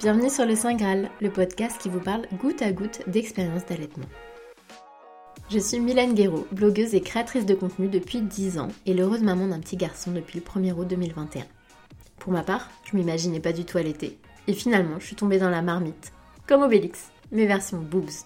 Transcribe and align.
Bienvenue 0.00 0.30
sur 0.30 0.46
le 0.46 0.54
Saint 0.54 0.76
Graal, 0.76 1.10
le 1.20 1.28
podcast 1.28 1.76
qui 1.80 1.88
vous 1.88 1.98
parle 1.98 2.28
goutte 2.34 2.62
à 2.62 2.70
goutte 2.70 3.02
d'expériences 3.08 3.66
d'allaitement. 3.66 4.06
Je 5.50 5.58
suis 5.58 5.80
Mylène 5.80 6.14
Guéraud, 6.14 6.46
blogueuse 6.52 6.94
et 6.94 7.00
créatrice 7.00 7.46
de 7.46 7.54
contenu 7.54 7.88
depuis 7.88 8.20
10 8.20 8.60
ans 8.60 8.68
et 8.86 8.94
l'heureuse 8.94 9.22
maman 9.22 9.48
d'un 9.48 9.58
petit 9.58 9.76
garçon 9.76 10.12
depuis 10.12 10.38
le 10.38 10.44
1er 10.44 10.72
août 10.72 10.86
2021. 10.86 11.42
Pour 12.20 12.32
ma 12.32 12.44
part, 12.44 12.70
je 12.84 12.96
m'imaginais 12.96 13.40
pas 13.40 13.52
du 13.52 13.64
tout 13.64 13.76
allaiter. 13.76 14.16
Et 14.46 14.52
finalement, 14.52 15.00
je 15.00 15.06
suis 15.06 15.16
tombée 15.16 15.40
dans 15.40 15.50
la 15.50 15.62
marmite. 15.62 16.12
Comme 16.46 16.62
Obélix, 16.62 17.10
mes 17.32 17.46
versions 17.46 17.80
boobs. 17.80 18.22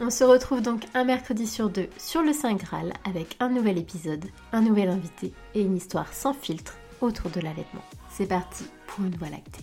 On 0.00 0.08
se 0.08 0.24
retrouve 0.24 0.62
donc 0.62 0.84
un 0.94 1.04
mercredi 1.04 1.46
sur 1.46 1.68
deux 1.68 1.90
sur 1.98 2.22
le 2.22 2.32
Saint 2.32 2.54
Graal 2.54 2.94
avec 3.04 3.36
un 3.40 3.50
nouvel 3.50 3.76
épisode, 3.76 4.24
un 4.52 4.62
nouvel 4.62 4.88
invité 4.88 5.34
et 5.54 5.60
une 5.60 5.76
histoire 5.76 6.14
sans 6.14 6.32
filtre 6.32 6.78
autour 7.02 7.28
de 7.28 7.40
l'allaitement. 7.40 7.84
C'est 8.08 8.28
parti 8.28 8.64
pour 8.86 9.04
une 9.04 9.16
voie 9.16 9.28
lactée. 9.28 9.62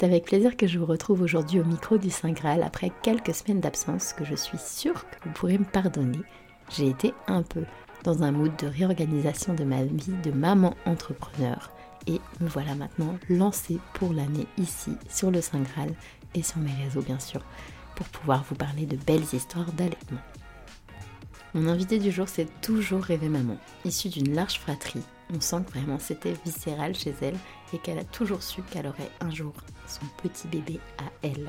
C'est 0.00 0.06
avec 0.06 0.24
plaisir 0.24 0.56
que 0.56 0.66
je 0.66 0.78
vous 0.78 0.86
retrouve 0.86 1.20
aujourd'hui 1.20 1.60
au 1.60 1.64
micro 1.64 1.98
du 1.98 2.08
Saint 2.08 2.32
Graal 2.32 2.62
après 2.62 2.90
quelques 3.02 3.34
semaines 3.34 3.60
d'absence 3.60 4.14
que 4.14 4.24
je 4.24 4.34
suis 4.34 4.56
sûre 4.56 5.04
que 5.10 5.16
vous 5.28 5.34
pourrez 5.34 5.58
me 5.58 5.64
pardonner. 5.64 6.20
J'ai 6.70 6.88
été 6.88 7.12
un 7.26 7.42
peu 7.42 7.64
dans 8.02 8.22
un 8.22 8.32
mood 8.32 8.50
de 8.56 8.66
réorganisation 8.66 9.52
de 9.52 9.62
ma 9.62 9.84
vie 9.84 10.14
de 10.24 10.30
maman 10.30 10.74
entrepreneur 10.86 11.70
et 12.06 12.18
me 12.40 12.48
voilà 12.48 12.74
maintenant 12.76 13.14
lancée 13.28 13.78
pour 13.92 14.14
l'année 14.14 14.46
ici 14.56 14.92
sur 15.10 15.30
le 15.30 15.42
Saint 15.42 15.60
Graal 15.60 15.90
et 16.34 16.42
sur 16.42 16.60
mes 16.60 16.72
réseaux 16.82 17.02
bien 17.02 17.18
sûr 17.18 17.42
pour 17.94 18.06
pouvoir 18.06 18.42
vous 18.48 18.56
parler 18.56 18.86
de 18.86 18.96
belles 18.96 19.34
histoires 19.34 19.70
d'allaitement. 19.72 20.20
Mon 21.52 21.68
invité 21.68 21.98
du 21.98 22.10
jour, 22.10 22.26
c'est 22.26 22.48
toujours 22.62 23.02
rêvé 23.02 23.28
maman, 23.28 23.58
issue 23.84 24.08
d'une 24.08 24.34
large 24.34 24.60
fratrie. 24.60 25.02
On 25.34 25.42
sent 25.42 25.62
que 25.66 25.78
vraiment 25.78 25.98
c'était 25.98 26.36
viscéral 26.46 26.94
chez 26.94 27.12
elle 27.20 27.36
et 27.72 27.78
qu'elle 27.78 27.98
a 27.98 28.04
toujours 28.04 28.42
su 28.42 28.62
qu'elle 28.62 28.86
aurait 28.86 29.10
un 29.20 29.30
jour 29.30 29.52
son 29.86 30.06
petit 30.22 30.48
bébé 30.48 30.80
à 30.98 31.26
elle. 31.26 31.48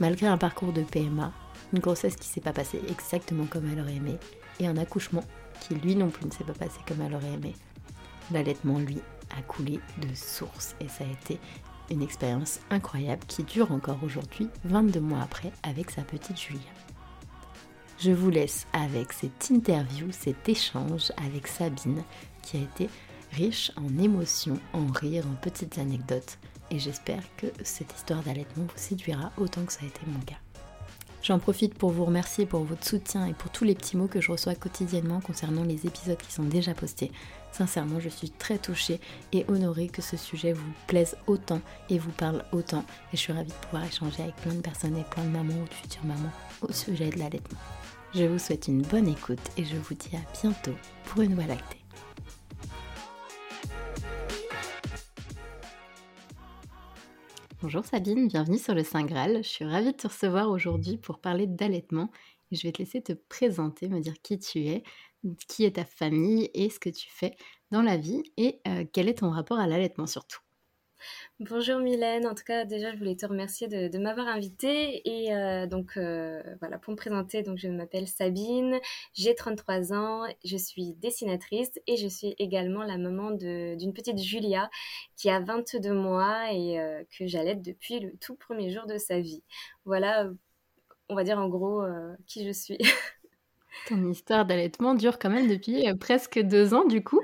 Malgré 0.00 0.26
un 0.26 0.38
parcours 0.38 0.72
de 0.72 0.82
PMA, 0.82 1.32
une 1.72 1.78
grossesse 1.80 2.16
qui 2.16 2.28
s'est 2.28 2.40
pas 2.40 2.52
passée 2.52 2.80
exactement 2.88 3.46
comme 3.46 3.68
elle 3.70 3.80
aurait 3.80 3.96
aimé 3.96 4.16
et 4.60 4.66
un 4.66 4.76
accouchement 4.76 5.24
qui 5.60 5.74
lui 5.74 5.96
non 5.96 6.10
plus 6.10 6.26
ne 6.26 6.32
s'est 6.32 6.44
pas 6.44 6.52
passé 6.52 6.78
comme 6.86 7.00
elle 7.00 7.14
aurait 7.14 7.32
aimé, 7.32 7.54
l'allaitement 8.32 8.78
lui 8.78 8.98
a 9.36 9.42
coulé 9.42 9.80
de 9.98 10.14
source 10.14 10.74
et 10.80 10.88
ça 10.88 11.04
a 11.04 11.12
été 11.12 11.38
une 11.90 12.02
expérience 12.02 12.60
incroyable 12.70 13.24
qui 13.26 13.42
dure 13.42 13.72
encore 13.72 14.02
aujourd'hui, 14.02 14.48
22 14.64 15.00
mois 15.00 15.20
après, 15.22 15.52
avec 15.62 15.90
sa 15.90 16.02
petite 16.02 16.40
Julia. 16.40 16.60
Je 17.98 18.10
vous 18.10 18.30
laisse 18.30 18.66
avec 18.72 19.12
cette 19.12 19.50
interview, 19.50 20.08
cet 20.10 20.48
échange 20.48 21.12
avec 21.16 21.46
Sabine 21.46 22.02
qui 22.42 22.56
a 22.56 22.60
été 22.60 22.88
riche 23.34 23.72
en 23.76 23.98
émotions, 23.98 24.58
en 24.72 24.86
rires, 24.86 25.26
en 25.26 25.34
petites 25.34 25.78
anecdotes. 25.78 26.38
Et 26.70 26.78
j'espère 26.78 27.22
que 27.36 27.46
cette 27.62 27.94
histoire 27.94 28.22
d'allaitement 28.22 28.64
vous 28.64 28.76
séduira 28.78 29.32
autant 29.36 29.64
que 29.64 29.72
ça 29.72 29.80
a 29.82 29.86
été 29.86 30.00
mon 30.06 30.20
cas. 30.20 30.38
J'en 31.22 31.38
profite 31.38 31.74
pour 31.74 31.90
vous 31.90 32.04
remercier 32.04 32.44
pour 32.44 32.64
votre 32.64 32.86
soutien 32.86 33.26
et 33.26 33.32
pour 33.32 33.50
tous 33.50 33.64
les 33.64 33.74
petits 33.74 33.96
mots 33.96 34.08
que 34.08 34.20
je 34.20 34.30
reçois 34.30 34.54
quotidiennement 34.54 35.20
concernant 35.20 35.64
les 35.64 35.86
épisodes 35.86 36.18
qui 36.18 36.30
sont 36.30 36.42
déjà 36.42 36.74
postés. 36.74 37.10
Sincèrement, 37.50 37.98
je 37.98 38.10
suis 38.10 38.30
très 38.30 38.58
touchée 38.58 39.00
et 39.32 39.46
honorée 39.48 39.88
que 39.88 40.02
ce 40.02 40.18
sujet 40.18 40.52
vous 40.52 40.70
plaise 40.86 41.16
autant 41.26 41.62
et 41.88 41.98
vous 41.98 42.10
parle 42.10 42.44
autant. 42.52 42.84
Et 43.12 43.16
je 43.16 43.22
suis 43.22 43.32
ravie 43.32 43.48
de 43.48 43.66
pouvoir 43.66 43.84
échanger 43.86 44.22
avec 44.22 44.36
plein 44.36 44.54
de 44.54 44.60
personnes 44.60 44.98
et 44.98 45.04
plein 45.04 45.24
de 45.24 45.30
mamans 45.30 45.54
ou 45.54 45.66
de 45.66 45.74
futures 45.74 46.04
mamans 46.04 46.32
au 46.60 46.72
sujet 46.72 47.08
de 47.08 47.18
l'allaitement. 47.18 47.60
Je 48.14 48.24
vous 48.24 48.38
souhaite 48.38 48.68
une 48.68 48.82
bonne 48.82 49.08
écoute 49.08 49.50
et 49.56 49.64
je 49.64 49.76
vous 49.76 49.94
dis 49.94 50.14
à 50.14 50.40
bientôt 50.42 50.74
pour 51.06 51.22
une 51.22 51.34
voie 51.34 51.46
lactée. 51.46 51.83
Bonjour 57.64 57.82
Sabine, 57.82 58.28
bienvenue 58.28 58.58
sur 58.58 58.74
le 58.74 58.84
Saint 58.84 59.06
Graal. 59.06 59.38
Je 59.38 59.48
suis 59.48 59.64
ravie 59.64 59.92
de 59.92 59.96
te 59.96 60.06
recevoir 60.06 60.50
aujourd'hui 60.50 60.98
pour 60.98 61.18
parler 61.18 61.46
d'allaitement. 61.46 62.10
Je 62.52 62.60
vais 62.62 62.72
te 62.72 62.78
laisser 62.80 63.00
te 63.00 63.14
présenter, 63.14 63.88
me 63.88 64.00
dire 64.00 64.20
qui 64.22 64.38
tu 64.38 64.66
es, 64.66 64.82
qui 65.48 65.64
est 65.64 65.76
ta 65.76 65.86
famille 65.86 66.50
et 66.52 66.68
ce 66.68 66.78
que 66.78 66.90
tu 66.90 67.08
fais 67.08 67.34
dans 67.70 67.80
la 67.80 67.96
vie 67.96 68.22
et 68.36 68.60
euh, 68.68 68.84
quel 68.92 69.08
est 69.08 69.20
ton 69.20 69.30
rapport 69.30 69.58
à 69.58 69.66
l'allaitement 69.66 70.06
surtout. 70.06 70.40
Bonjour 71.40 71.80
Mylène, 71.80 72.28
en 72.28 72.34
tout 72.34 72.44
cas 72.44 72.64
déjà 72.64 72.92
je 72.92 72.96
voulais 72.96 73.16
te 73.16 73.26
remercier 73.26 73.66
de, 73.66 73.98
m'avoir 73.98 74.28
invitée 74.28 75.02
et 75.04 75.34
euh, 75.34 75.66
donc 75.66 75.96
euh, 75.96 76.40
voilà 76.60 76.78
pour 76.78 76.92
me 76.92 76.96
présenter 76.96 77.42
donc 77.42 77.58
je 77.58 77.66
m'appelle 77.66 78.06
Sabine, 78.06 78.78
j'ai 79.14 79.34
33 79.34 79.92
ans, 79.92 80.26
je 80.44 80.56
suis 80.56 80.94
dessinatrice 80.94 81.72
et 81.88 81.96
je 81.96 82.06
suis 82.06 82.36
également 82.38 82.84
la 82.84 82.98
maman 82.98 83.32
d'une 83.32 83.92
petite 83.92 84.18
Julia 84.18 84.70
qui 85.16 85.28
a 85.28 85.40
22 85.40 85.92
mois 85.92 86.52
et 86.52 86.78
euh, 86.78 87.02
que 87.18 87.26
j'allaite 87.26 87.62
depuis 87.62 87.98
le 87.98 88.12
tout 88.20 88.36
premier 88.36 88.70
jour 88.70 88.86
de 88.86 88.96
sa 88.96 89.18
vie. 89.18 89.42
Voilà, 89.84 90.30
on 91.08 91.16
va 91.16 91.24
dire 91.24 91.38
en 91.38 91.48
gros 91.48 91.82
qui 92.26 92.46
je 92.46 92.52
suis. 92.52 92.78
Ton 93.88 94.08
histoire 94.08 94.46
d'allaitement 94.46 94.94
dure 94.94 95.18
quand 95.18 95.30
même 95.30 95.48
depuis 95.48 95.84
presque 95.98 96.38
deux 96.38 96.74
ans 96.74 96.84
du 96.84 97.02
coup. 97.02 97.20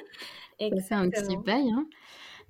C'est 0.59 0.93
un 0.93 1.09
petit 1.09 1.37
bail. 1.37 1.71
Hein. 1.71 1.87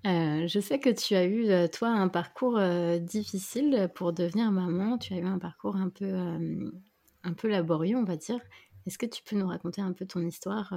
Euh, 0.07 0.47
je 0.47 0.61
sais 0.61 0.79
que 0.79 0.89
tu 0.89 1.15
as 1.15 1.25
eu, 1.25 1.51
euh, 1.51 1.69
toi, 1.69 1.89
un 1.89 2.09
parcours 2.09 2.57
euh, 2.59 2.99
difficile 2.99 3.91
pour 3.95 4.13
devenir 4.13 4.51
maman. 4.51 4.97
Tu 4.99 5.13
as 5.13 5.19
eu 5.19 5.27
un 5.27 5.39
parcours 5.39 5.77
un 5.77 5.91
peu, 5.91 6.15
un 7.23 7.33
peu 7.35 7.49
laborieux, 7.49 7.97
on 7.97 8.05
va 8.05 8.17
dire. 8.17 8.41
Est-ce 8.87 8.97
que 8.97 9.07
tu 9.07 9.23
peux 9.23 9.37
nous 9.37 9.47
raconter 9.47 9.83
un 9.83 9.93
peu 9.93 10.07
ton 10.07 10.21
histoire 10.21 10.73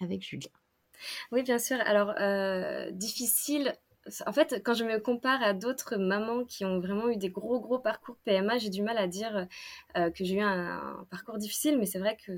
avec 0.00 0.22
Julia 0.22 0.50
Oui, 1.32 1.42
bien 1.42 1.58
sûr. 1.58 1.76
Alors, 1.84 2.14
difficile. 2.92 3.74
En 4.24 4.32
fait, 4.32 4.62
quand 4.64 4.72
je 4.72 4.84
me 4.84 4.98
compare 5.00 5.42
à 5.42 5.52
d'autres 5.52 5.96
mamans 5.96 6.44
qui 6.44 6.64
ont 6.64 6.80
vraiment 6.80 7.10
eu 7.10 7.16
des 7.16 7.28
gros, 7.28 7.60
gros 7.60 7.78
parcours 7.78 8.16
PMA, 8.24 8.56
j'ai 8.56 8.70
du 8.70 8.80
mal 8.82 8.96
à 8.96 9.06
dire 9.06 9.46
que 9.94 10.24
j'ai 10.24 10.36
eu 10.36 10.40
un, 10.40 11.06
parcours 11.10 11.36
difficile, 11.36 11.78
mais 11.78 11.86
c'est 11.86 11.98
vrai 11.98 12.16
que, 12.16 12.32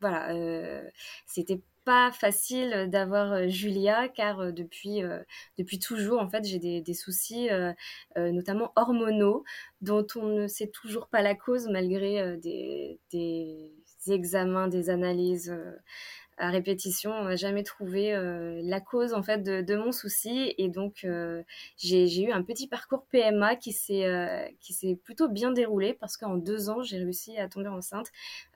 voilà, 0.00 0.34
c'était 1.24 1.62
pas 1.86 2.10
facile 2.10 2.88
d'avoir 2.90 3.32
euh, 3.32 3.46
Julia 3.46 4.08
car 4.08 4.40
euh, 4.40 4.50
depuis, 4.50 5.04
euh, 5.04 5.20
depuis 5.56 5.78
toujours 5.78 6.20
en 6.20 6.28
fait 6.28 6.44
j'ai 6.44 6.58
des, 6.58 6.94
soucis 6.94 7.48
notamment 8.16 8.72
hormonaux 8.74 9.44
dont 9.80 10.06
on 10.16 10.26
ne 10.26 10.46
sait 10.48 10.66
toujours 10.66 11.06
pas 11.08 11.22
la 11.22 11.34
cause 11.34 11.68
malgré 11.68 12.36
des, 12.38 12.98
des, 13.12 13.72
examens, 14.08 14.68
des 14.68 14.90
analyses 14.90 15.54
à 16.38 16.50
répétition, 16.50 17.12
on 17.12 17.24
n'a 17.24 17.36
jamais 17.36 17.62
trouvé 17.62 18.12
la 18.62 18.80
cause 18.80 19.12
en 19.14 19.22
fait 19.22 19.42
de, 19.42 19.76
mon 19.76 19.92
souci. 19.92 20.54
Et 20.58 20.68
donc 20.68 21.06
j'ai 21.76 22.22
eu 22.22 22.32
un 22.32 22.42
petit 22.42 22.66
parcours 22.66 23.04
PMA 23.10 23.56
qui 23.56 23.72
s'est 23.72 24.56
qui 24.60 24.72
s'est 24.72 24.98
plutôt 25.04 25.28
bien 25.28 25.50
déroulé 25.50 25.92
parce 25.92 26.16
qu'en 26.16 26.36
deux 26.36 26.70
ans 26.70 26.82
j'ai 26.82 26.98
réussi 26.98 27.36
à 27.36 27.48
tomber 27.48 27.68
enceinte 27.68 28.10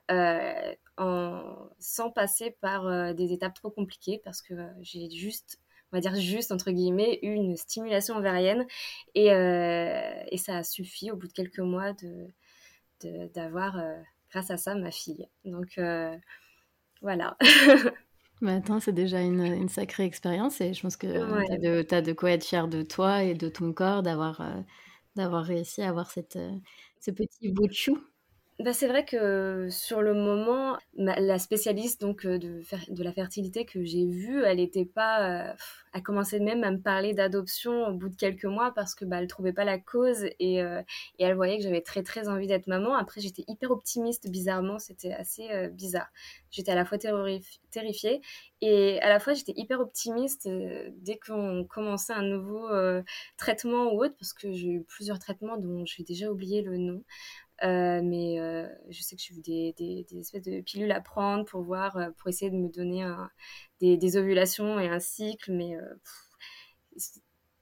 en, 0.97 1.69
sans 1.79 2.11
passer 2.11 2.55
par 2.61 2.87
euh, 2.87 3.13
des 3.13 3.33
étapes 3.33 3.53
trop 3.53 3.69
compliquées 3.69 4.21
parce 4.23 4.41
que 4.41 4.53
euh, 4.53 4.67
j'ai 4.81 5.09
juste 5.09 5.59
on 5.91 5.97
va 5.97 6.01
dire 6.01 6.15
juste 6.15 6.51
entre 6.51 6.71
guillemets 6.71 7.19
une 7.21 7.57
stimulation 7.57 8.15
ovarienne 8.15 8.65
et, 9.13 9.25
et 9.25 10.37
ça 10.37 10.57
a 10.57 10.63
suffi 10.63 11.11
au 11.11 11.17
bout 11.17 11.27
de 11.27 11.33
quelques 11.33 11.59
mois 11.59 11.91
de 11.93 12.27
d'avoir 13.33 13.77
grâce 14.29 14.51
à 14.51 14.55
ça 14.55 14.73
ma 14.73 14.89
fille. 14.89 15.27
Donc 15.43 15.77
voilà. 17.01 17.35
Mais 18.41 18.53
attends, 18.53 18.79
c'est 18.79 18.93
déjà 18.93 19.19
une, 19.19 19.41
une, 19.41 19.67
sacrée 19.67 20.05
expérience 20.05 20.61
et 20.61 20.73
je 20.73 20.81
pense 20.81 20.95
que 20.95 21.07
tu 21.85 21.93
as, 21.93 22.01
de 22.01 22.13
quoi 22.13 22.31
être 22.31 22.45
fière 22.45 22.69
de 22.69 22.83
toi 22.83 23.23
et 23.23 23.33
de 23.33 23.49
ton 23.49 23.73
corps 23.73 24.01
d'avoir 24.01 24.41
d'avoir 25.17 25.43
réussi 25.43 25.81
à 25.81 25.89
avoir 25.89 26.09
cette, 26.09 26.39
ce 27.01 27.11
petit 27.11 27.51
bout 27.51 27.67
de 27.67 27.73
chou. 27.73 28.01
Bah, 28.61 28.73
c'est 28.73 28.87
vrai 28.87 29.03
que 29.05 29.69
sur 29.71 30.03
le 30.03 30.13
moment, 30.13 30.77
la 30.95 31.39
spécialiste 31.39 31.99
donc 31.99 32.25
euh, 32.27 32.37
de, 32.37 33.03
la 33.03 33.11
fertilité 33.11 33.65
que 33.65 33.83
j'ai 33.83 34.05
vue, 34.05 34.43
elle 34.43 34.59
était 34.59 34.85
pas, 34.85 35.49
euh, 35.49 35.53
elle 35.93 36.03
commençait 36.03 36.39
même 36.39 36.63
à 36.63 36.69
me 36.69 36.77
parler 36.79 37.15
d'adoption 37.15 37.87
au 37.87 37.93
bout 37.93 38.09
de 38.09 38.15
quelques 38.15 38.45
mois 38.45 38.71
parce 38.71 38.93
que 38.93 39.03
bah, 39.03 39.17
elle 39.19 39.25
trouvait 39.25 39.53
pas 39.53 39.63
la 39.63 39.79
cause 39.79 40.25
et, 40.39 40.61
euh, 40.61 40.79
et 41.17 41.23
elle 41.23 41.33
voyait 41.33 41.57
que 41.57 41.63
j'avais 41.63 41.81
très 41.81 42.03
très 42.03 42.27
envie 42.27 42.45
d'être 42.45 42.67
maman. 42.67 42.93
Après, 42.95 43.19
j'étais 43.19 43.43
hyper 43.47 43.71
optimiste, 43.71 44.29
bizarrement, 44.29 44.77
c'était 44.77 45.13
assez 45.13 45.47
bizarre. 45.69 46.11
J'étais 46.51 46.71
à 46.71 46.75
la 46.75 46.85
fois 46.85 46.99
terrifiée 47.71 48.21
et 48.61 49.01
à 49.01 49.09
la 49.09 49.19
fois 49.19 49.33
j'étais 49.33 49.53
hyper 49.55 49.79
optimiste 49.79 50.47
dès 50.97 51.17
qu'on 51.17 51.65
commençait 51.67 52.13
un 52.13 52.21
nouveau 52.21 52.69
traitement 53.37 53.91
ou 53.93 54.03
autre 54.03 54.15
parce 54.19 54.33
que 54.33 54.51
j'ai 54.51 54.67
eu 54.67 54.83
plusieurs 54.83 55.17
traitements 55.17 55.57
dont 55.57 55.83
j'ai 55.85 56.03
déjà 56.03 56.29
oublié 56.29 56.61
le 56.61 56.77
nom. 56.77 57.03
Euh, 57.63 58.01
mais 58.03 58.39
euh, 58.39 58.67
je 58.89 59.01
sais 59.03 59.15
que 59.15 59.21
j'ai 59.21 59.35
eu 59.35 59.73
des, 59.73 60.05
espèces 60.19 60.41
de 60.41 60.61
pilules 60.61 60.91
à 60.91 60.99
prendre 60.99 61.45
pour 61.45 61.61
voir, 61.61 61.95
euh, 61.97 62.09
pour 62.17 62.29
essayer 62.29 62.49
de 62.49 62.55
me 62.55 62.69
donner 62.69 63.05
des, 63.79 64.17
ovulations 64.17 64.79
et 64.79 64.87
un 64.87 64.99
cycle, 64.99 65.51
mais 65.51 65.77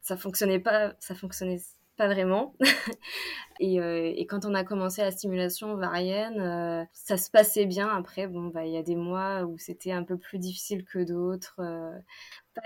ça 0.02 0.18
fonctionnait 0.18 0.60
pas, 0.60 0.96
ça 1.00 1.16
fonctionnait 1.16 1.60
pas 1.98 2.08
vraiment. 2.08 2.56
et, 3.60 3.76
et, 3.76 4.26
quand 4.26 4.46
on 4.46 4.54
a 4.54 4.64
commencé 4.64 5.02
la 5.02 5.12
stimulation 5.12 5.74
ovarienne, 5.74 6.88
ça 6.94 7.18
se 7.18 7.30
passait 7.30 7.66
bien. 7.66 7.90
Après, 7.90 8.28
bon, 8.28 8.48
bah, 8.48 8.66
il 8.66 8.74
y 8.74 8.78
a 8.78 8.84
des 8.84 8.96
mois 8.96 9.44
où 9.44 9.58
c'était 9.58 9.92
un 9.92 10.04
peu 10.04 10.18
plus 10.18 10.40
difficile 10.40 10.86
que 10.86 11.00
d'autres 11.00 11.60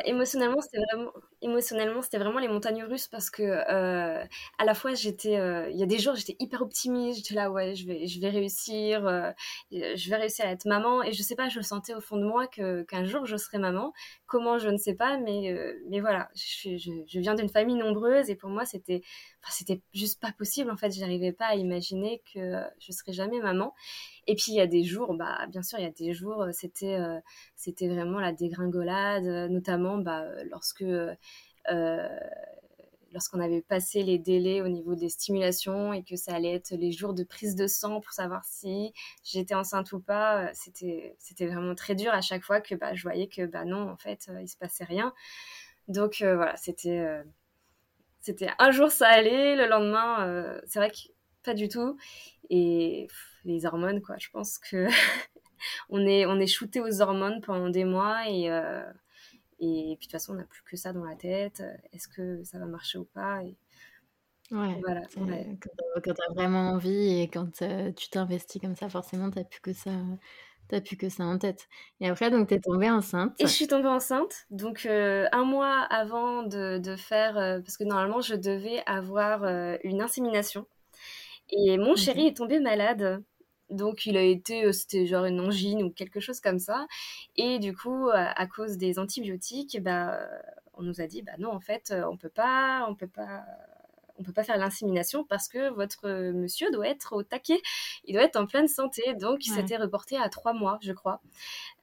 émotionnellement, 0.05 0.61
c'était 0.61 0.79
vraiment, 0.91 1.11
émotionnellement, 1.41 2.01
c'était 2.01 2.17
vraiment 2.17 2.39
les 2.39 2.47
montagnes 2.47 2.83
russes 2.83 3.07
parce 3.07 3.29
que 3.29 3.43
euh, 3.43 4.23
à 4.57 4.65
la 4.65 4.73
fois 4.73 4.93
j'étais, 4.93 5.37
euh, 5.37 5.69
il 5.69 5.77
y 5.77 5.83
a 5.83 5.85
des 5.85 5.99
jours 5.99 6.15
j'étais 6.15 6.35
hyper 6.39 6.61
optimiste, 6.61 7.17
j'étais 7.19 7.35
là 7.35 7.51
ouais, 7.51 7.75
je 7.75 7.85
vais, 7.85 8.07
je 8.07 8.19
vais 8.19 8.29
réussir, 8.29 9.05
euh, 9.05 9.31
je 9.71 10.09
vais 10.09 10.15
réussir 10.15 10.45
à 10.45 10.49
être 10.49 10.65
maman 10.65 11.03
et 11.03 11.11
je 11.13 11.21
sais 11.21 11.35
pas, 11.35 11.49
je 11.49 11.59
sentais 11.61 11.93
au 11.93 12.01
fond 12.01 12.17
de 12.17 12.23
moi 12.25 12.47
que 12.47 12.83
qu'un 12.83 13.03
jour 13.05 13.25
je 13.25 13.35
serai 13.37 13.57
maman. 13.57 13.93
Comment 14.25 14.57
je 14.57 14.69
ne 14.69 14.77
sais 14.77 14.95
pas, 14.95 15.17
mais 15.17 15.53
mais 15.89 15.99
voilà, 15.99 16.29
je, 16.35 16.77
je, 16.77 16.91
je 17.07 17.19
viens 17.19 17.35
d'une 17.35 17.49
famille 17.49 17.75
nombreuse 17.75 18.29
et 18.29 18.35
pour 18.35 18.49
moi 18.49 18.65
c'était, 18.65 19.01
enfin, 19.43 19.51
c'était 19.51 19.81
juste 19.93 20.19
pas 20.21 20.31
possible 20.31 20.71
en 20.71 20.77
fait, 20.77 20.91
j'arrivais 20.91 21.33
pas 21.33 21.47
à 21.47 21.55
imaginer 21.55 22.21
que 22.33 22.61
je 22.79 22.91
serais 22.91 23.13
jamais 23.13 23.39
maman. 23.41 23.73
Et 24.27 24.35
puis 24.35 24.45
il 24.49 24.55
y 24.55 24.61
a 24.61 24.67
des 24.67 24.83
jours, 24.85 25.13
bah 25.15 25.45
bien 25.49 25.61
sûr, 25.63 25.79
il 25.79 25.83
y 25.83 25.85
a 25.87 25.91
des 25.91 26.13
jours, 26.13 26.45
c'était 26.53 26.97
c'était 27.55 27.89
vraiment 27.89 28.19
la 28.19 28.31
dégringolade, 28.31 29.25
notamment 29.51 29.82
bah, 29.97 30.25
lorsque 30.49 30.83
lorsqu'on 33.11 33.39
avait 33.39 33.61
passé 33.61 34.01
les 34.01 34.17
délais 34.17 34.61
au 34.61 34.69
niveau 34.69 34.95
des 34.95 35.09
stimulations 35.09 35.93
et 35.93 36.03
que 36.03 36.15
ça 36.15 36.33
allait 36.33 36.55
être 36.55 36.71
les 36.71 36.91
jours 36.91 37.13
de 37.13 37.23
prise 37.23 37.55
de 37.55 37.67
sang 37.67 38.01
pour 38.01 38.11
savoir 38.11 38.43
si 38.43 38.91
j'étais 39.23 39.53
enceinte 39.53 39.91
ou 39.91 39.99
pas, 39.99 40.51
c'était 40.53 41.15
c'était 41.19 41.45
vraiment 41.45 41.75
très 41.75 41.95
dur 41.95 42.11
à 42.11 42.21
chaque 42.21 42.43
fois 42.43 42.59
que 42.59 42.73
bah, 42.75 42.95
je 42.95 43.03
voyais 43.03 43.27
que 43.27 43.45
bah 43.45 43.65
non, 43.65 43.89
en 43.89 43.97
fait, 43.97 44.29
il 44.41 44.47
se 44.47 44.57
passait 44.57 44.83
rien. 44.83 45.13
Donc 45.87 46.17
voilà, 46.21 46.55
c'était 46.57 47.23
c'était 48.19 48.49
un 48.59 48.71
jour 48.71 48.89
ça 48.91 49.07
allait, 49.07 49.55
le 49.55 49.67
lendemain, 49.67 50.59
c'est 50.65 50.79
vrai 50.79 50.89
que 50.89 50.97
pas 51.43 51.53
du 51.53 51.67
tout. 51.67 51.97
Et 52.49 53.07
les 53.45 53.65
hormones, 53.65 54.01
quoi. 54.01 54.15
Je 54.19 54.29
pense 54.29 54.57
que 54.57 54.87
on 55.89 56.05
est 56.05 56.25
on 56.25 56.39
est 56.39 56.47
shooté 56.47 56.81
aux 56.81 57.01
hormones 57.01 57.41
pendant 57.41 57.69
des 57.69 57.85
mois 57.85 58.27
et 58.29 58.49
euh, 58.49 58.83
et, 59.63 59.95
puis 59.97 60.07
de 60.07 60.11
toute 60.11 60.11
façon 60.11 60.33
on 60.33 60.37
n'a 60.37 60.43
plus 60.43 60.63
que 60.63 60.77
ça 60.77 60.93
dans 60.93 61.03
la 61.03 61.15
tête. 61.15 61.63
Est-ce 61.91 62.07
que 62.07 62.43
ça 62.43 62.59
va 62.59 62.65
marcher 62.65 62.97
ou 62.97 63.05
pas 63.05 63.43
et, 63.43 63.55
Ouais, 64.51 64.79
voilà, 64.81 65.01
quand 65.15 66.01
tu 66.03 66.09
as 66.09 66.33
vraiment 66.33 66.71
envie 66.71 67.21
et 67.21 67.27
quand 67.27 67.61
euh, 67.63 67.91
tu 67.93 68.09
t'investis 68.09 68.61
comme 68.61 68.75
ça, 68.75 68.87
forcément, 68.87 69.31
tu 69.31 69.43
plus 69.45 69.61
que 69.61 69.73
ça. 69.73 69.91
T'as 70.67 70.79
plus 70.79 70.95
que 70.95 71.09
ça 71.09 71.23
en 71.23 71.37
tête. 71.37 71.67
Et 71.99 72.07
après, 72.07 72.29
donc, 72.29 72.47
tu 72.47 72.53
es 72.53 72.59
tombée 72.59 72.89
enceinte. 72.89 73.33
Et 73.39 73.47
je 73.47 73.51
suis 73.51 73.67
tombée 73.67 73.89
enceinte. 73.89 74.45
Donc, 74.49 74.85
euh, 74.85 75.27
un 75.31 75.43
mois 75.43 75.81
avant 75.89 76.43
de, 76.43 76.77
de 76.77 76.95
faire... 76.95 77.33
parce 77.33 77.77
que 77.77 77.83
normalement, 77.83 78.21
je 78.21 78.35
devais 78.35 78.81
avoir 78.85 79.43
une 79.83 80.01
insémination. 80.01 80.65
Et 81.49 81.77
mon 81.77 81.95
chéri 81.95 82.27
est 82.27 82.37
tombé 82.37 82.59
malade. 82.59 83.23
Donc 83.73 84.05
il 84.05 84.17
a 84.17 84.21
été, 84.21 84.65
euh, 84.65 84.71
c'était 84.71 85.05
genre 85.05 85.25
une 85.25 85.39
angine 85.39 85.83
ou 85.83 85.89
quelque 85.89 86.19
chose 86.19 86.39
comme 86.39 86.59
ça. 86.59 86.87
Et 87.35 87.59
du 87.59 87.75
coup, 87.75 88.09
à, 88.13 88.47
cause 88.47 88.77
des 88.77 88.99
antibiotiques, 88.99 89.81
bah, 89.81 90.19
on 90.75 90.83
nous 90.83 91.01
a 91.01 91.07
dit, 91.07 91.21
bah 91.23 91.33
non, 91.39 91.51
en 91.51 91.59
fait, 91.59 91.91
euh, 91.91 92.05
on 92.09 92.17
peut 92.17 92.29
pas, 92.29 92.85
on 92.87 92.95
peut 92.95 93.07
pas, 93.07 93.43
on 94.19 94.23
peut 94.23 94.31
pas 94.31 94.43
faire 94.43 94.57
l'insémination 94.57 95.23
parce 95.23 95.47
que 95.47 95.71
votre 95.73 96.07
monsieur 96.31 96.69
doit 96.71 96.87
être 96.87 97.13
au 97.13 97.23
taquet, 97.23 97.61
il 98.05 98.13
doit 98.13 98.23
être 98.23 98.35
en 98.35 98.45
pleine 98.45 98.67
santé. 98.67 99.15
Donc 99.15 99.45
il 99.45 99.51
s'était 99.51 99.77
reporté 99.77 100.17
à 100.17 100.29
trois 100.29 100.53
mois, 100.53 100.77
je 100.81 100.93
crois. 100.93 101.21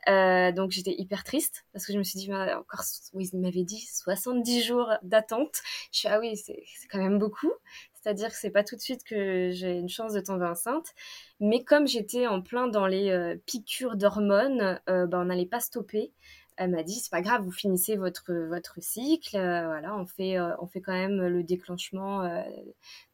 Euh, 0.08 0.52
donc 0.52 0.70
j'étais 0.70 0.94
hyper 0.96 1.25
triste 1.25 1.66
parce 1.72 1.84
que 1.87 1.92
je 1.92 1.98
me 1.98 2.04
suis 2.04 2.20
dit, 2.20 2.28
bah, 2.28 2.58
encore, 2.58 2.84
oui, 3.14 3.28
il 3.32 3.40
m'avait 3.40 3.64
dit 3.64 3.81
70 3.81 4.62
jours 4.62 4.92
d'attente. 5.02 5.60
Je 5.92 5.98
suis, 5.98 6.08
ah 6.08 6.20
oui, 6.20 6.37
c'est 6.37 6.62
quand 6.90 6.98
même 6.98 7.19
beaucoup. 7.19 7.52
C'est-à-dire 8.00 8.31
que 8.31 8.37
c'est 8.37 8.50
pas 8.50 8.64
tout 8.64 8.76
de 8.76 8.81
suite 8.81 9.05
que 9.05 9.50
j'ai 9.52 9.73
une 9.73 9.88
chance 9.88 10.12
de 10.14 10.20
tomber 10.20 10.47
enceinte. 10.47 10.94
Mais 11.38 11.64
comme 11.64 11.87
j'étais 11.87 12.26
en 12.26 12.41
plein 12.41 12.67
dans 12.67 12.87
les 12.87 13.11
euh, 13.11 13.37
piqûres 13.47 13.97
d'hormones, 13.97 14.81
euh, 14.88 15.06
bah, 15.06 15.19
on 15.20 15.26
n'allait 15.26 15.47
pas 15.47 15.61
stopper. 15.61 16.12
Elle 16.56 16.70
m'a 16.70 16.82
dit 16.82 16.94
c'est 16.94 17.11
pas 17.11 17.23
grave, 17.23 17.43
vous 17.43 17.52
finissez 17.52 17.97
votre 17.97 18.32
votre 18.49 18.82
cycle. 18.82 19.37
Euh, 19.37 19.67
voilà, 19.67 19.97
on 19.97 20.06
fait 20.06 20.38
on 20.61 20.67
fait 20.67 20.81
quand 20.81 20.93
même 20.93 21.26
le 21.26 21.43
déclenchement 21.43 22.23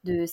de, 0.05 0.27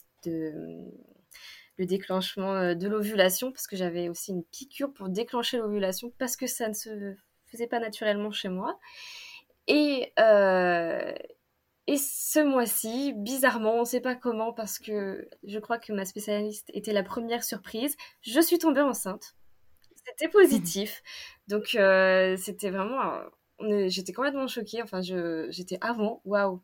le 1.77 1.85
déclenchement 1.85 2.75
de 2.75 2.87
l'ovulation 2.87 3.51
parce 3.51 3.67
que 3.67 3.75
j'avais 3.75 4.09
aussi 4.09 4.31
une 4.31 4.43
piqûre 4.43 4.91
pour 4.93 5.09
déclencher 5.09 5.57
l'ovulation 5.57 6.11
parce 6.17 6.35
que 6.35 6.47
ça 6.47 6.67
ne 6.69 6.73
se 6.73 7.15
faisait 7.47 7.67
pas 7.67 7.79
naturellement 7.79 8.31
chez 8.31 8.49
moi. 8.49 8.79
Et, 9.67 10.11
et 11.87 11.97
ce 11.97 12.39
mois-ci, 12.39 13.13
bizarrement, 13.13 13.75
on 13.75 13.81
ne 13.81 13.85
sait 13.85 14.01
pas 14.01 14.15
comment, 14.15 14.53
parce 14.53 14.79
que 14.79 15.27
je 15.43 15.59
crois 15.59 15.79
que 15.79 15.91
ma 15.91 16.05
spécialiste 16.05 16.69
était 16.73 16.93
la 16.93 17.03
première 17.03 17.43
surprise, 17.43 17.95
je 18.21 18.39
suis 18.39 18.57
tombée 18.57 18.81
enceinte. 18.81 19.35
C'était 20.05 20.29
positif. 20.29 21.01
Donc, 21.47 21.75
euh, 21.75 22.35
c'était 22.37 22.69
vraiment. 22.69 23.19
J'étais 23.87 24.13
complètement 24.13 24.47
choquée. 24.47 24.81
Enfin, 24.81 25.01
j'étais 25.01 25.77
avant, 25.81 26.21
waouh. 26.25 26.61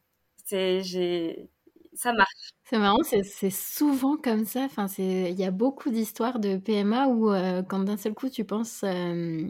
Ça 1.94 2.13
marche. 2.13 2.54
C'est 2.63 2.77
marrant, 2.77 3.04
c'est 3.04 3.50
souvent 3.50 4.15
comme 4.15 4.45
ça. 4.45 4.62
Enfin, 4.62 4.88
il 4.98 5.38
y 5.39 5.44
a 5.44 5.51
beaucoup 5.51 5.89
d'histoires 5.89 6.39
de 6.39 6.57
PMA 6.57 7.07
où, 7.07 7.31
euh, 7.31 7.62
quand 7.63 7.80
d'un 7.80 7.98
seul 7.98 8.13
coup, 8.13 8.30
tu 8.30 8.45
penses, 8.45 8.83
euh, 8.83 9.48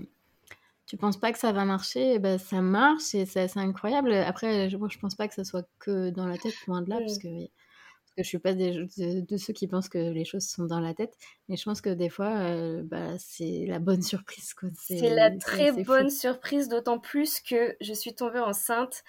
tu 0.90 0.98
penses 0.98 1.18
pas 1.18 1.32
que 1.32 1.38
ça 1.38 1.52
va 1.52 1.66
marcher, 1.66 2.16
et 2.16 2.20
ben 2.20 2.40
ça 2.40 2.62
marche 2.62 3.14
et 3.14 3.28
c'est 3.28 3.56
incroyable. 3.58 4.12
Après, 4.12 4.72
je, 4.72 5.00
pense 5.00 5.14
pas 5.14 5.28
que 5.28 5.36
ça 5.36 5.44
soit 5.44 5.68
que 5.78 6.10
dans 6.10 6.26
la 6.26 6.36
tête, 6.36 6.56
loin 6.66 6.82
de 6.82 6.90
là, 6.90 6.98
parce, 6.98 7.20
que, 7.20 7.28
parce 7.28 8.16
que 8.18 8.24
je 8.24 8.28
suis 8.28 8.40
pas 8.40 8.56
des, 8.56 8.88
de, 8.98 9.38
ceux 9.38 9.54
qui 9.54 9.68
pensent 9.68 9.88
que 9.88 10.00
les 10.00 10.26
choses 10.26 10.48
sont 10.48 10.66
dans 10.66 10.80
la 10.80 10.96
tête, 10.96 11.16
mais 11.48 11.58
je 11.58 11.64
pense 11.64 11.82
que 11.82 11.92
des 11.92 12.10
fois, 12.10 12.40
euh, 12.40 12.82
bah, 12.84 13.20
c'est 13.20 13.68
la 13.68 13.78
bonne 13.78 14.02
surprise. 14.02 14.56
C'est 14.74 15.14
la 15.14 15.30
très 15.30 15.72
bonne 15.84 16.10
surprise, 16.10 16.70
d'autant 16.70 16.98
plus 16.98 17.40
que 17.40 17.78
je 17.82 17.94
suis 17.94 18.16
tombée 18.16 18.40
enceinte 18.40 19.04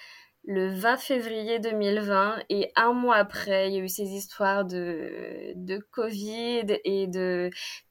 le 0.44 0.68
20 0.74 0.98
février 0.98 1.60
2020 1.60 2.42
et 2.50 2.72
un 2.76 2.92
mois 2.92 3.16
après, 3.16 3.70
il 3.70 3.74
y 3.74 3.78
a 3.78 3.82
eu 3.82 3.88
ces 3.88 4.08
histoires 4.08 4.66
de, 4.66 5.52
de 5.54 5.78
Covid 5.78 6.78
et 6.84 7.06
de 7.06 7.50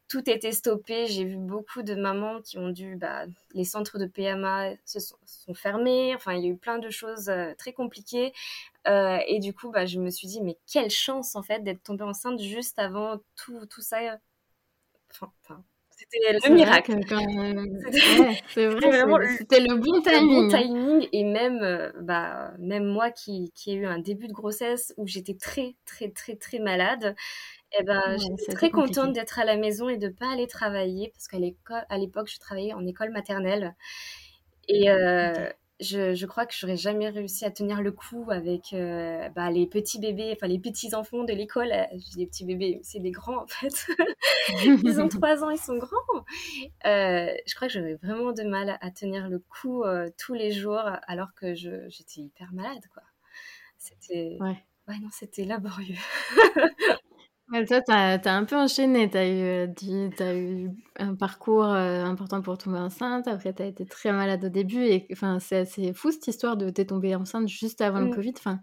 tout 0.09 0.27
était 0.29 0.51
stoppé. 0.51 1.07
J'ai 1.07 1.23
vu 1.23 1.38
beaucoup 1.38 1.83
de 1.83 1.95
mamans 1.95 2.41
qui 2.41 2.57
ont 2.57 2.69
dû, 2.69 2.97
bah, 2.97 3.25
les 3.53 3.63
centres 3.63 4.00
de 4.00 4.07
PMA 4.07 4.71
se 4.83 5.00
sont, 5.00 5.15
fermés. 5.53 6.13
Enfin, 6.15 6.33
il 6.33 6.44
y 6.44 6.47
a 6.47 6.50
eu 6.50 6.57
plein 6.57 6.79
de 6.79 6.89
choses 6.89 7.29
euh, 7.29 7.53
très 7.57 7.71
compliquées. 7.73 8.33
Euh, 8.88 9.19
et 9.27 9.39
du 9.39 9.53
coup, 9.53 9.71
bah, 9.71 9.85
je 9.85 10.00
me 10.00 10.09
suis 10.09 10.27
dit, 10.27 10.41
mais 10.41 10.57
quelle 10.71 10.89
chance 10.89 11.35
en 11.35 11.44
fait 11.44 11.63
d'être 11.63 11.83
tombée 11.83 12.03
enceinte 12.03 12.41
juste 12.41 12.79
avant 12.79 13.19
tout, 13.35 13.65
tout 13.67 13.81
ça. 13.81 14.19
Enfin, 15.11 15.63
c'était 16.00 16.31
le 16.31 16.53
miracle. 16.53 16.94
C'est 18.53 18.67
vrai, 18.67 19.38
c'était 19.38 19.60
le 19.60 19.75
bon 19.75 20.01
timing. 20.01 20.22
Le 20.22 20.41
bon 20.41 20.48
timing 20.48 21.10
et 21.12 21.24
même, 21.25 21.62
euh, 21.62 21.91
bah, 22.01 22.53
même 22.57 22.86
moi 22.86 23.12
qui, 23.12 23.51
qui 23.53 23.72
ai 23.72 23.74
eu 23.75 23.86
un 23.86 24.00
début 24.00 24.27
de 24.27 24.34
grossesse 24.34 24.93
où 24.98 25.05
j'étais 25.07 25.36
très, 25.36 25.75
très, 25.86 26.10
très, 26.10 26.36
très 26.36 26.60
malade, 26.60 27.15
eh 27.77 27.83
ben, 27.83 28.17
j'étais 28.17 28.53
très 28.53 28.69
contente 28.71 29.13
d'être 29.13 29.39
à 29.39 29.45
la 29.45 29.55
maison 29.55 29.89
et 29.89 29.97
de 29.97 30.09
pas 30.09 30.31
aller 30.31 30.47
travailler 30.47 31.11
parce 31.13 31.27
qu'à 31.27 31.38
l'époque, 31.39 32.27
je 32.27 32.39
travaillais 32.39 32.73
en 32.73 32.85
école 32.85 33.11
maternelle 33.11 33.75
et 34.67 34.89
euh, 34.89 35.49
je, 35.79 36.13
je, 36.13 36.25
crois 36.27 36.45
que 36.45 36.53
j'aurais 36.55 36.77
jamais 36.77 37.09
réussi 37.09 37.43
à 37.43 37.51
tenir 37.51 37.81
le 37.81 37.91
coup 37.91 38.27
avec 38.29 38.73
euh, 38.73 39.29
bah, 39.29 39.49
les 39.49 39.65
petits 39.65 39.99
bébés, 39.99 40.31
enfin 40.35 40.47
les 40.47 40.59
petits 40.59 40.93
enfants 40.93 41.23
de 41.23 41.33
l'école. 41.33 41.71
Euh, 41.71 41.85
je 41.91 42.09
dis 42.11 42.17
des 42.17 42.27
petits 42.27 42.45
bébés, 42.45 42.79
c'est 42.83 42.99
des 42.99 43.11
grands 43.11 43.43
en 43.43 43.47
fait. 43.47 43.88
ils 44.83 44.99
ont 44.99 45.07
trois 45.07 45.43
ans, 45.43 45.49
ils 45.49 45.59
sont 45.59 45.77
grands. 45.77 46.25
je 46.85 47.55
crois 47.55 47.67
que 47.67 47.73
j'aurais 47.73 47.95
vraiment 47.95 48.31
de 48.31 48.43
mal 48.43 48.77
à 48.81 48.91
tenir 48.91 49.27
le 49.27 49.39
coup 49.39 49.83
tous 50.17 50.33
les 50.33 50.51
jours 50.51 50.83
alors 51.07 51.33
que 51.35 51.53
j'étais 51.55 52.21
hyper 52.21 52.51
malade, 52.53 52.83
quoi. 52.93 53.03
C'était, 53.77 54.38
ouais. 54.41 54.63
ouais, 54.88 54.99
non, 55.01 55.09
c'était 55.11 55.45
laborieux. 55.45 55.95
toi, 57.68 57.82
tu 57.82 57.91
as, 57.91 58.36
un 58.36 58.46
peu 58.46 58.56
enchaîné. 58.56 59.10
Tu 59.10 59.18
as, 59.18 59.27
eu, 59.27 59.70
as 60.20 60.36
eu 60.36 60.70
un 60.98 61.15
parcours 61.15 61.65
important 61.65 62.41
pour 62.41 62.58
tomber 62.58 62.79
enceinte. 62.79 63.27
Après, 63.27 63.53
tu 63.53 63.63
as 63.63 63.65
été 63.68 63.86
très 63.86 64.12
malade 64.12 64.46
au 64.46 64.50
début. 64.50 64.84
Et 64.84 65.08
enfin, 65.12 65.39
c'est 65.39 65.58
assez 65.58 65.94
fou 65.94 66.12
cette 66.12 66.27
histoire 66.27 66.58
de 66.58 66.70
t'es 66.70 66.86
tombée 66.86 67.15
enceinte 67.15 67.48
juste 67.48 67.82
avant 67.82 68.00
le 68.00 68.08
mmh. 68.08 68.15
Covid. 68.15 68.34
Enfin, 68.38 68.60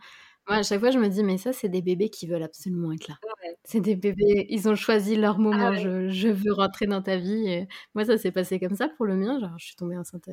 moi, 0.49 0.59
à 0.59 0.63
chaque 0.63 0.81
fois, 0.81 0.91
je 0.91 0.99
me 0.99 1.09
dis, 1.09 1.23
mais 1.23 1.39
ça, 1.39 1.53
c'est 1.53 1.69
des 1.69 1.83
bébés 1.83 2.09
qui 2.09 2.27
veulent 2.27 2.43
absolument 2.43 2.93
être 2.93 3.09
là. 3.09 3.17
C'est 3.65 3.81
des 3.81 3.97
bébés, 3.97 4.47
ils 4.49 4.69
ont 4.69 4.77
choisi 4.77 5.17
leur 5.17 5.39
moment. 5.39 5.73
Ah 5.73 5.75
je, 5.75 6.09
je, 6.09 6.29
veux 6.29 6.53
rentrer 6.53 6.87
dans 6.87 7.03
ta 7.03 7.17
vie. 7.17 7.67
moi, 7.95 8.05
ça 8.05 8.17
s'est 8.19 8.33
passé 8.33 8.61
comme 8.61 8.77
ça 8.77 8.89
pour 8.89 9.07
le 9.07 9.17
mien. 9.17 9.41
Genre, 9.41 9.59
je 9.59 9.67
suis 9.67 9.77
tombée 9.77 9.97
enceinte 9.97 10.29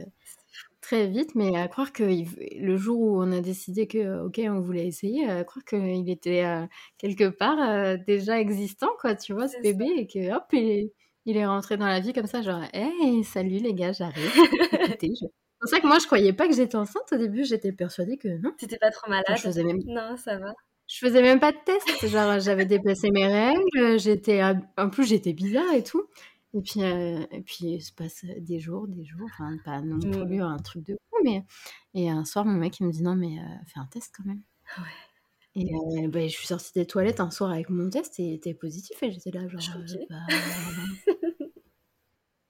très 0.83 1.07
vite, 1.07 1.33
mais 1.35 1.55
à 1.57 1.67
croire 1.67 1.93
que 1.93 2.03
le 2.03 2.77
jour 2.77 2.99
où 2.99 3.21
on 3.23 3.31
a 3.31 3.41
décidé 3.41 3.87
que, 3.87 4.25
ok, 4.25 4.39
on 4.45 4.59
voulait 4.59 4.85
essayer, 4.85 5.27
à 5.29 5.43
croire 5.43 5.65
qu'il 5.65 6.09
était 6.09 6.43
euh, 6.45 6.67
quelque 6.97 7.29
part 7.29 7.59
euh, 7.59 7.97
déjà 8.05 8.39
existant, 8.39 8.89
quoi, 8.99 9.15
tu 9.15 9.33
vois, 9.33 9.47
ce 9.47 9.59
bébé, 9.61 9.87
et 9.97 10.07
que 10.07 10.35
hop, 10.35 10.45
il 10.53 11.37
est, 11.37 11.45
rentré 11.45 11.77
dans 11.77 11.87
la 11.87 12.01
vie 12.01 12.13
comme 12.13 12.27
ça, 12.27 12.41
genre, 12.41 12.61
hey, 12.73 13.23
salut 13.23 13.57
les 13.57 13.73
gars, 13.73 13.93
j'arrive. 13.93 14.31
C'est 15.01 15.09
pour 15.63 15.69
ça 15.69 15.79
que 15.79 15.87
moi, 15.87 15.97
je 15.99 16.05
croyais 16.05 16.33
pas 16.33 16.47
que 16.47 16.53
j'étais 16.53 16.75
enceinte 16.75 17.11
au 17.13 17.17
début, 17.17 17.45
j'étais 17.45 17.71
persuadée 17.71 18.17
que 18.17 18.27
non. 18.41 18.51
T'étais 18.57 18.77
pas 18.77 18.91
trop 18.91 19.09
malade. 19.09 19.25
je 19.29 19.41
faisais 19.41 19.63
même... 19.63 19.79
Non, 19.87 20.17
ça 20.17 20.37
va. 20.37 20.53
Je 20.87 20.97
faisais 20.97 21.21
même 21.21 21.39
pas 21.39 21.53
de 21.53 21.57
test, 21.65 22.07
genre 22.07 22.39
j'avais 22.41 22.65
déplacé 22.65 23.09
mes 23.09 23.25
règles, 23.25 23.97
j'étais, 23.97 24.43
en 24.43 24.89
plus 24.89 25.05
j'étais 25.05 25.31
bizarre 25.31 25.73
et 25.73 25.83
tout. 25.83 26.03
Et 26.53 26.61
puis, 26.61 26.83
euh, 26.83 27.25
et 27.31 27.41
puis, 27.41 27.75
il 27.75 27.81
se 27.81 27.93
passe 27.93 28.25
des 28.37 28.59
jours, 28.59 28.87
des 28.87 29.05
jours, 29.05 29.27
enfin, 29.33 29.55
pas 29.63 29.81
non 29.81 29.95
mmh. 29.95 30.27
plus 30.27 30.41
un 30.41 30.57
truc 30.57 30.85
de 30.85 30.93
fou, 30.93 31.17
mais. 31.23 31.43
Et 31.93 32.09
un 32.09 32.25
soir, 32.25 32.45
mon 32.45 32.57
mec, 32.57 32.79
il 32.79 32.85
me 32.85 32.91
dit 32.91 33.01
non, 33.01 33.15
mais 33.15 33.37
fais 33.65 33.79
un 33.79 33.87
test 33.87 34.13
quand 34.15 34.25
même. 34.25 34.41
Ouais. 34.77 34.83
Et 35.55 36.07
bah, 36.07 36.27
je 36.27 36.33
suis 36.33 36.47
sortie 36.47 36.73
des 36.75 36.85
toilettes 36.85 37.19
un 37.19 37.31
soir 37.31 37.51
avec 37.51 37.69
mon 37.69 37.89
test 37.89 38.19
et 38.19 38.23
il 38.23 38.33
était 38.33 38.53
positif 38.53 39.01
et 39.03 39.11
j'étais 39.11 39.31
là, 39.31 39.47
genre. 39.47 39.61
Bah, 40.09 40.15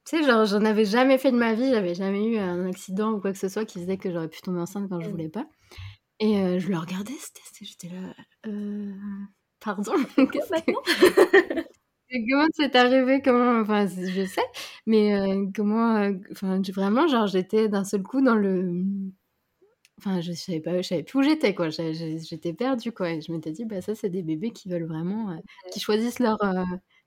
tu 0.06 0.18
sais, 0.18 0.24
genre, 0.24 0.46
j'en 0.46 0.66
avais 0.66 0.86
jamais 0.86 1.18
fait 1.18 1.32
de 1.32 1.38
ma 1.38 1.54
vie, 1.54 1.70
j'avais 1.70 1.96
jamais 1.96 2.26
eu 2.26 2.38
un 2.38 2.68
accident 2.68 3.12
ou 3.12 3.22
quoi 3.22 3.32
que 3.32 3.38
ce 3.38 3.50
soit 3.50 3.66
qui 3.66 3.80
faisait 3.80 3.98
que 3.98 4.12
j'aurais 4.12 4.30
pu 4.30 4.42
tomber 4.42 4.60
enceinte 4.60 4.90
quand 4.90 5.00
je 5.00 5.08
mmh. 5.08 5.12
voulais 5.12 5.30
pas. 5.30 5.48
Et 6.20 6.60
je 6.60 6.70
le 6.70 6.78
regardais 6.78 7.14
j'étais 7.64 7.90
là, 7.90 8.14
euh, 8.48 8.92
pardon, 9.60 9.94
qu'est-ce 10.32 10.64
que. 10.64 11.64
comment 12.30 12.48
c'est 12.54 12.76
arrivé 12.76 13.22
comment 13.24 13.60
enfin 13.62 13.88
je 13.88 14.24
sais 14.26 14.46
mais 14.86 15.16
comment 15.56 16.08
enfin 16.32 16.62
vraiment 16.72 17.08
genre 17.08 17.26
j'étais 17.26 17.70
d'un 17.70 17.84
seul 17.84 18.04
coup 18.04 18.22
dans 18.22 18.36
le 18.36 18.84
Enfin, 20.00 20.20
je 20.20 20.34
savais 20.34 20.60
pas, 20.60 20.82
je 20.82 20.88
savais 20.88 21.04
plus 21.04 21.20
où 21.20 21.22
j'étais, 21.22 21.56
quoi. 21.56 21.70
J'étais 21.70 22.52
perdue, 22.52 22.92
quoi. 22.92 23.12
Et 23.12 23.22
je 23.22 23.32
m'étais 23.32 23.52
dit, 23.52 23.64
bah, 23.64 23.82
ça, 23.82 23.96
c'est 23.96 24.10
des 24.10 24.22
bébés 24.22 24.52
qui 24.52 24.68
veulent 24.68 24.86
vraiment, 24.86 25.32
euh, 25.32 25.38
qui 25.72 25.80
choisissent 25.80 26.20
leur, 26.20 26.44
euh, 26.44 26.64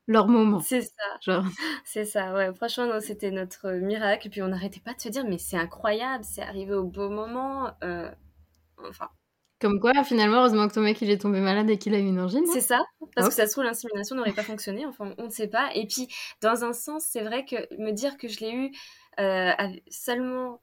leur 0.07 0.29
moment. 0.29 0.61
C'est 0.61 0.83
ça. 0.83 1.43
C'est 1.85 2.05
ça, 2.05 2.35
ouais. 2.35 2.55
Franchement, 2.55 3.01
c'était 3.01 3.31
notre 3.31 3.71
miracle. 3.73 4.27
Et 4.27 4.31
puis, 4.31 4.43
on 4.43 4.49
n'arrêtait 4.49 4.81
pas 4.81 4.95
de 4.95 5.01
se 5.01 5.09
dire, 5.09 5.25
mais 5.29 5.39
c'est 5.39 5.57
incroyable, 5.57 6.25
c'est 6.25 6.43
arrivé 6.43 6.75
au 6.75 6.85
beau 6.85 7.09
moment. 7.09 7.73
Euh, 7.83 8.11
enfin. 8.89 9.09
Comme 9.61 9.81
quoi, 9.81 10.05
finalement, 10.05 10.41
heureusement 10.41 10.69
que 10.69 10.75
ton 10.75 10.83
mec, 10.83 11.01
il 11.01 11.11
est 11.11 11.21
tombé 11.21 11.41
malade 11.41 11.71
et 11.71 11.79
qu'il 11.79 11.95
a 11.95 11.99
eu 11.99 12.07
une 12.07 12.21
angine. 12.21 12.45
C'est 12.53 12.61
ça. 12.61 12.81
Parce 13.15 13.29
que 13.29 13.35
ça 13.35 13.47
se 13.47 13.53
trouve, 13.53 13.65
l'insémination 13.65 14.15
n'aurait 14.15 14.35
pas 14.35 14.43
fonctionné. 14.43 14.85
Enfin, 14.85 15.15
on 15.17 15.25
ne 15.25 15.31
sait 15.31 15.49
pas. 15.49 15.71
Et 15.75 15.87
puis, 15.87 16.09
dans 16.43 16.65
un 16.65 16.73
sens, 16.73 17.05
c'est 17.05 17.23
vrai 17.23 17.45
que 17.45 17.57
me 17.81 17.93
dire 17.93 18.19
que 18.19 18.29
je 18.29 18.41
l'ai 18.41 18.53
eu 18.53 18.73
seulement 19.89 20.61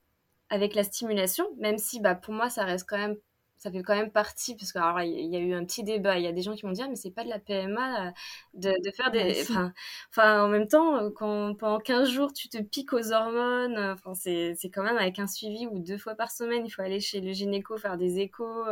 avec 0.50 0.76
la 0.76 0.84
stimulation, 0.84 1.48
même 1.58 1.80
si 1.80 2.00
bah, 2.00 2.14
pour 2.14 2.34
moi, 2.34 2.50
ça 2.50 2.64
reste 2.64 2.88
quand 2.88 3.00
même 3.00 3.16
ça 3.63 3.72
fait 3.72 3.82
quand 3.82 3.96
même 3.96 4.12
partie, 4.12 4.55
parce 4.58 4.74
qu'il 4.74 4.82
y, 4.82 5.36
a 5.38 5.39
eu 5.39 5.53
un 5.53 5.63
petit 5.63 5.84
débat. 5.84 6.17
Il 6.17 6.24
y 6.25 6.27
a 6.27 6.34
des 6.34 6.41
gens 6.41 6.53
qui 6.53 6.65
m'ont 6.65 6.74
dit, 6.74 6.82
ah, 6.82 6.89
mais 6.89 6.98
c'est 6.98 7.12
pas 7.12 7.24
de 7.24 7.29
la 7.29 7.39
PMA 7.39 8.08
euh, 8.08 8.12
de, 8.55 8.72
de 8.84 8.91
faire 8.91 9.10
des. 9.10 9.41
Enfin, 9.41 9.74
enfin, 10.10 10.43
en 10.43 10.50
même 10.50 10.67
temps, 10.67 10.98
euh, 10.98 11.10
quand 11.12 11.55
pendant 11.55 11.79
15 11.79 12.10
jours, 12.10 12.34
tu 12.34 12.50
te 12.50 12.62
piques 12.62 12.91
aux 12.91 13.13
hormones, 13.13 13.77
euh, 13.77 13.93
enfin, 13.93 14.13
c'est 14.15 14.70
quand 14.70 14.84
même 14.84 14.98
avec 14.98 15.17
un 15.17 15.27
suivi 15.27 15.65
où 15.65 15.79
deux 15.79 15.98
fois 15.98 16.13
par 16.15 16.29
semaine, 16.29 16.65
il 16.65 16.72
faut 16.72 16.82
aller 16.82 17.00
chez 17.00 17.22
le 17.22 17.32
gynéco 17.32 17.77
faire 17.77 17.96
des 17.96 18.20
échos. 18.20 18.65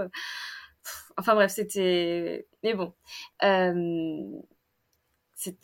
Enfin, 1.17 1.35
bref, 1.35 1.51
c'était. 1.51 2.47
Mais 2.61 2.73
bon. 2.73 2.93
Euh... 3.43 4.41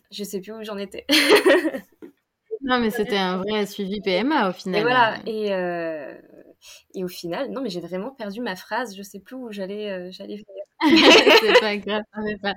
Je 0.10 0.24
sais 0.24 0.40
plus 0.40 0.54
où 0.54 0.64
j'en 0.64 0.78
étais. 0.78 1.06
Non, 2.62 2.80
mais 2.80 2.90
c'était 2.92 3.18
un 3.18 3.38
vrai 3.38 3.66
suivi 3.66 4.00
PMA 4.00 4.50
au 4.50 4.54
final. 4.54 4.80
Et 4.80 4.84
voilà. 4.84 5.18
Et, 5.26 5.54
euh, 5.54 6.14
et 6.94 7.04
au 7.04 7.08
final, 7.08 7.52
non, 7.52 7.62
mais 7.62 7.70
j'ai 7.70 7.82
vraiment 7.82 8.12
perdu 8.12 8.42
ma 8.42 8.56
phrase. 8.56 8.96
Je 8.96 9.04
sais 9.04 9.20
plus 9.20 9.36
où 9.36 9.52
j'allais 9.52 9.92
euh, 9.92 10.10
j'allais 10.12 10.36
venir. 10.36 10.64
c'est 11.42 11.60
pas 11.60 11.78
grave. 11.78 12.04
Pas... 12.42 12.54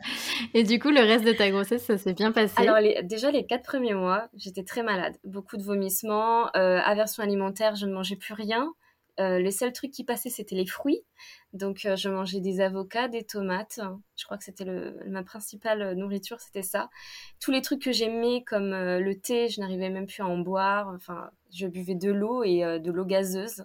Et 0.53 0.63
du 0.63 0.79
coup, 0.79 0.91
le 0.91 1.01
reste 1.01 1.25
de 1.25 1.33
ta 1.33 1.51
grossesse, 1.51 1.85
ça 1.85 1.97
s'est 1.97 2.13
bien 2.13 2.33
passé? 2.33 2.55
Alors, 2.59 2.77
déjà, 3.03 3.31
les 3.31 3.47
quatre 3.47 3.65
premiers 3.65 3.95
mois, 3.95 4.29
j'étais 4.35 4.63
très 4.63 4.83
malade. 4.83 5.17
Beaucoup 5.25 5.57
de 5.57 5.63
vomissements, 5.63 6.49
euh, 6.55 6.81
aversion 6.85 7.23
alimentaire, 7.23 7.77
je 7.77 7.87
ne 7.87 7.93
mangeais 7.93 8.17
plus 8.17 8.35
rien. 8.35 8.71
Euh, 9.21 9.39
les 9.39 9.51
seuls 9.51 9.73
trucs 9.73 9.91
qui 9.91 10.05
passaient, 10.05 10.31
c'était 10.31 10.55
les 10.55 10.67
fruits. 10.67 11.03
Donc, 11.53 11.85
euh, 11.85 11.97
je 11.97 12.09
mangeais 12.09 12.41
des 12.41 12.61
avocats, 12.61 13.09
des 13.09 13.25
tomates. 13.25 13.81
Je 14.17 14.25
crois 14.25 14.39
que 14.39 14.45
c'était 14.45 14.65
ma 15.07 15.23
principale 15.23 15.95
nourriture, 15.95 16.41
c'était 16.41 16.63
ça. 16.63 16.89
Tous 17.39 17.51
les 17.51 17.61
trucs 17.61 17.83
que 17.83 17.93
j'aimais, 17.93 18.43
comme 18.47 18.73
euh, 18.73 18.99
le 18.99 19.19
thé, 19.21 19.49
je 19.49 19.61
n'arrivais 19.61 19.91
même 19.91 20.07
plus 20.07 20.23
à 20.23 20.27
en 20.27 20.39
boire. 20.39 20.89
Enfin, 20.95 21.31
je 21.53 21.67
buvais 21.67 21.95
de 21.97 22.11
l'eau 22.11 22.45
et 22.45 22.61
de 22.81 22.91
l'eau 22.91 23.05
gazeuse 23.05 23.65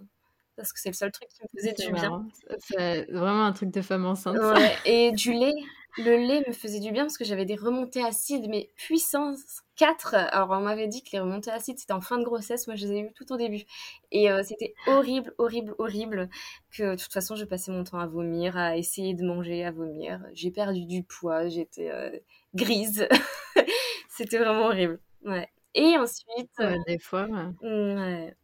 parce 0.56 0.74
que 0.74 0.80
c'est 0.80 0.90
le 0.90 0.96
seul 0.96 1.12
truc 1.12 1.30
qui 1.30 1.42
me 1.44 1.60
faisait 1.60 1.74
du 1.74 1.92
bien. 1.92 2.26
C'est 2.60 3.12
vraiment 3.12 3.46
un 3.46 3.54
truc 3.54 3.72
de 3.72 3.82
femme 3.82 4.06
enceinte. 4.06 4.38
Et 4.86 5.12
du 5.12 5.34
lait. 5.34 5.56
Le 5.98 6.18
lait 6.18 6.44
me 6.46 6.52
faisait 6.52 6.82
du 6.82 6.92
bien 6.92 7.04
parce 7.04 7.18
que 7.18 7.24
j'avais 7.24 7.46
des 7.46 7.56
remontées 7.56 8.04
acides, 8.04 8.48
mais 8.50 8.70
puissance 8.76 9.62
4. 9.78 10.14
Alors, 10.14 10.50
on 10.52 10.60
m'avait 10.60 10.90
dit 10.90 11.02
que 11.02 11.12
les 11.14 11.22
remontées 11.22 11.52
acides, 11.52 11.80
c'était 11.80 11.94
en 11.94 12.02
fin 12.02 12.18
de 12.18 12.24
grossesse. 12.26 12.68
Moi, 12.68 12.76
je 12.76 12.86
les 12.86 12.94
ai 12.96 13.00
eues 13.00 13.14
tout 13.14 13.32
au 13.32 13.38
début. 13.38 13.64
Et 14.12 14.30
euh, 14.30 14.44
c'était 14.44 14.74
horrible, 14.88 15.34
horrible, 15.38 15.74
horrible. 15.78 16.30
Que 16.78 16.96
de 16.96 17.02
toute 17.02 17.14
façon, 17.14 17.36
je 17.36 17.46
passais 17.46 17.72
mon 17.72 17.86
temps 17.86 18.00
à 18.00 18.08
vomir, 18.08 18.58
à 18.58 18.76
essayer 18.76 19.14
de 19.14 19.24
manger, 19.24 19.64
à 19.64 19.72
vomir. 19.72 20.20
J'ai 20.34 20.52
perdu 20.52 20.86
du 20.86 21.04
poids, 21.04 21.48
j'étais 21.48 21.90
euh, 21.90 22.12
grise. 22.54 23.08
c'était 24.10 24.38
vraiment 24.38 24.66
horrible. 24.66 25.00
Ouais. 25.24 25.48
Et 25.76 25.98
ensuite. 25.98 26.52
des 26.88 27.00
fois. 27.00 27.28
Ouais. 27.62 28.36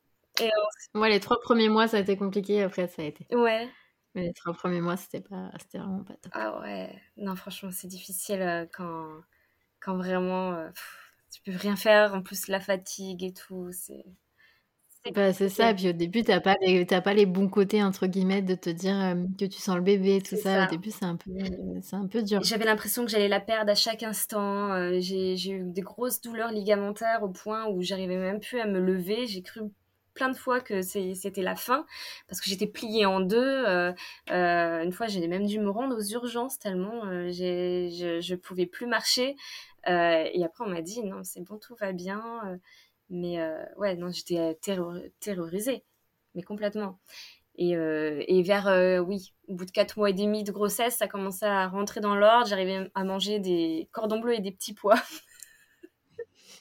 Moi, 0.94 1.10
les 1.10 1.20
trois 1.20 1.40
premiers 1.40 1.70
mois, 1.70 1.88
ça 1.88 1.98
a 1.98 2.00
été 2.00 2.18
compliqué. 2.18 2.64
Après, 2.64 2.88
ça 2.88 3.02
a 3.02 3.06
été. 3.06 3.26
Ouais. 3.36 3.70
Mais 4.14 4.24
les 4.24 4.34
trois 4.34 4.54
premiers 4.54 4.82
mois, 4.82 4.98
c'était 4.98 5.22
pas, 5.22 5.52
c'était 5.60 5.78
vraiment 5.78 6.04
pas 6.04 6.16
top. 6.16 6.32
Ah 6.36 6.60
ouais. 6.60 6.94
Non, 7.18 7.36
franchement, 7.36 7.70
c'est 7.72 7.88
difficile 7.88 8.42
euh, 8.42 8.66
quand, 8.74 9.08
quand 9.80 9.96
vraiment 9.96 10.54
euh, 10.54 10.70
tu 11.34 11.42
peux 11.44 11.58
rien 11.58 11.76
faire. 11.76 12.14
En 12.14 12.22
plus, 12.22 12.48
la 12.48 12.60
fatigue 12.60 13.24
et 13.24 13.34
tout, 13.34 13.70
c'est. 13.72 14.04
Bah, 15.16 15.34
c'est 15.34 15.50
ça, 15.50 15.74
puis 15.74 15.90
au 15.90 15.94
début, 15.94 16.22
t'as 16.22 16.42
pas, 16.42 16.56
les, 16.62 16.86
pas 16.86 17.14
les 17.16 17.26
bons 17.26 17.50
côtés, 17.50 17.82
entre 17.82 18.06
guillemets, 18.06 18.44
de 18.44 18.54
te 18.54 18.70
dire 18.70 18.94
euh, 18.94 19.16
que 19.40 19.46
tu 19.46 19.60
sens 19.60 19.76
le 19.76 19.82
bébé, 19.82 20.22
tout 20.22 20.36
ça. 20.36 20.66
Au 20.66 20.70
début, 20.70 20.92
c'est 20.92 21.06
un, 21.06 21.16
peu, 21.16 21.32
c'est 21.82 21.96
un 21.96 22.06
peu 22.06 22.22
dur. 22.22 22.44
J'avais 22.44 22.66
l'impression 22.66 23.04
que 23.04 23.10
j'allais 23.10 23.28
la 23.28 23.40
perdre 23.40 23.72
à 23.72 23.76
chaque 23.76 24.04
instant. 24.04 25.00
j'ai, 25.00 25.38
j'ai 25.38 25.54
eu 25.54 25.64
des 25.72 25.82
grosses 25.82 26.22
douleurs 26.22 26.52
ligamentaires 26.52 27.24
au 27.24 27.30
point 27.30 27.68
où 27.68 27.82
j'arrivais 27.82 28.18
même 28.18 28.40
plus 28.40 28.60
à 28.60 28.68
me 28.68 28.80
lever. 28.80 29.26
J'ai 29.26 29.42
cru 29.42 29.62
plein 30.22 30.30
de 30.30 30.38
fois 30.38 30.62
que 30.62 30.84
c'était 30.84 31.42
la 31.42 31.56
fin 31.56 31.84
parce 32.28 32.40
que 32.42 32.48
j'étais 32.48 32.68
pliée 32.68 33.08
en 33.08 33.22
deux. 33.22 33.38
Euh, 33.40 33.92
euh, 34.30 34.84
une 34.84 34.92
fois, 34.92 35.08
j'ai 35.08 35.28
même 35.28 35.48
dû 35.48 35.60
me 35.60 35.72
rendre 35.72 35.98
aux 35.98 36.13
urgences 36.13 36.60
tellement 36.60 37.06
euh, 37.06 37.32
je, 37.32 38.20
je 38.22 38.36
pouvais 38.36 38.68
plus 38.68 38.86
marcher. 38.86 39.36
et 39.88 40.44
après, 40.46 40.63
on 40.63 40.70
m'a 40.70 40.84
dit 40.84 41.01
non, 41.04 41.24
c'est 41.24 41.42
bon, 41.42 41.58
tout 41.58 41.75
va 41.80 41.92
bien. 41.92 42.60
mais 43.10 43.40
ouais, 43.78 43.96
non, 43.96 44.12
j'étais 44.12 44.60
terrorisée, 45.20 45.84
mais 46.36 46.44
complètement. 46.44 47.00
Et, 47.56 47.72
et 47.72 48.44
vers, 48.44 49.04
oui, 49.08 49.34
au 49.48 49.56
bout 49.56 49.66
de 49.66 49.72
quatre 49.72 49.98
mois 49.98 50.12
et 50.12 50.13
demi 50.13 50.44
de 50.44 50.51
grossesse, 50.51 50.98
ça 50.98 51.08
commençait 51.08 51.48
à 51.48 51.68
rentrer 51.68 52.00
dans 52.00 52.16
l'ordre. 52.16 52.46
J'arrivais 52.46 52.92
à 52.94 53.04
manger 53.04 53.40
des 53.40 53.90
cordons 53.92 54.20
bleus 54.20 54.36
et 54.36 54.42
des 54.42 54.51
petits 54.51 54.75
pois. 54.75 55.01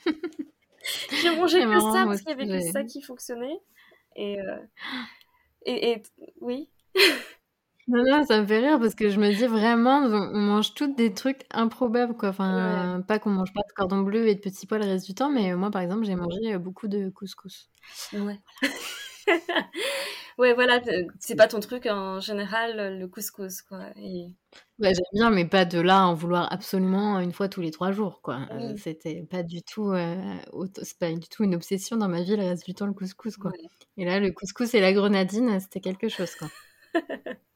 J'ai 1.23 1.37
mangé 1.37 1.63
que 1.63 1.81
ça 1.81 2.05
parce 2.05 2.21
qu'il 2.23 2.31
y 2.31 2.33
avait 2.33 2.47
que 2.47 2.73
ça 2.73 2.85
qui 2.85 3.03
fonctionnait. 3.03 3.61
Et, 4.17 4.41
euh, 4.41 4.57
et, 5.67 5.93
et, 5.93 6.03
oui. 6.41 6.69
Non, 7.89 8.05
non, 8.09 8.25
ça 8.25 8.41
me 8.41 8.47
fait 8.47 8.59
rire 8.59 8.79
parce 8.79 8.95
que 8.95 9.09
je 9.09 9.19
me 9.19 9.35
dis 9.35 9.47
vraiment, 9.47 9.99
on 10.05 10.39
mange 10.39 10.75
toutes 10.75 10.97
des 10.97 11.13
trucs 11.13 11.45
improbables, 11.51 12.17
quoi. 12.17 12.29
Enfin, 12.29 13.03
pas 13.07 13.19
qu'on 13.19 13.31
mange 13.31 13.53
pas 13.53 13.63
de 13.69 13.73
cordon 13.75 14.01
bleu 14.03 14.29
et 14.29 14.35
de 14.37 14.41
petits 14.41 14.67
pois 14.67 14.79
le 14.79 14.85
reste 14.85 15.07
du 15.07 15.15
temps, 15.15 15.31
mais 15.31 15.55
moi, 15.57 15.71
par 15.71 15.83
exemple, 15.83 16.05
j'ai 16.05 16.15
mangé 16.15 16.57
beaucoup 16.59 16.87
de 16.89 17.11
couscous. 17.11 17.69
Ouais. 18.13 18.39
ouais, 20.41 20.55
voilà, 20.55 20.81
c'est 21.19 21.37
pas 21.37 21.47
ton 21.47 21.61
truc 21.61 21.87
en 21.87 22.19
général, 22.19 22.99
le 22.99 23.07
couscous, 23.07 23.63
quoi. 23.63 23.85
Et... 23.97 24.29
Bah, 24.79 24.89
j'aime 24.93 25.05
bien, 25.13 25.31
mais 25.31 25.45
pas 25.47 25.65
de 25.65 25.79
là 25.79 26.07
en 26.07 26.15
vouloir 26.15 26.53
absolument 26.53 27.21
une 27.21 27.33
fois 27.33 27.49
tous 27.49 27.61
les 27.61 27.71
trois 27.71 27.93
jours, 27.93 28.23
quoi. 28.23 28.49
Euh, 28.53 28.75
c'était 28.77 29.23
pas 29.31 29.43
du 29.43 29.63
tout, 29.63 29.93
euh, 29.93 30.17
c'est 30.83 30.99
pas 30.99 31.13
du 31.13 31.29
tout 31.29 31.45
une 31.45 31.55
obsession 31.55 31.97
dans 31.97 32.09
ma 32.09 32.23
vie 32.23 32.37
le 32.37 32.43
reste 32.45 32.65
du 32.65 32.75
temps 32.75 32.87
le 32.87 32.95
couscous, 32.95 33.37
quoi. 33.37 33.53
Et 33.97 34.05
là, 34.05 34.19
le 34.19 34.33
couscous 34.33 34.75
et 34.75 34.81
la 34.81 34.93
grenadine, 34.93 35.61
c'était 35.61 35.81
quelque 35.81 36.09
chose, 36.09 36.35
quoi. 36.35 36.49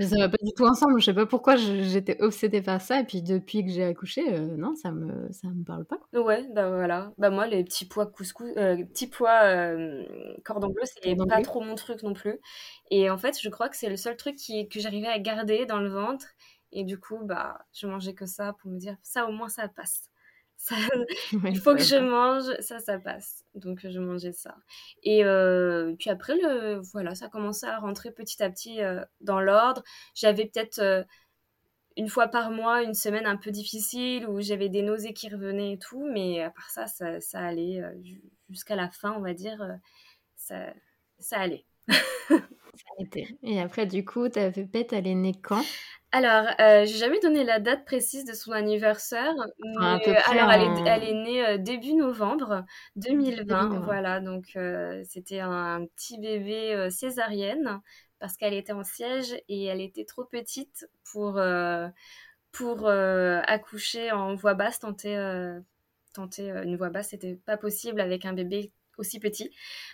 ça 0.00 0.16
va 0.18 0.28
pas 0.28 0.36
du 0.42 0.52
tout 0.52 0.64
ensemble. 0.64 1.00
Je 1.00 1.06
sais 1.06 1.14
pas 1.14 1.26
pourquoi 1.26 1.56
j'étais 1.56 2.20
obsédée 2.22 2.62
par 2.62 2.80
ça. 2.80 3.00
Et 3.00 3.04
puis 3.04 3.22
depuis 3.22 3.64
que 3.64 3.70
j'ai 3.70 3.84
accouché, 3.84 4.22
euh, 4.34 4.56
non, 4.56 4.74
ça 4.74 4.92
me 4.92 5.30
ça 5.32 5.48
me 5.48 5.64
parle 5.64 5.84
pas. 5.84 5.98
Ouais, 6.12 6.46
bah 6.52 6.68
voilà. 6.68 7.12
Bah 7.18 7.30
moi, 7.30 7.46
les 7.46 7.64
petits 7.64 7.86
pois 7.86 8.06
couscous, 8.06 8.52
euh, 8.56 8.84
petits 8.84 9.08
pois 9.08 9.44
euh, 9.44 10.04
cordon 10.44 10.68
bleu, 10.68 10.82
c'est 10.84 11.14
pas 11.16 11.42
trop 11.42 11.60
mon 11.60 11.74
truc 11.74 12.02
non 12.02 12.14
plus. 12.14 12.38
Et 12.90 13.10
en 13.10 13.18
fait, 13.18 13.38
je 13.40 13.48
crois 13.48 13.68
que 13.68 13.76
c'est 13.76 13.88
le 13.88 13.96
seul 13.96 14.16
truc 14.16 14.36
qui, 14.36 14.68
que 14.68 14.80
j'arrivais 14.80 15.08
à 15.08 15.18
garder 15.18 15.66
dans 15.66 15.80
le 15.80 15.88
ventre. 15.88 16.26
Et 16.72 16.84
du 16.84 16.98
coup, 16.98 17.18
bah, 17.24 17.58
je 17.72 17.86
mangeais 17.86 18.14
que 18.14 18.26
ça 18.26 18.52
pour 18.60 18.70
me 18.70 18.78
dire, 18.78 18.96
ça 19.02 19.26
au 19.26 19.32
moins 19.32 19.48
ça 19.48 19.68
passe. 19.68 20.09
il 21.32 21.58
faut 21.58 21.74
que 21.74 21.82
je 21.82 21.96
mange, 21.96 22.44
ça, 22.60 22.78
ça 22.78 22.98
passe. 22.98 23.44
Donc, 23.54 23.80
je 23.88 23.98
mangeais 23.98 24.32
ça. 24.32 24.56
Et 25.02 25.24
euh, 25.24 25.94
puis 25.98 26.10
après, 26.10 26.34
le, 26.36 26.80
voilà, 26.92 27.14
ça 27.14 27.28
commençait 27.28 27.66
à 27.66 27.78
rentrer 27.78 28.10
petit 28.12 28.42
à 28.42 28.50
petit 28.50 28.80
euh, 28.82 29.04
dans 29.20 29.40
l'ordre. 29.40 29.82
J'avais 30.14 30.46
peut-être 30.46 30.78
euh, 30.78 31.02
une 31.96 32.08
fois 32.08 32.28
par 32.28 32.50
mois 32.50 32.82
une 32.82 32.94
semaine 32.94 33.26
un 33.26 33.36
peu 33.36 33.50
difficile 33.50 34.28
où 34.28 34.40
j'avais 34.40 34.68
des 34.68 34.82
nausées 34.82 35.12
qui 35.12 35.28
revenaient 35.28 35.72
et 35.72 35.78
tout, 35.78 36.06
mais 36.12 36.42
à 36.42 36.50
part 36.50 36.70
ça, 36.70 36.86
ça, 36.86 37.20
ça 37.20 37.40
allait 37.40 37.82
jusqu'à 38.48 38.76
la 38.76 38.90
fin, 38.90 39.12
on 39.12 39.20
va 39.20 39.34
dire, 39.34 39.58
ça, 40.36 40.72
ça 41.18 41.38
allait. 41.38 41.66
Et 43.42 43.60
après, 43.60 43.86
du 43.86 44.04
coup, 44.04 44.28
ta 44.28 44.50
pépette, 44.50 44.92
elle 44.92 45.06
est 45.06 45.14
née 45.14 45.34
quand? 45.40 45.62
Alors, 46.12 46.46
euh, 46.60 46.84
j'ai 46.86 46.98
jamais 46.98 47.20
donné 47.20 47.44
la 47.44 47.60
date 47.60 47.84
précise 47.84 48.24
de 48.24 48.32
son 48.32 48.50
anniversaire, 48.50 49.34
mais 49.60 50.00
près 50.00 50.38
alors 50.38 50.50
elle 50.50 50.62
est, 50.62 50.66
en 50.66 50.84
elle 50.84 51.04
est 51.04 51.14
née 51.14 51.46
euh, 51.46 51.58
début 51.58 51.94
novembre 51.94 52.64
2020, 52.96 53.36
début 53.36 53.50
novembre. 53.52 53.84
voilà, 53.84 54.20
donc 54.20 54.56
euh, 54.56 55.02
c'était 55.08 55.38
un 55.38 55.86
petit 55.94 56.18
bébé 56.18 56.74
euh, 56.74 56.90
césarienne 56.90 57.80
parce 58.18 58.36
qu'elle 58.36 58.54
était 58.54 58.72
en 58.72 58.82
siège 58.82 59.34
et 59.48 59.66
elle 59.66 59.80
était 59.80 60.04
trop 60.04 60.24
petite 60.24 60.88
pour, 61.12 61.40
pour 62.52 62.88
accoucher 62.88 64.12
en 64.12 64.34
voix 64.34 64.52
basse, 64.54 64.80
tenter, 64.80 65.16
tenter 66.12 66.50
une 66.50 66.76
voix 66.76 66.90
basse, 66.90 67.10
c'était 67.10 67.36
pas 67.46 67.56
possible 67.56 67.98
avec 68.00 68.26
un 68.26 68.34
bébé 68.34 68.72
aussi 68.98 69.20
petit. 69.20 69.50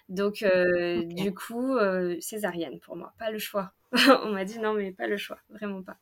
Donc, 0.09 0.43
euh, 0.43 1.03
du 1.05 1.35
coup, 1.35 1.77
euh, 1.77 2.17
césarienne 2.21 2.81
pour 2.81 2.97
moi, 2.97 3.15
pas 3.19 3.31
le 3.31 3.39
choix. 3.39 3.73
On 4.25 4.31
m'a 4.33 4.45
dit 4.45 4.59
non, 4.59 4.75
mais 4.75 4.93
pas 4.93 5.07
le 5.07 5.17
choix, 5.17 5.39
vraiment 5.51 5.83
pas. 5.83 5.97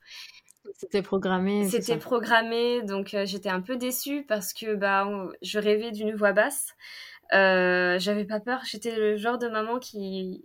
C'était 0.74 1.02
programmé 1.02 1.68
C'était 1.68 1.98
programmé, 1.98 2.82
donc 2.82 3.14
euh, 3.14 3.26
j'étais 3.26 3.50
un 3.50 3.60
peu 3.60 3.76
déçue 3.76 4.24
parce 4.26 4.52
que 4.54 4.74
bah, 4.74 5.06
on- 5.06 5.30
je 5.42 5.58
rêvais 5.58 5.90
d'une 5.92 6.14
voix 6.14 6.32
basse. 6.32 6.68
J'avais 7.32 8.24
pas 8.24 8.40
peur, 8.40 8.62
j'étais 8.64 8.96
le 8.96 9.16
genre 9.16 9.38
de 9.38 9.48
maman 9.48 9.78
qui, 9.78 10.44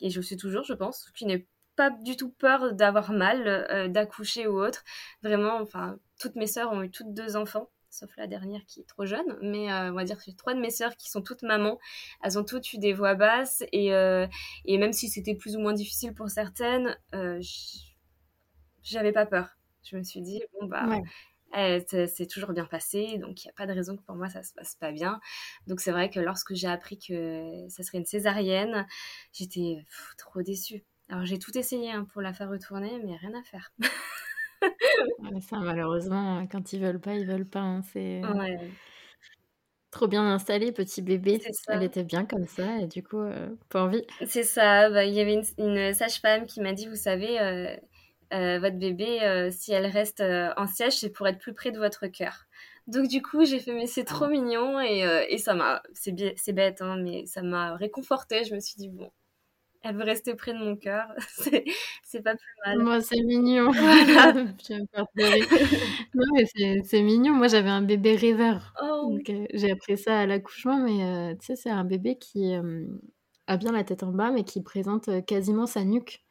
et 0.00 0.10
je 0.10 0.20
suis 0.20 0.36
toujours, 0.36 0.64
je 0.64 0.74
pense, 0.74 1.10
qui 1.16 1.26
n'est 1.26 1.46
pas 1.76 1.90
du 1.90 2.16
tout 2.16 2.30
peur 2.30 2.72
d'avoir 2.74 3.12
mal, 3.12 3.90
d'accoucher 3.92 4.46
ou 4.46 4.60
autre. 4.60 4.84
Vraiment, 5.22 5.56
enfin, 5.60 5.98
toutes 6.20 6.36
mes 6.36 6.46
sœurs 6.46 6.72
ont 6.72 6.82
eu 6.82 6.90
toutes 6.90 7.12
deux 7.14 7.36
enfants, 7.36 7.70
sauf 7.96 8.14
la 8.16 8.26
dernière 8.26 8.64
qui 8.66 8.80
est 8.80 8.84
trop 8.88 9.06
jeune, 9.06 9.38
mais 9.42 9.72
euh, 9.72 9.90
on 9.90 9.94
va 9.94 10.04
dire 10.04 10.16
que 10.18 10.24
j'ai 10.26 10.34
trois 10.34 10.54
de 10.54 10.60
mes 10.60 10.70
sœurs 10.70 10.96
qui 10.96 11.10
sont 11.10 11.22
toutes 11.22 11.42
mamans. 11.42 11.78
Elles 12.22 12.38
ont 12.38 12.44
toutes 12.44 12.72
eu 12.72 12.78
des 12.78 12.92
voix 12.92 13.14
basses 13.14 13.64
et, 13.72 13.94
euh, 13.94 14.26
et 14.64 14.78
même 14.78 14.92
si 14.92 15.08
c'était 15.08 15.34
plus 15.34 15.56
ou 15.56 15.60
moins 15.60 15.72
difficile 15.72 16.12
pour 16.14 16.28
certaines, 16.28 16.96
euh, 17.14 17.40
j'avais 18.82 19.12
pas 19.12 19.26
peur. 19.26 19.56
Je 19.82 19.96
me 19.96 20.02
suis 20.02 20.20
dit, 20.20 20.42
bon, 20.60 20.66
bah, 20.66 20.86
Ouais. 21.54 21.84
c'est 21.88 22.26
toujours 22.26 22.52
bien 22.52 22.66
passé, 22.66 23.18
donc 23.18 23.42
il 23.42 23.46
n'y 23.46 23.50
a 23.50 23.54
pas 23.54 23.66
de 23.66 23.72
raison 23.72 23.96
que 23.96 24.02
pour 24.02 24.16
moi 24.16 24.28
ça 24.28 24.42
se 24.42 24.52
passe 24.52 24.74
pas 24.74 24.92
bien. 24.92 25.20
Donc 25.66 25.80
c'est 25.80 25.92
vrai 25.92 26.10
que 26.10 26.20
lorsque 26.20 26.54
j'ai 26.54 26.68
appris 26.68 26.98
que 26.98 27.66
ça 27.68 27.82
serait 27.82 27.98
une 27.98 28.04
césarienne, 28.04 28.86
j'étais 29.32 29.84
trop 30.18 30.42
déçue. 30.42 30.84
Alors 31.08 31.24
j'ai 31.24 31.38
tout 31.38 31.56
essayé 31.56 31.92
hein, 31.92 32.04
pour 32.12 32.20
la 32.20 32.32
faire 32.32 32.50
retourner, 32.50 32.98
mais 33.04 33.16
rien 33.16 33.32
à 33.38 33.42
faire. 33.44 33.72
Ouais, 35.18 35.40
ça, 35.40 35.58
malheureusement, 35.60 36.46
quand 36.46 36.72
ils 36.72 36.80
veulent 36.80 37.00
pas, 37.00 37.14
ils 37.14 37.26
veulent 37.26 37.48
pas. 37.48 37.60
hein. 37.60 37.82
C'est 37.82 38.34
Ouais, 38.34 38.76
trop 39.90 40.06
bien 40.08 40.24
installé, 40.32 40.72
petit 40.72 41.02
bébé. 41.02 41.40
c'est 41.40 41.52
Elle 41.68 41.82
ça. 41.82 41.82
était 41.82 42.04
bien 42.04 42.24
comme 42.26 42.46
ça 42.46 42.78
et 42.80 42.86
du 42.86 43.02
coup, 43.02 43.18
euh, 43.20 43.56
pas 43.68 43.82
envie. 43.84 44.04
C'est 44.26 44.44
ça. 44.44 44.88
Bah, 44.90 45.04
il 45.04 45.14
y 45.14 45.20
avait 45.20 45.34
une, 45.34 45.44
une 45.58 45.94
sage-femme 45.94 46.46
qui 46.46 46.60
m'a 46.60 46.72
dit, 46.72 46.86
vous 46.88 46.96
savez, 46.96 47.38
euh, 47.40 47.76
euh, 48.32 48.58
votre 48.58 48.76
bébé, 48.78 49.22
euh, 49.22 49.50
si 49.50 49.72
elle 49.72 49.86
reste 49.86 50.20
euh, 50.20 50.52
en 50.56 50.66
siège, 50.66 50.94
c'est 50.98 51.10
pour 51.10 51.28
être 51.28 51.38
plus 51.38 51.54
près 51.54 51.70
de 51.70 51.78
votre 51.78 52.06
cœur. 52.08 52.44
Donc 52.86 53.08
du 53.08 53.20
coup, 53.22 53.44
j'ai 53.44 53.58
fait, 53.60 53.74
mais 53.74 53.86
c'est 53.86 54.04
trop 54.04 54.26
Ah. 54.26 54.28
mignon 54.28 54.80
et, 54.80 55.04
euh, 55.04 55.24
et 55.28 55.38
ça 55.38 55.54
m'a, 55.54 55.82
c'est 55.92 56.12
bi- 56.12 56.32
c'est 56.36 56.52
bête, 56.52 56.80
hein, 56.82 56.96
mais 57.02 57.26
ça 57.26 57.42
m'a 57.42 57.74
réconfortée. 57.76 58.44
Je 58.44 58.54
me 58.54 58.60
suis 58.60 58.76
dit, 58.76 58.88
bon, 58.88 59.10
elle 59.88 59.96
veut 59.96 60.04
rester 60.04 60.34
près 60.34 60.52
de 60.52 60.58
mon 60.58 60.76
cœur, 60.76 61.06
c'est 62.02 62.22
pas 62.22 62.34
plus 62.34 62.54
mal. 62.64 62.78
Moi, 62.78 63.00
c'est 63.00 63.20
mignon. 63.22 63.70
Voilà. 63.72 64.32
Non, 66.14 66.24
mais 66.34 66.44
c'est 66.84 67.02
mignon. 67.02 67.34
Moi, 67.34 67.48
j'avais 67.48 67.68
un 67.70 67.82
bébé 67.82 68.16
rêveur. 68.16 68.74
Oh, 68.82 69.10
Donc, 69.10 69.28
euh, 69.30 69.46
j'ai 69.54 69.70
appris 69.70 69.98
ça 69.98 70.20
à 70.20 70.26
l'accouchement, 70.26 70.78
mais 70.78 71.04
euh, 71.04 71.34
tu 71.34 71.46
sais, 71.46 71.56
c'est 71.56 71.70
un 71.70 71.84
bébé 71.84 72.16
qui 72.18 72.54
euh, 72.54 72.86
a 73.46 73.56
bien 73.56 73.72
la 73.72 73.84
tête 73.84 74.02
en 74.02 74.12
bas, 74.12 74.30
mais 74.30 74.44
qui 74.44 74.62
présente 74.62 75.08
quasiment 75.26 75.66
sa 75.66 75.84
nuque. 75.84 76.22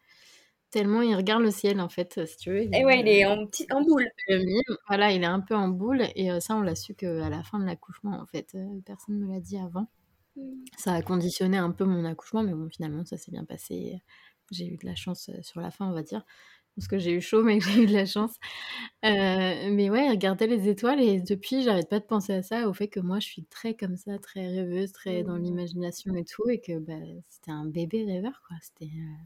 Tellement 0.71 1.01
il 1.01 1.15
regarde 1.15 1.41
le 1.43 1.51
ciel, 1.51 1.79
en 1.79 1.87
fait, 1.87 2.25
si 2.25 2.37
tu 2.37 2.49
veux. 2.49 2.61
et 2.61 2.69
Il, 2.73 2.85
ouais, 2.85 2.99
il 2.99 3.07
est 3.07 3.25
en 3.25 3.45
petit, 3.45 3.65
en 3.71 3.81
boule. 3.81 4.07
voilà, 4.87 5.11
il 5.11 5.23
est 5.23 5.27
un 5.27 5.39
peu 5.39 5.55
en 5.55 5.69
boule. 5.69 6.03
Et 6.15 6.29
ça, 6.41 6.55
on 6.55 6.61
l'a 6.61 6.75
su 6.75 6.95
qu'à 6.95 7.29
la 7.29 7.43
fin 7.43 7.59
de 7.59 7.65
l'accouchement, 7.65 8.19
en 8.19 8.25
fait. 8.25 8.57
Personne 8.85 9.19
ne 9.19 9.25
me 9.25 9.33
l'a 9.33 9.39
dit 9.39 9.57
avant. 9.57 9.87
Ça 10.77 10.93
a 10.93 11.01
conditionné 11.01 11.57
un 11.57 11.71
peu 11.71 11.85
mon 11.85 12.05
accouchement, 12.05 12.43
mais 12.43 12.53
bon, 12.53 12.69
finalement, 12.69 13.05
ça 13.05 13.17
s'est 13.17 13.31
bien 13.31 13.45
passé. 13.45 14.01
J'ai 14.51 14.67
eu 14.67 14.77
de 14.77 14.85
la 14.85 14.95
chance 14.95 15.29
euh, 15.29 15.41
sur 15.41 15.61
la 15.61 15.71
fin, 15.71 15.87
on 15.87 15.93
va 15.93 16.03
dire. 16.03 16.23
Parce 16.75 16.87
que 16.89 16.99
j'ai 16.99 17.11
eu 17.13 17.21
chaud, 17.21 17.41
mais 17.43 17.59
que 17.59 17.65
j'ai 17.65 17.83
eu 17.83 17.87
de 17.87 17.93
la 17.93 18.05
chance. 18.05 18.35
Euh, 19.05 19.69
mais 19.71 19.89
ouais, 19.89 20.09
regarder 20.09 20.47
les 20.47 20.67
étoiles, 20.69 20.99
et 21.01 21.21
depuis, 21.21 21.63
j'arrête 21.63 21.89
pas 21.89 21.99
de 21.99 22.05
penser 22.05 22.33
à 22.33 22.43
ça, 22.43 22.67
au 22.69 22.73
fait 22.73 22.89
que 22.89 22.99
moi, 22.99 23.19
je 23.19 23.27
suis 23.27 23.45
très 23.45 23.75
comme 23.75 23.95
ça, 23.97 24.19
très 24.19 24.47
rêveuse, 24.47 24.91
très 24.91 25.23
dans 25.23 25.37
Mm. 25.37 25.43
l'imagination 25.43 26.15
et 26.15 26.25
tout, 26.25 26.49
et 26.49 26.59
que 26.61 26.77
bah, 26.79 26.93
c'était 27.29 27.51
un 27.51 27.65
bébé 27.65 28.03
rêveur, 28.05 28.41
quoi. 28.47 28.57
C'était 28.61 28.85
euh, 28.93 29.23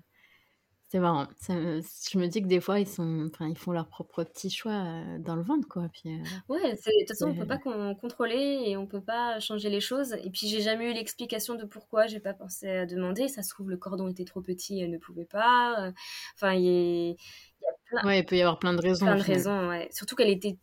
c'était 0.91 0.99
marrant. 1.01 1.27
Ça 1.37 1.53
me- 1.53 1.81
je 1.81 2.17
me 2.17 2.25
dis 2.25 2.41
que 2.41 2.47
des 2.47 2.59
fois, 2.59 2.79
ils, 2.79 2.87
sont, 2.87 3.29
enfin, 3.31 3.47
ils 3.47 3.57
font 3.57 3.71
leurs 3.71 3.87
propres 3.87 4.23
petits 4.23 4.49
choix 4.49 4.71
euh, 4.73 5.19
dans 5.19 5.35
le 5.35 5.43
ventre, 5.43 5.67
quoi. 5.67 5.87
Puis, 5.93 6.09
euh, 6.09 6.23
Ouais, 6.49 6.75
c'est- 6.77 6.89
de 6.89 6.99
toute 7.01 7.09
façon, 7.09 7.27
on 7.27 7.33
peut 7.35 7.41
c'est- 7.41 7.45
pas 7.47 7.59
con- 7.59 7.93
contrôler 7.93 8.63
et 8.65 8.75
on 8.75 8.87
peut 8.87 9.01
pas 9.01 9.39
changer 9.39 9.69
les 9.69 9.81
choses. 9.81 10.13
Et 10.23 10.31
puis, 10.31 10.47
j'ai 10.47 10.61
jamais 10.61 10.89
eu 10.89 10.93
l'explication 10.95 11.53
de 11.53 11.65
pourquoi, 11.65 12.07
j'ai 12.07 12.19
pas 12.19 12.33
pensé 12.33 12.67
à 12.67 12.85
demander. 12.87 13.27
Ça 13.27 13.43
se 13.43 13.49
trouve, 13.49 13.69
le 13.69 13.77
cordon 13.77 14.07
était 14.07 14.25
trop 14.25 14.41
petit, 14.41 14.79
elle 14.81 14.89
ne 14.89 14.97
pouvait 14.97 15.25
pas. 15.25 15.87
Euh, 15.87 15.91
Enfin, 16.35 16.53
il 16.53 16.63
y, 16.63 16.67
a 16.69 16.71
il 16.71 17.09
y 17.11 17.65
a 17.67 17.73
plein, 17.85 18.05
ouais, 18.07 18.19
il 18.21 18.25
peut 18.25 18.35
y 18.37 18.41
avoir 18.41 18.57
plein 18.57 18.73
de 18.73 18.81
raisons, 18.81 19.05
plein 19.05 19.15
au 19.15 19.19
de 19.19 19.23
final. 19.23 19.37
raisons, 19.37 19.69
ouais. 19.69 19.89
Surtout 19.91 20.15
qu'elle 20.15 20.29
était, 20.29 20.57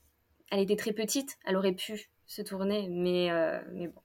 elle 0.50 0.60
était 0.60 0.76
très 0.76 0.92
petite, 0.92 1.36
elle 1.44 1.56
aurait 1.56 1.72
pu 1.74 2.10
se 2.26 2.42
tourner, 2.42 2.88
mais, 2.90 3.30
euh, 3.30 3.60
mais 3.72 3.86
bon, 3.86 4.00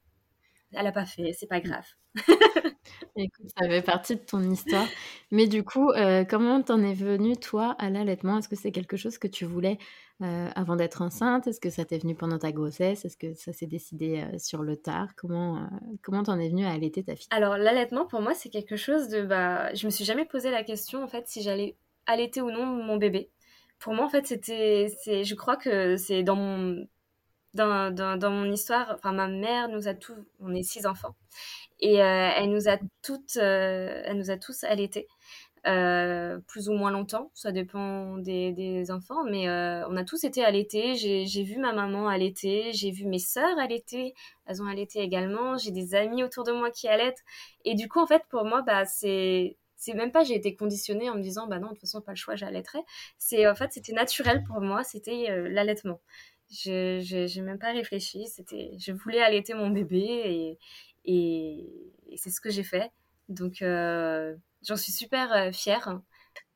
elle 0.73 0.87
a 0.87 0.91
pas 0.91 1.05
fait, 1.05 1.33
c'est 1.33 1.47
pas 1.47 1.59
grave. 1.59 1.85
Écoute, 3.15 3.47
ça 3.57 3.67
fait 3.67 3.81
partie 3.81 4.15
de 4.15 4.21
ton 4.21 4.41
histoire. 4.41 4.87
Mais 5.31 5.47
du 5.47 5.63
coup, 5.63 5.89
euh, 5.91 6.23
comment 6.23 6.61
t'en 6.61 6.81
es 6.81 6.93
venue, 6.93 7.37
toi, 7.37 7.75
à 7.77 7.89
l'allaitement? 7.89 8.37
Est-ce 8.37 8.49
que 8.49 8.55
c'est 8.55 8.71
quelque 8.71 8.97
chose 8.97 9.17
que 9.17 9.27
tu 9.27 9.45
voulais 9.45 9.77
euh, 10.21 10.49
avant 10.55 10.75
d'être 10.75 11.01
enceinte? 11.01 11.47
Est-ce 11.47 11.59
que 11.59 11.69
ça 11.69 11.83
t'est 11.83 11.97
venu 11.97 12.15
pendant 12.15 12.39
ta 12.39 12.51
grossesse? 12.51 13.05
Est-ce 13.05 13.17
que 13.17 13.33
ça 13.33 13.53
s'est 13.53 13.67
décidé 13.67 14.21
euh, 14.21 14.37
sur 14.37 14.63
le 14.63 14.77
tard? 14.77 15.09
Comment 15.15 15.69
comment 16.01 16.23
t'en 16.23 16.39
es 16.39 16.49
venue 16.49 16.65
à 16.65 16.71
allaiter 16.71 17.03
ta 17.03 17.15
fille? 17.15 17.27
Alors, 17.31 17.57
l'allaitement, 17.57 18.05
pour 18.05 18.21
moi, 18.21 18.33
c'est 18.33 18.49
quelque 18.49 18.77
chose 18.77 19.09
de, 19.09 19.23
bah, 19.23 19.73
je 19.73 19.85
me 19.85 19.91
suis 19.91 20.05
jamais 20.05 20.25
posé 20.25 20.51
la 20.51 20.63
question, 20.63 21.03
en 21.03 21.07
fait, 21.07 21.27
si 21.27 21.41
j'allais 21.41 21.75
allaiter 22.05 22.41
ou 22.41 22.49
non 22.49 22.65
mon 22.65 22.97
bébé. 22.97 23.29
Pour 23.79 23.93
moi, 23.93 24.05
en 24.05 24.09
fait, 24.09 24.27
c'était, 24.27 24.87
c'est, 25.03 25.23
je 25.23 25.35
crois 25.35 25.57
que 25.57 25.97
c'est 25.97 26.23
dans 26.23 26.35
mon, 26.35 26.85
dans, 27.53 28.31
mon 28.31 28.51
histoire, 28.51 28.93
enfin, 28.95 29.11
ma 29.11 29.27
mère 29.27 29.69
nous 29.69 29.87
a 29.87 29.93
tous, 29.93 30.15
on 30.39 30.53
est 30.53 30.63
six 30.63 30.85
enfants, 30.85 31.15
et 31.79 32.01
euh, 32.01 32.29
elle 32.35 32.49
nous 32.51 32.69
a 32.69 32.77
toutes, 33.01 33.37
euh, 33.37 34.01
elle 34.05 34.17
nous 34.17 34.31
a 34.31 34.37
tous 34.37 34.63
allaités. 34.63 35.07
Euh, 35.67 36.39
plus 36.47 36.69
ou 36.69 36.73
moins 36.73 36.89
longtemps, 36.89 37.29
ça 37.35 37.51
dépend 37.51 38.17
des, 38.17 38.89
enfants, 38.89 39.23
mais 39.25 39.47
on 39.49 39.95
a 39.95 40.03
tous 40.03 40.23
été 40.23 40.43
allaités. 40.43 40.95
J'ai, 40.95 41.43
vu 41.43 41.57
ma 41.57 41.71
maman 41.73 42.07
allaiter, 42.07 42.71
j'ai 42.73 42.91
vu 42.91 43.05
mes 43.05 43.19
sœurs 43.19 43.59
allaiter, 43.59 44.13
elles 44.47 44.61
ont 44.63 44.67
allaité 44.67 44.99
également. 45.01 45.57
J'ai 45.57 45.71
des 45.71 45.93
amis 45.93 46.23
autour 46.23 46.45
de 46.45 46.51
moi 46.51 46.71
qui 46.71 46.87
allaitent, 46.87 47.23
et 47.65 47.75
du 47.75 47.87
coup, 47.89 47.99
en 47.99 48.07
fait, 48.07 48.23
pour 48.29 48.45
moi, 48.45 48.63
bah, 48.63 48.85
c'est 48.85 49.57
c'est 49.77 49.95
même 49.95 50.11
pas 50.11 50.23
j'ai 50.23 50.35
été 50.35 50.55
conditionnée 50.55 51.09
en 51.09 51.15
me 51.15 51.23
disant 51.23 51.47
bah 51.47 51.57
non 51.57 51.69
de 51.69 51.71
toute 51.73 51.81
façon 51.81 52.01
pas 52.01 52.11
le 52.11 52.15
choix 52.17 52.35
j'allaiterai. 52.35 52.79
C'est 53.17 53.47
en 53.47 53.55
fait 53.55 53.71
c'était 53.73 53.93
naturel 53.93 54.43
pour 54.43 54.61
moi. 54.61 54.83
C'était 54.83 55.27
l'allaitement 55.49 55.99
je 56.51 56.99
j'ai 57.27 57.41
même 57.41 57.59
pas 57.59 57.73
réfléchi. 57.73 58.27
C'était 58.27 58.71
je 58.79 58.91
voulais 58.91 59.21
allaiter 59.21 59.53
mon 59.53 59.69
bébé 59.69 60.57
et 61.05 61.67
c'est 62.17 62.29
ce 62.29 62.41
que 62.41 62.49
j'ai 62.49 62.63
fait. 62.63 62.91
Donc 63.29 63.61
euh, 63.61 64.35
j'en 64.67 64.75
suis 64.75 64.91
super 64.91 65.31
euh, 65.33 65.51
fière. 65.51 65.99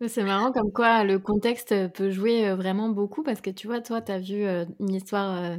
C'est 0.07 0.23
marrant 0.23 0.51
comme 0.51 0.71
quoi 0.71 1.03
le 1.03 1.19
contexte 1.19 1.73
peut 1.93 2.11
jouer 2.11 2.47
euh, 2.47 2.55
vraiment 2.55 2.89
beaucoup 2.89 3.23
parce 3.23 3.41
que 3.41 3.49
tu 3.49 3.67
vois, 3.67 3.81
toi, 3.81 4.01
tu 4.01 4.11
as 4.11 4.19
vu 4.19 4.45
une 4.79 4.93
histoire, 4.93 5.57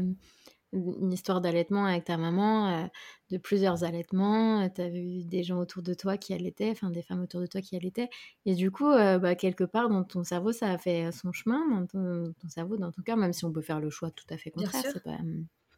une 0.77 1.13
histoire 1.13 1.41
d'allaitement 1.41 1.85
avec 1.87 2.05
ta 2.05 2.17
maman, 2.17 2.69
euh, 2.69 2.87
de 3.31 3.39
plusieurs 3.39 3.85
allaitements, 3.85 4.69
tu 4.69 4.81
as 4.81 4.89
vu 4.89 5.25
des 5.25 5.43
gens 5.43 5.59
autour 5.59 5.83
de 5.83 5.95
toi 5.95 6.17
qui 6.17 6.33
allaitaient, 6.35 6.71
enfin 6.71 6.91
des 6.91 7.03
femmes 7.03 7.23
autour 7.23 7.41
de 7.41 7.47
toi 7.47 7.61
qui 7.61 7.77
allaitaient. 7.77 8.09
Et 8.45 8.55
du 8.55 8.71
coup, 8.71 8.89
euh, 8.91 9.19
bah, 9.19 9.35
quelque 9.35 9.65
part 9.65 9.89
dans 9.89 10.05
ton 10.05 10.23
cerveau, 10.23 10.53
ça 10.53 10.71
a 10.71 10.79
fait 10.79 11.11
son 11.13 11.33
chemin, 11.33 11.61
dans 11.71 11.87
ton, 11.87 12.33
ton 12.41 12.49
cerveau, 12.49 12.77
dans 12.77 12.93
ton 12.93 13.03
cœur, 13.03 13.17
même 13.17 13.33
si 13.33 13.45
on 13.45 13.53
peut 13.53 13.63
faire 13.63 13.81
le 13.81 13.91
choix 13.91 14.11
tout 14.11 14.27
à 14.31 14.37
fait 14.37 14.51
contraire, 14.51 14.83
c'est 14.93 15.03
pas, 15.03 15.19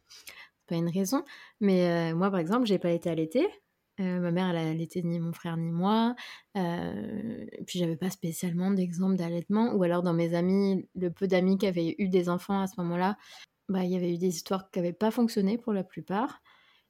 c'est 0.09 0.67
pas 0.67 0.75
une 0.75 0.89
raison. 0.89 1.23
Mais 1.59 2.11
euh, 2.11 2.15
moi, 2.15 2.29
par 2.29 2.39
exemple, 2.39 2.65
j'ai 2.65 2.79
pas 2.79 2.91
été 2.91 3.09
allaitée. 3.09 3.47
Euh, 3.99 4.19
ma 4.19 4.31
mère, 4.31 4.49
elle 4.49 4.57
a 4.57 4.69
allaité 4.69 5.03
ni 5.03 5.19
mon 5.19 5.33
frère 5.33 5.57
ni 5.57 5.71
moi. 5.71 6.15
Euh, 6.57 7.45
puis 7.67 7.79
j'avais 7.79 7.97
pas 7.97 8.09
spécialement 8.09 8.71
d'exemple 8.71 9.15
d'allaitement. 9.15 9.73
Ou 9.73 9.83
alors 9.83 10.03
dans 10.03 10.13
mes 10.13 10.33
amis, 10.35 10.87
le 10.95 11.11
peu 11.11 11.27
d'amis 11.27 11.57
qui 11.57 11.67
avaient 11.67 11.95
eu 11.97 12.07
des 12.07 12.29
enfants 12.29 12.61
à 12.61 12.67
ce 12.67 12.79
moment-là, 12.81 13.17
bah 13.69 13.83
il 13.83 13.91
y 13.91 13.95
avait 13.95 14.13
eu 14.13 14.17
des 14.17 14.27
histoires 14.27 14.69
qui 14.71 14.79
n'avaient 14.79 14.93
pas 14.93 15.11
fonctionné 15.11 15.57
pour 15.57 15.73
la 15.73 15.83
plupart. 15.83 16.41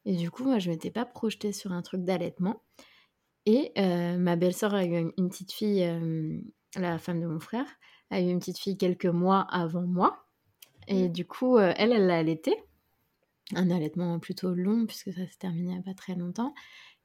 Et 0.05 0.15
du 0.15 0.31
coup, 0.31 0.43
moi, 0.45 0.59
je 0.59 0.69
m'étais 0.69 0.91
pas 0.91 1.05
projetée 1.05 1.51
sur 1.51 1.71
un 1.71 1.81
truc 1.81 2.03
d'allaitement. 2.03 2.63
Et 3.45 3.71
euh, 3.77 4.17
ma 4.17 4.35
belle-sœur 4.35 4.73
a 4.73 4.85
eu 4.85 5.11
une, 5.17 5.29
petite 5.29 5.51
fille, 5.51 5.83
euh, 5.83 6.39
la 6.75 6.97
femme 6.99 7.21
de 7.21 7.27
mon 7.27 7.39
frère, 7.39 7.65
a 8.11 8.21
eu 8.21 8.25
une 8.25 8.39
petite 8.39 8.59
fille 8.59 8.77
quelques 8.77 9.05
mois 9.05 9.41
avant 9.49 9.85
moi. 9.85 10.25
Et 10.87 11.09
Mm. 11.09 11.11
du 11.11 11.25
coup, 11.25 11.57
euh, 11.57 11.73
elle, 11.77 11.91
elle 11.91 12.07
l'a 12.07 12.17
allaitée. 12.17 12.55
Un 13.55 13.71
allaitement 13.71 14.19
plutôt 14.19 14.53
long, 14.53 14.85
puisque 14.85 15.11
ça 15.11 15.25
s'est 15.25 15.37
terminé 15.39 15.71
il 15.71 15.73
n'y 15.73 15.79
a 15.79 15.83
pas 15.83 15.93
très 15.95 16.15
longtemps. 16.15 16.53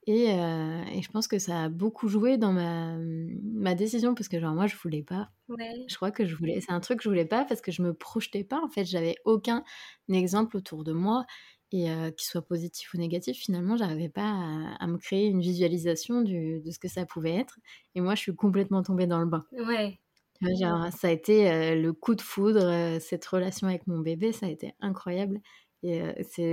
Et, 0.07 0.27
et, 0.27 1.03
je 1.03 1.11
pense 1.11 1.29
que 1.29 1.39
ça 1.39 1.65
a 1.65 1.69
beaucoup 1.71 2.09
joué 2.09 2.37
dans 2.37 2.53
ma, 2.53 2.97
ma 2.99 3.75
décision 3.75 4.15
parce 4.15 4.29
que 4.29 4.39
genre 4.39 4.55
moi 4.55 4.67
je 4.67 4.77
voulais 4.77 5.03
pas. 5.03 5.31
Je 5.49 5.97
crois 5.97 6.11
que 6.11 6.27
je 6.27 6.35
voulais. 6.37 6.61
C'est 6.61 6.73
un 6.73 6.81
truc 6.81 6.99
que 6.99 7.05
je 7.05 7.09
voulais 7.09 7.25
pas 7.25 7.45
parce 7.45 7.63
que 7.63 7.73
je 7.73 7.81
me 7.81 7.95
projetais 7.95 8.45
pas. 8.45 8.61
En 8.63 8.69
fait, 8.69 8.85
j'avais 8.85 9.17
aucun 9.25 9.65
exemple 10.11 10.57
autour 10.59 10.85
de 10.85 10.93
moi 10.93 11.25
et 11.73 11.87
qu'il 12.17 12.27
soit 12.27 12.47
positif 12.47 12.93
ou 12.95 12.99
négatif. 12.99 13.39
Finalement, 13.39 13.77
j'arrivais 13.77 14.11
pas 14.11 14.31
à, 14.79 14.87
me 14.87 14.99
créer 14.99 15.27
une 15.27 15.41
visualisation 15.41 16.21
du, 16.21 16.61
de 16.61 16.71
ce 16.71 16.79
que 16.79 16.89
ça 16.89 17.07
pouvait 17.07 17.35
être. 17.35 17.59
Et 17.95 18.01
moi, 18.01 18.15
je 18.15 18.21
suis 18.21 18.35
complètement 18.35 18.83
tombée 18.83 19.07
dans 19.07 19.21
le 19.21 19.27
bain. 19.27 19.45
Ouais. 19.53 19.99
Genre, 20.41 20.93
ça 20.93 21.09
a 21.09 21.11
été 21.11 21.75
le 21.75 21.93
coup 21.93 22.15
de 22.15 22.21
foudre, 22.21 22.99
cette 23.01 23.25
relation 23.25 23.67
avec 23.69 23.87
mon 23.87 23.99
bébé, 23.99 24.33
ça 24.33 24.47
a 24.47 24.49
été 24.51 24.75
incroyable. 24.81 25.41
Et 25.85 26.03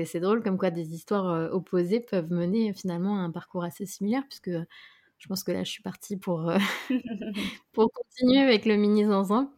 c'est 0.05 0.19
drôle 0.19 0.43
comme 0.43 0.57
quoi 0.57 0.71
des 0.71 0.93
histoires 0.93 1.53
opposées 1.53 2.01
peuvent 2.01 2.31
mener 2.31 2.73
finalement 2.73 3.17
à 3.17 3.21
un 3.21 3.31
parcours 3.31 3.63
assez 3.63 3.85
similaire, 3.85 4.23
puisque 4.27 4.51
je 5.17 5.27
pense 5.27 5.43
que 5.43 5.51
là, 5.51 5.63
je 5.63 5.71
suis 5.71 5.83
partie 5.83 6.17
pour, 6.17 6.51
pour 7.73 7.91
continuer 7.91 8.39
avec 8.39 8.65
le 8.65 8.75
mini 8.75 9.05
zanzan 9.05 9.51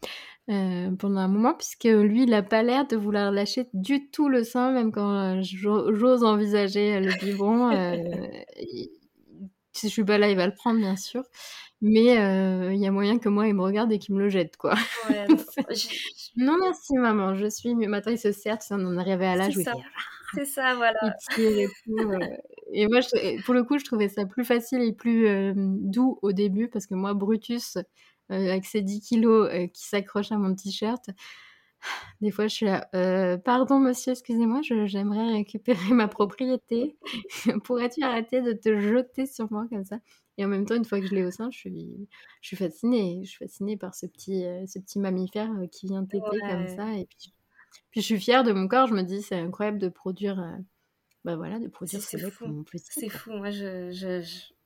pendant 0.47 1.17
un 1.21 1.27
moment, 1.27 1.53
puisque 1.55 1.85
lui, 1.85 2.23
il 2.23 2.29
n'a 2.29 2.43
pas 2.43 2.61
l'air 2.63 2.85
de 2.87 2.95
vouloir 2.95 3.31
lâcher 3.31 3.67
du 3.73 4.11
tout 4.11 4.29
le 4.29 4.43
sein, 4.43 4.71
même 4.71 4.91
quand 4.91 5.41
j'ose 5.41 6.23
envisager 6.23 6.99
le 6.99 7.13
biberon. 7.19 7.71
si 9.73 9.87
je 9.87 9.91
suis 9.91 10.03
pas 10.03 10.17
là, 10.17 10.29
il 10.29 10.37
va 10.37 10.47
le 10.47 10.53
prendre, 10.53 10.79
bien 10.79 10.95
sûr. 10.95 11.23
Mais 11.81 12.15
il 12.73 12.79
y 12.79 12.87
a 12.87 12.91
moyen 12.91 13.19
que 13.19 13.27
moi, 13.29 13.47
il 13.47 13.53
me 13.55 13.61
regarde 13.61 13.91
et 13.91 13.99
qu'il 13.99 14.15
me 14.15 14.21
le 14.21 14.29
jette, 14.29 14.55
quoi. 14.55 14.75
Ouais, 15.09 15.25
non, 16.37 16.57
merci, 16.61 16.93
maman. 16.93 17.35
Je 17.35 17.49
suis. 17.49 17.75
Mais 17.75 17.87
maintenant, 17.87 18.13
il 18.13 18.17
se 18.17 18.31
sert, 18.31 18.59
on 18.71 18.85
en 18.85 18.97
arrivait 18.97 19.25
à 19.25 19.35
l'âge 19.35 19.57
où 19.57 19.61
il 19.61 19.67
C'est 20.33 20.45
ça, 20.45 20.75
voilà. 20.75 20.99
et, 21.37 21.67
et 22.71 22.87
moi, 22.87 23.01
pour 23.45 23.53
le 23.53 23.63
coup, 23.63 23.77
je 23.77 23.83
trouvais 23.85 24.07
ça 24.09 24.25
plus 24.25 24.45
facile 24.45 24.81
et 24.81 24.93
plus 24.93 25.27
doux 25.55 26.19
au 26.21 26.31
début 26.31 26.69
parce 26.69 26.87
que 26.87 26.95
moi, 26.95 27.13
Brutus, 27.13 27.77
avec 28.29 28.65
ses 28.65 28.81
10 28.81 29.01
kilos 29.01 29.49
qui 29.73 29.85
s'accroche 29.85 30.31
à 30.31 30.37
mon 30.37 30.55
t-shirt, 30.55 31.09
des 32.21 32.31
fois, 32.31 32.47
je 32.47 32.55
suis 32.55 32.65
là, 32.65 32.87
pardon, 33.43 33.79
monsieur, 33.79 34.11
excusez-moi, 34.11 34.61
j'aimerais 34.61 35.33
récupérer 35.33 35.77
ma 35.93 36.07
propriété. 36.07 36.95
Pourrais-tu 37.63 38.03
arrêter 38.03 38.41
de 38.41 38.53
te 38.53 38.79
jeter 38.79 39.25
sur 39.25 39.51
moi 39.51 39.67
comme 39.69 39.85
ça? 39.85 39.99
Et 40.37 40.45
en 40.45 40.47
même 40.47 40.65
temps, 40.65 40.75
une 40.75 40.85
fois 40.85 40.99
que 40.99 41.05
je 41.05 41.13
l'ai 41.13 41.23
au 41.23 41.31
sein, 41.31 41.51
je 41.51 41.57
suis, 41.57 42.07
je 42.41 42.47
suis 42.47 42.57
fascinée. 42.57 43.21
Je 43.23 43.29
suis 43.29 43.45
fascinée 43.45 43.77
par 43.77 43.93
ce 43.93 44.05
petit, 44.05 44.45
ce 44.67 44.79
petit 44.79 44.99
mammifère 44.99 45.51
qui 45.71 45.87
vient 45.87 46.05
téter 46.05 46.39
comme 46.49 46.67
ça. 46.67 46.93
Et 46.93 47.05
puis, 47.05 47.33
puis, 47.91 48.01
je 48.01 48.05
suis 48.05 48.19
fière 48.19 48.43
de 48.43 48.51
mon 48.51 48.67
corps. 48.67 48.87
Je 48.87 48.93
me 48.93 49.03
dis, 49.03 49.21
c'est 49.21 49.35
incroyable 49.35 49.77
de 49.77 49.89
produire, 49.89 50.43
bah 51.23 51.35
voilà, 51.35 51.59
de 51.59 51.67
produire 51.67 52.01
ce 52.01 52.17
C'est 52.17 53.09
fou. 53.09 53.31
Moi, 53.31 53.51
je, 53.51 54.23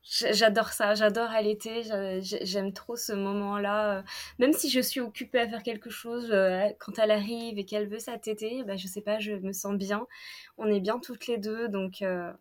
J'adore 0.09 0.69
ça, 0.69 0.95
j'adore 0.95 1.31
allaiter, 1.31 1.83
j'aime 2.21 2.71
trop 2.71 2.95
ce 2.95 3.11
moment-là. 3.11 4.05
Même 4.39 4.53
si 4.53 4.69
je 4.69 4.79
suis 4.79 5.01
occupée 5.01 5.39
à 5.39 5.47
faire 5.49 5.63
quelque 5.63 5.89
chose, 5.89 6.29
euh, 6.31 6.69
quand 6.79 6.97
elle 6.97 7.11
arrive 7.11 7.57
et 7.59 7.65
qu'elle 7.65 7.89
veut 7.89 7.99
sa 7.99 8.17
tétée, 8.17 8.63
bah, 8.63 8.77
je 8.77 8.87
sais 8.87 9.01
pas, 9.01 9.19
je 9.19 9.33
me 9.33 9.51
sens 9.51 9.75
bien. 9.75 10.07
On 10.57 10.67
est 10.67 10.79
bien 10.79 10.99
toutes 10.99 11.27
les 11.27 11.37
deux, 11.37 11.67
donc 11.67 12.01
euh, 12.01 12.31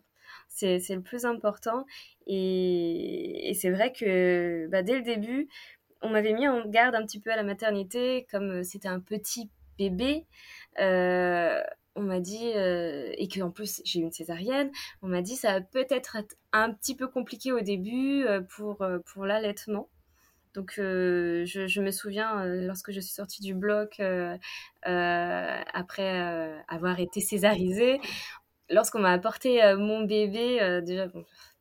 c'est 0.49 0.79
le 0.91 1.03
plus 1.03 1.25
important. 1.25 1.87
Et, 2.29 3.53
c'est 3.61 3.71
vrai 3.71 3.93
que 3.93 4.69
bah, 4.71 4.83
dès 4.83 4.95
le 4.95 5.03
début, 5.03 5.49
on 6.03 6.11
m'avait 6.11 6.35
mis 6.35 6.47
en 6.47 6.65
garde 6.67 6.95
un 6.95 7.03
petit 7.05 7.21
peu 7.21 7.33
à 7.33 7.37
la 7.37 7.43
maternité, 7.43 8.27
comme 8.31 8.63
c'était 8.63 8.89
un 8.89 9.01
petit 9.01 9.51
bébé. 9.77 10.25
Euh, 10.79 11.63
on 11.97 12.03
m'a 12.03 12.21
dit, 12.21 12.53
euh, 12.55 13.11
et 13.17 13.29
qu'en 13.29 13.51
plus 13.51 13.83
j'ai 13.85 14.01
une 14.01 14.13
césarienne, 14.13 14.71
on 15.03 15.09
m'a 15.09 15.23
dit 15.23 15.37
ça 15.37 15.55
va 15.55 15.61
peut-être 15.61 16.17
être 16.17 16.37
un 16.53 16.73
petit 16.73 16.95
peu 16.95 17.09
compliqué 17.09 17.53
au 17.53 17.61
début 17.61 18.25
euh, 18.25 18.41
pour, 18.43 18.83
euh, 18.83 18.99
pour 19.01 19.25
l'allaitement. 19.25 19.89
Donc 20.55 20.75
je, 20.77 21.81
me 21.81 21.91
souviens 21.91 22.47
lorsque 22.47 22.91
je 22.91 23.01
suis 23.01 23.13
sortie 23.13 23.43
du 23.43 23.53
bloc 23.53 24.01
après 24.83 26.11
avoir 26.67 26.99
été 26.99 27.21
césarisée, 27.21 28.01
lorsqu'on 28.71 29.01
m'a 29.01 29.13
apporté 29.13 29.61
mon 29.77 30.05
bébé, 30.05 30.81
déjà 30.83 31.09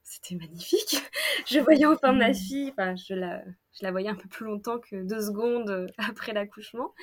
c'était 0.06 0.36
magnifique. 0.36 0.98
je 1.48 1.60
voyais 1.60 1.86
enfin 1.86 2.13
ma 2.13 2.30
mmh. 2.30 2.36
fille, 2.36 2.72
enfin 2.72 2.96
je 2.96 3.13
la, 3.15 3.44
je 3.74 3.84
la 3.84 3.91
voyais 3.91 4.08
un 4.08 4.15
peu 4.15 4.30
plus 4.30 4.46
longtemps 4.46 4.80
que 4.80 5.04
deux 5.04 5.20
secondes 5.20 5.88
après 5.98 6.32
l'accouchement. 6.32 6.94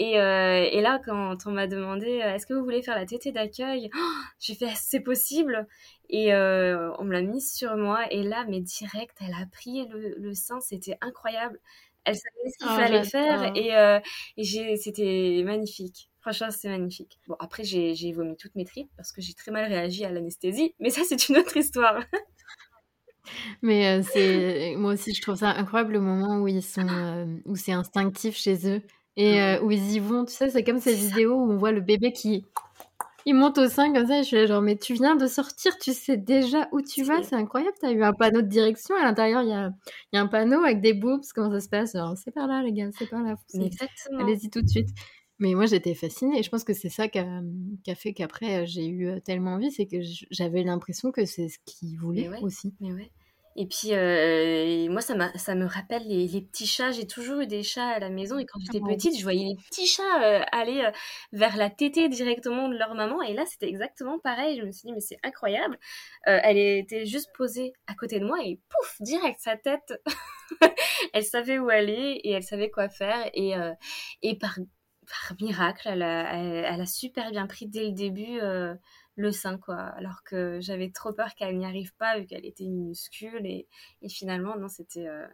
Euh, 0.00 0.68
et, 0.72 0.80
là, 0.80 0.98
quand 1.04 1.36
on 1.46 1.50
m'a 1.50 1.66
demandé 1.66 2.22
euh, 2.22 2.34
est-ce 2.34 2.46
que 2.46 2.54
vous 2.54 2.64
voulez 2.64 2.82
faire 2.82 2.96
la 2.96 3.04
tétée 3.04 3.32
d'accueil, 3.32 3.90
j'ai 4.38 4.54
fait 4.54 4.72
c'est 4.74 5.00
possible. 5.00 5.66
Et 6.08 6.32
euh, 6.32 6.90
on 6.98 7.04
me 7.04 7.12
l'a 7.12 7.22
mise 7.22 7.52
sur 7.52 7.76
moi. 7.76 8.10
Et 8.10 8.22
là, 8.22 8.46
mais 8.48 8.60
direct, 8.60 9.16
elle 9.20 9.34
a 9.34 9.46
pris 9.52 9.86
le, 9.88 10.34
sein. 10.34 10.60
C'était 10.60 10.96
incroyable. 11.02 11.60
Elle 12.04 12.16
savait 12.16 12.50
ce 12.50 12.58
qu'il 12.58 12.68
oh, 12.70 12.76
fallait 12.76 13.04
faire. 13.04 13.52
Et, 13.54 14.00
et 14.38 14.76
c'était 14.76 15.42
magnifique. 15.44 16.10
Franchement, 16.20 16.50
c'était 16.50 16.70
magnifique. 16.70 17.18
Bon, 17.28 17.36
après, 17.38 17.62
j'ai 17.64 18.12
vomi 18.12 18.36
toutes 18.36 18.54
mes 18.54 18.64
tripes 18.64 18.90
parce 18.96 19.12
que 19.12 19.20
j'ai 19.20 19.34
très 19.34 19.52
mal 19.52 19.70
réagi 19.70 20.04
à 20.04 20.10
l'anesthésie. 20.10 20.74
Mais 20.80 20.90
ça, 20.90 21.02
c'est 21.06 21.28
une 21.28 21.36
autre 21.36 21.56
histoire. 21.56 22.02
Mais 23.62 24.02
c'est 24.02 24.74
moi 24.76 24.92
aussi, 24.92 25.14
je 25.14 25.22
trouve 25.22 25.36
ça 25.36 25.50
incroyable 25.50 25.94
le 25.94 26.00
moment 26.00 26.40
où 26.40 26.48
ils 26.48 26.62
sont, 26.62 26.86
où 27.44 27.56
c'est 27.56 27.72
instinctif 27.72 28.36
chez 28.36 28.68
eux 28.68 28.82
et 29.16 29.40
euh, 29.40 29.62
où 29.62 29.70
ils 29.70 29.92
y 29.92 29.98
vont. 29.98 30.24
Tu 30.24 30.32
sais, 30.32 30.50
c'est 30.50 30.64
comme 30.64 30.80
ces 30.80 30.94
vidéos 30.94 31.34
où 31.34 31.52
on 31.52 31.56
voit 31.56 31.72
le 31.72 31.80
bébé 31.80 32.12
qui 32.12 32.44
il 33.26 33.34
monte 33.34 33.58
au 33.58 33.68
sein 33.68 33.92
comme 33.92 34.06
ça. 34.06 34.20
Et 34.20 34.22
je 34.22 34.28
suis 34.28 34.46
genre, 34.46 34.62
mais 34.62 34.76
tu 34.76 34.94
viens 34.94 35.14
de 35.16 35.26
sortir, 35.26 35.76
tu 35.78 35.92
sais 35.92 36.16
déjà 36.16 36.68
où 36.72 36.80
tu 36.80 37.02
vas. 37.02 37.22
C'est 37.22 37.36
incroyable. 37.36 37.76
Tu 37.78 37.86
as 37.86 37.92
eu 37.92 38.02
un 38.02 38.12
panneau 38.12 38.40
de 38.42 38.46
direction. 38.46 38.94
À 38.96 39.04
l'intérieur, 39.04 39.42
il 39.42 39.50
y 39.50 39.52
a, 39.52 39.70
y 40.12 40.16
a, 40.16 40.20
un 40.20 40.26
panneau 40.26 40.62
avec 40.62 40.80
des 40.80 40.94
boobs. 40.94 41.22
Comment 41.34 41.50
ça 41.50 41.60
se 41.60 41.68
passe 41.68 41.96
C'est 42.16 42.32
par 42.32 42.46
là, 42.46 42.62
les 42.62 42.72
gars, 42.72 42.88
c'est 42.98 43.08
par 43.08 43.22
là. 43.22 43.34
Allez-y 44.18 44.50
tout 44.50 44.62
de 44.62 44.68
suite. 44.68 44.88
Mais 45.40 45.54
moi, 45.54 45.66
j'étais 45.66 45.94
fascinée. 45.94 46.38
Et 46.38 46.42
je 46.42 46.50
pense 46.50 46.64
que 46.64 46.74
c'est 46.74 46.88
ça 46.88 47.08
qui 47.08 47.18
a, 47.18 47.40
a, 47.88 47.94
fait 47.94 48.12
qu'après, 48.12 48.66
j'ai 48.66 48.86
eu 48.86 49.08
euh, 49.08 49.20
tellement 49.20 49.54
envie. 49.54 49.72
C'est 49.72 49.86
que 49.86 49.96
j'avais 50.30 50.62
l'impression 50.62 51.10
que 51.10 51.24
c'est 51.24 51.48
ce 51.48 51.58
qu'ils 51.64 51.98
voulaient 51.98 52.28
aussi. 52.42 52.74
Mais 52.80 52.92
ouais. 52.92 53.10
Et 53.56 53.66
puis, 53.66 53.88
euh, 53.92 54.88
moi, 54.90 55.00
ça, 55.00 55.14
ça 55.36 55.54
me 55.54 55.66
rappelle 55.66 56.06
les, 56.06 56.40
petits 56.40 56.66
chats. 56.66 56.92
J'ai 56.92 57.06
toujours 57.06 57.40
eu 57.40 57.46
des 57.46 57.62
chats 57.62 57.88
à 57.88 57.98
la 57.98 58.08
maison. 58.08 58.38
Et 58.38 58.46
quand 58.46 58.60
j'étais 58.60 58.80
petite, 58.80 59.18
je 59.18 59.22
voyais 59.22 59.44
les 59.44 59.56
petits 59.56 59.86
chats 59.86 60.22
euh, 60.22 60.44
aller 60.52 60.80
euh, 60.82 60.90
vers 61.32 61.56
la 61.56 61.68
tétée 61.68 62.08
directement 62.08 62.68
de 62.68 62.76
leur 62.76 62.94
maman. 62.94 63.20
Et 63.22 63.34
là, 63.34 63.44
c'était 63.46 63.68
exactement 63.68 64.18
pareil. 64.20 64.58
Je 64.60 64.64
me 64.64 64.70
suis 64.70 64.86
dit, 64.86 64.92
mais 64.92 65.00
c'est 65.00 65.18
incroyable. 65.24 65.78
elle 66.24 66.58
était 66.58 67.06
juste 67.06 67.30
posée 67.36 67.72
à 67.86 67.94
côté 67.94 68.20
de 68.20 68.24
moi 68.24 68.38
et 68.44 68.60
pouf, 68.68 68.96
direct, 69.00 69.40
sa 69.40 69.56
tête. 69.56 70.00
elle 71.12 71.24
savait 71.24 71.58
où 71.58 71.68
aller 71.68 72.20
et 72.22 72.30
elle 72.30 72.44
savait 72.44 72.70
quoi 72.70 72.88
faire. 72.88 73.28
Et, 73.34 73.54
et 74.22 74.38
par, 74.38 74.58
par 75.10 75.36
miracle, 75.40 75.88
elle 75.88 76.02
a, 76.02 76.86
super 76.86 77.30
bien 77.30 77.46
pris 77.46 77.66
dès 77.66 77.86
le 77.86 77.92
début 77.92 78.40
le 79.20 79.32
sein, 79.32 79.58
quoi. 79.58 79.76
Alors 79.76 80.22
que 80.24 80.60
j'avais 80.60 80.90
trop 80.90 81.12
peur 81.12 81.34
qu'elle 81.34 81.56
n'y 81.58 81.66
arrive 81.66 81.94
pas, 81.96 82.18
vu 82.18 82.26
qu'elle 82.26 82.46
était 82.46 82.66
minuscule. 82.66 83.46
Et, 83.46 83.68
finalement, 84.08 84.56
non, 84.56 84.68
c'était 84.68 85.06
euh, 85.06 85.26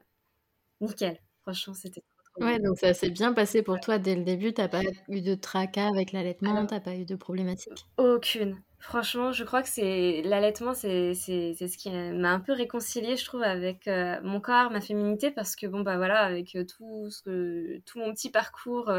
nickel. 0.80 1.20
Franchement, 1.42 1.74
c'était 1.74 2.04
Ouais, 2.40 2.59
donc 2.59 2.79
ça 2.79 2.94
s'est 2.94 3.11
bien 3.11 3.33
passé 3.33 3.62
pour 3.62 3.81
toi 3.81 3.99
dès 3.99 4.14
le 4.14 4.22
début. 4.22 4.53
T'as 4.53 4.68
pas 4.68 4.83
eu 5.09 5.20
de 5.20 5.35
tracas 5.35 5.88
avec 5.88 6.12
l'allaitement, 6.12 6.66
t'as 6.66 6.81
pas 6.81 6.94
eu 6.94 7.05
de 7.05 7.16
problématique 7.16 7.87
Aucune. 7.96 8.57
Franchement, 8.79 9.33
je 9.33 9.42
crois 9.42 9.62
que 9.62 9.68
c'est 9.68 10.22
l'allaitement, 10.25 10.75
c'est 10.75 11.14
ce 11.14 11.77
qui 11.77 11.90
m'a 11.90 12.31
un 12.31 12.40
peu 12.40 12.53
réconcilié, 12.53 13.16
je 13.16 13.25
trouve, 13.25 13.42
avec 13.42 13.88
euh, 13.88 14.20
mon 14.22 14.40
corps, 14.40 14.70
ma 14.70 14.81
féminité, 14.81 15.31
parce 15.31 15.57
que 15.57 15.66
bon 15.66 15.81
bah 15.81 15.96
voilà, 15.96 16.20
avec 16.20 16.57
tout 16.68 17.11
ce 17.11 17.22
que 17.22 17.81
tout 17.87 17.99
mon 17.99 18.12
petit 18.12 18.31
parcours 18.31 18.92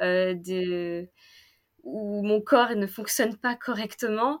de 0.00 1.08
où 1.86 2.22
mon 2.22 2.40
corps 2.40 2.74
ne 2.76 2.86
fonctionne 2.86 3.36
pas 3.36 3.54
correctement, 3.54 4.40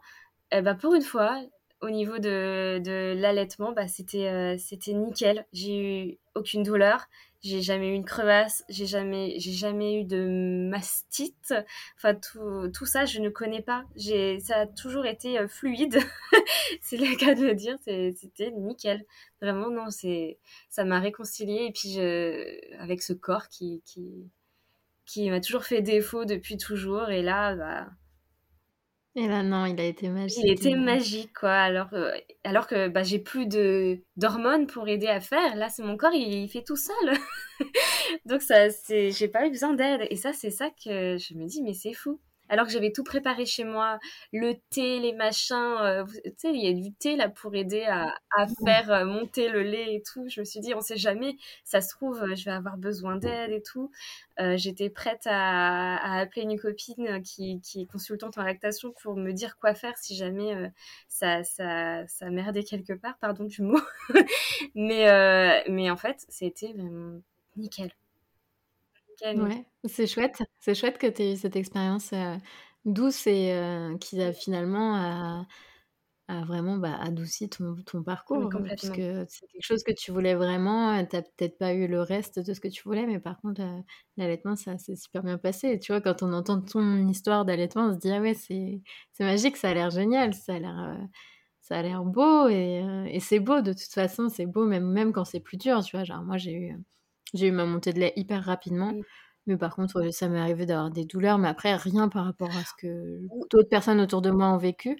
eh 0.52 0.62
ben 0.62 0.74
pour 0.74 0.94
une 0.94 1.02
fois, 1.02 1.40
au 1.80 1.90
niveau 1.90 2.18
de, 2.18 2.80
de 2.84 3.14
l'allaitement, 3.20 3.72
bah 3.72 3.88
c'était 3.88 4.28
euh, 4.28 4.56
c'était 4.58 4.92
nickel. 4.92 5.46
J'ai 5.52 5.78
eu 6.12 6.18
aucune 6.34 6.62
douleur, 6.62 7.06
j'ai 7.46 7.62
jamais 7.62 7.88
eu 7.90 7.94
une 7.94 8.04
crevasse, 8.04 8.64
j'ai 8.68 8.86
jamais 8.86 9.38
j'ai 9.38 9.52
jamais 9.52 10.00
eu 10.00 10.04
de 10.04 10.68
mastite. 10.70 11.54
Enfin 11.96 12.14
tout, 12.14 12.70
tout 12.72 12.86
ça 12.86 13.04
je 13.04 13.20
ne 13.20 13.28
connais 13.28 13.62
pas. 13.62 13.84
J'ai 13.96 14.40
ça 14.40 14.60
a 14.60 14.66
toujours 14.66 15.06
été 15.06 15.38
euh, 15.38 15.48
fluide. 15.48 15.98
c'est 16.82 16.96
le 16.96 17.16
cas 17.16 17.34
de 17.34 17.46
le 17.46 17.54
dire, 17.54 17.76
c'était 17.84 18.50
nickel. 18.52 19.04
Vraiment 19.40 19.70
non, 19.70 19.90
c'est 19.90 20.38
ça 20.70 20.84
m'a 20.84 21.00
réconcilié 21.00 21.66
et 21.66 21.72
puis 21.72 21.92
je, 21.92 22.78
avec 22.78 23.02
ce 23.02 23.12
corps 23.12 23.48
qui 23.48 23.82
qui 23.86 24.30
qui 25.06 25.30
m'a 25.30 25.40
toujours 25.40 25.64
fait 25.64 25.82
défaut 25.82 26.24
depuis 26.24 26.56
toujours. 26.58 27.08
Et 27.10 27.22
là, 27.22 27.54
bah. 27.54 27.86
Et 29.18 29.28
là, 29.28 29.42
non, 29.42 29.64
il 29.64 29.80
a 29.80 29.84
été 29.84 30.10
magique. 30.10 30.44
Il 30.44 30.50
était 30.50 30.74
magique, 30.74 31.32
quoi. 31.32 31.52
Alors, 31.52 31.88
euh, 31.94 32.10
alors 32.44 32.66
que 32.66 32.88
bah, 32.88 33.02
j'ai 33.02 33.18
plus 33.18 33.46
de 33.46 34.02
d'hormones 34.16 34.66
pour 34.66 34.86
aider 34.88 35.06
à 35.06 35.20
faire. 35.20 35.56
Là, 35.56 35.70
c'est 35.70 35.82
mon 35.82 35.96
corps, 35.96 36.12
il, 36.12 36.46
fait 36.50 36.62
tout 36.62 36.76
seul. 36.76 36.94
Donc, 38.26 38.42
ça, 38.42 38.70
c'est, 38.70 39.10
j'ai 39.10 39.28
pas 39.28 39.46
eu 39.46 39.50
besoin 39.50 39.74
d'aide. 39.74 40.06
Et 40.10 40.16
ça, 40.16 40.32
c'est 40.32 40.50
ça 40.50 40.70
que 40.70 41.16
je 41.18 41.34
me 41.34 41.46
dis, 41.46 41.62
mais 41.62 41.74
c'est 41.74 41.94
fou. 41.94 42.20
alors 42.48 42.66
que 42.66 42.72
j'avais 42.72 42.92
tout 42.92 43.04
préparé 43.04 43.46
chez 43.46 43.64
moi, 43.64 43.98
le 44.32 44.54
thé, 44.70 45.00
les 45.00 45.12
machins, 45.12 45.56
euh, 45.80 46.04
tu 46.04 46.30
sais, 46.36 46.52
il 46.54 46.64
y 46.64 46.68
a 46.68 46.72
du 46.72 46.92
thé 46.92 47.16
là 47.16 47.28
pour 47.28 47.54
aider 47.54 47.84
à, 47.84 48.14
faire 48.64 48.90
euh, 48.92 49.04
monter 49.04 49.48
le 49.48 49.62
lait 49.62 49.94
et 49.94 50.02
tout. 50.02 50.28
Je 50.28 50.40
me 50.40 50.44
suis 50.44 50.60
dit, 50.60 50.74
on 50.74 50.80
sait 50.80 50.96
jamais, 50.96 51.36
ça 51.64 51.80
se 51.80 51.88
trouve, 51.88 52.34
je 52.34 52.44
vais 52.44 52.52
avoir 52.52 52.76
besoin 52.76 53.16
d'aide 53.16 53.50
et 53.50 53.62
tout. 53.62 53.90
Euh, 54.40 54.56
j'étais 54.56 54.90
prête 54.90 55.22
à, 55.26 56.18
appeler 56.20 56.42
une 56.42 56.58
copine 56.58 57.22
qui, 57.22 57.60
est 57.76 57.86
consultante 57.86 58.38
en 58.38 58.42
lactation 58.42 58.92
pour 59.02 59.16
me 59.16 59.32
dire 59.32 59.58
quoi 59.58 59.74
faire 59.74 59.96
si 59.98 60.14
jamais 60.16 60.70
ça, 61.08 61.42
ça, 61.44 62.06
ça 62.06 62.30
merdait 62.30 62.64
quelque 62.64 62.92
part, 62.92 63.18
pardon 63.18 63.44
du 63.44 63.62
mot. 63.62 63.80
mais, 64.74 65.64
mais 65.68 65.90
en 65.90 65.96
fait, 65.96 66.24
c'était 66.28 66.74
nickel. 67.56 67.90
Ouais, 69.22 69.66
c'est 69.84 70.06
chouette. 70.06 70.42
C'est 70.60 70.74
chouette 70.74 70.98
que 70.98 71.06
tu 71.06 71.22
aies 71.22 71.32
eu 71.34 71.36
cette 71.36 71.56
expérience 71.56 72.12
euh, 72.12 72.36
douce 72.84 73.26
et 73.26 73.52
euh, 73.52 73.96
qui 73.98 74.20
a 74.20 74.32
finalement 74.32 74.94
a, 76.28 76.44
vraiment 76.44 76.76
bah, 76.76 76.96
adouci 77.00 77.48
ton, 77.48 77.76
ton 77.86 78.02
parcours. 78.02 78.50
parce 78.50 78.90
que 78.90 79.24
c'est 79.28 79.46
quelque 79.46 79.62
chose 79.62 79.82
que 79.84 79.92
tu 79.92 80.12
voulais 80.12 80.34
vraiment. 80.34 81.02
Tu 81.06 81.16
n'as 81.16 81.22
peut-être 81.22 81.56
pas 81.56 81.72
eu 81.72 81.86
le 81.86 82.02
reste 82.02 82.40
de 82.40 82.52
ce 82.52 82.60
que 82.60 82.68
tu 82.68 82.82
voulais, 82.82 83.06
mais 83.06 83.18
par 83.20 83.40
contre, 83.40 83.62
l'allaitement, 84.16 84.56
ça 84.56 84.76
s'est 84.76 84.96
super 84.96 85.22
bien 85.22 85.38
passé. 85.38 85.68
Et 85.68 85.78
tu 85.78 85.92
vois, 85.92 86.00
quand 86.00 86.22
on 86.22 86.32
entend 86.32 86.60
ton 86.60 87.08
histoire 87.08 87.44
d'allaitement, 87.44 87.86
on 87.86 87.94
se 87.94 87.98
dit 87.98 88.10
Ah 88.10 88.20
ouais, 88.20 88.34
c'est 88.34 88.82
magique, 89.20 89.56
ça 89.56 89.70
a 89.70 89.74
l'air 89.74 89.90
génial, 89.90 90.34
ça 90.34 90.54
a 90.54 90.58
l'air. 90.58 90.78
Euh, 90.78 91.04
ça 91.62 91.78
a 91.78 91.82
l'air 91.82 92.04
beau 92.04 92.48
et, 92.48 92.84
et 93.10 93.18
c'est 93.18 93.40
beau 93.40 93.60
de 93.60 93.72
toute 93.72 93.92
façon, 93.92 94.28
c'est 94.28 94.46
beau 94.46 94.66
même, 94.66 94.86
même 94.86 95.12
quand 95.12 95.24
c'est 95.24 95.40
plus 95.40 95.56
dur, 95.56 95.82
tu 95.82 95.96
vois. 95.96 96.04
Genre, 96.04 96.22
moi, 96.22 96.36
j'ai 96.36 96.52
eu 96.52 96.76
j'ai 97.34 97.48
eu 97.48 97.52
ma 97.52 97.64
montée 97.64 97.92
de 97.92 98.00
lait 98.00 98.12
hyper 98.16 98.44
rapidement. 98.44 98.92
Mais 99.46 99.56
par 99.56 99.76
contre, 99.76 100.10
ça 100.10 100.28
m'est 100.28 100.40
arrivé 100.40 100.66
d'avoir 100.66 100.90
des 100.90 101.04
douleurs, 101.04 101.38
mais 101.38 101.48
après, 101.48 101.76
rien 101.76 102.08
par 102.08 102.24
rapport 102.24 102.50
à 102.50 102.64
ce 102.64 102.72
que 102.78 103.20
d'autres 103.50 103.68
personnes 103.68 104.00
autour 104.00 104.20
de 104.20 104.30
moi 104.30 104.48
ont 104.48 104.58
vécu. 104.58 104.96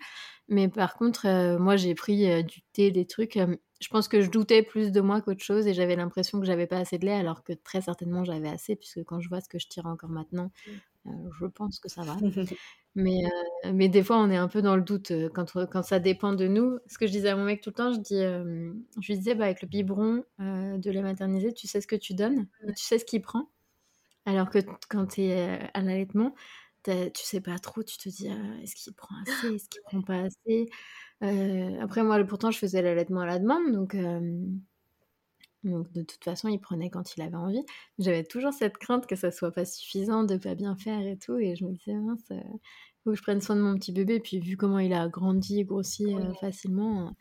Mais 0.49 0.69
par 0.69 0.95
contre, 0.95 1.27
euh, 1.27 1.59
moi, 1.59 1.77
j'ai 1.77 1.95
pris 1.95 2.31
euh, 2.31 2.43
du 2.43 2.63
thé, 2.73 2.93
des 2.93 3.07
trucs. 3.07 3.37
Euh, 3.37 3.57
je 3.81 3.89
pense 3.89 4.07
que 4.07 4.21
je 4.21 4.31
doutais 4.31 4.63
plus 4.63 4.93
de 4.93 5.01
moi 5.01 5.21
qu'autre 5.21 5.43
chose 5.43 5.67
et 5.67 5.75
j'avais 5.75 5.97
l'impression 5.97 6.39
que 6.39 6.47
j'avais 6.47 6.69
pas 6.69 6.79
assez 6.79 6.99
de 6.99 7.07
lait, 7.07 7.13
alors 7.13 7.43
que 7.43 7.53
très 7.53 7.81
certainement 7.83 8.25
j'avais 8.25 8.49
assez, 8.49 8.77
puisque 8.77 9.03
quand 9.05 9.21
je 9.21 9.29
vois 9.29 9.41
ce 9.41 9.49
que 9.49 9.59
je 9.59 9.67
tire 9.69 9.85
encore 9.85 10.09
maintenant, 10.09 10.51
je 11.05 11.47
pense 11.47 11.79
que 11.79 11.91
ça 11.91 12.03
va. 12.03 12.17
mais, 12.97 13.23
mais 13.73 13.89
des 13.89 14.03
fois, 14.03 14.17
on 14.19 14.31
est 14.31 14.37
un 14.37 14.49
peu 14.49 14.63
dans 14.63 14.75
le 14.75 14.83
doute 14.83 15.13
quand, 15.35 15.53
quand 15.67 15.83
ça 15.83 15.99
dépend 16.01 16.33
de 16.33 16.49
nous. 16.49 16.79
Ce 16.87 16.99
que 16.99 17.07
je 17.07 17.13
disais 17.13 17.29
à 17.29 17.37
mon 17.37 17.45
mec 17.45 17.61
tout 17.61 17.71
le 17.71 17.75
temps, 17.75 17.93
je, 17.93 18.01
dis, 18.01 18.19
je 18.19 19.07
lui 19.07 19.19
disais, 19.19 19.35
bah, 19.35 19.45
avec 19.45 19.63
le 19.63 19.69
biberon 19.69 20.25
de 20.39 20.91
lait 20.91 21.03
maternisé, 21.03 21.53
tu 21.53 21.69
sais 21.69 21.81
ce 21.81 21.87
que 21.87 21.97
tu 21.97 22.15
donnes, 22.15 22.49
tu 22.77 22.85
sais 22.85 22.99
ce 22.99 23.05
qu'il 23.05 23.21
prend. 23.23 23.51
Alors 24.25 24.51
que 24.51 24.59
quand 24.89 25.07
tu 25.07 25.23
es 25.23 25.71
à 25.75 25.83
l'allaitement, 25.83 26.35
tu 26.85 27.23
sais 27.23 27.41
pas 27.41 27.59
trop, 27.59 27.83
tu 27.83 27.99
te 27.99 28.09
dis 28.09 28.29
«Ah, 28.29 28.63
est-ce 28.63 28.75
qu'il 28.75 28.95
prend 28.95 29.15
assez, 29.23 29.55
est-ce 29.55 29.69
qu'il 29.69 29.83
prend 29.83 30.03
pas 30.03 30.23
assez? 30.23 30.67
après, 31.81 32.03
moi, 32.03 32.23
pourtant, 32.25 32.51
je 32.51 32.59
faisais 32.59 32.83
l'allaitement 32.83 33.21
à 33.21 33.27
la 33.27 33.39
demande, 33.39 33.73
donc, 33.73 33.95
donc 35.67 35.93
de 35.93 36.03
toute 36.03 36.23
façon, 36.25 36.49
il 36.49 36.59
prenait 36.59 36.91
quand 36.91 37.17
il 37.17 37.23
avait 37.23 37.37
envie. 37.37 37.65
J'avais 37.99 38.25
toujours 38.25 38.53
cette 38.53 38.79
crainte 38.79 39.07
que 39.07 39.17
ça 39.17 39.31
soit 39.31 39.53
pas 39.53 39.65
suffisant, 39.65 40.25
de 40.25 40.37
pas 40.37 40.55
bien 40.55 40.77
faire 40.77 41.01
et 41.07 41.17
tout, 41.19 41.37
et 41.39 41.57
je 41.57 41.65
me 41.65 41.73
disais 41.73 41.95
mince, 41.95 42.33
faut 43.05 43.11
que 43.11 43.17
je 43.17 43.23
prenne 43.23 43.41
soin 43.41 43.57
de 43.57 43.61
mon 43.61 43.75
petit 43.75 43.93
bébé. 43.93 44.21
Puis 44.21 44.41
vu 44.41 44.57
comment 44.57 44.79
il 44.79 44.93
a 44.93 45.09
grandi, 45.09 45.65
grossi 45.65 46.07
facilement, 46.41 47.15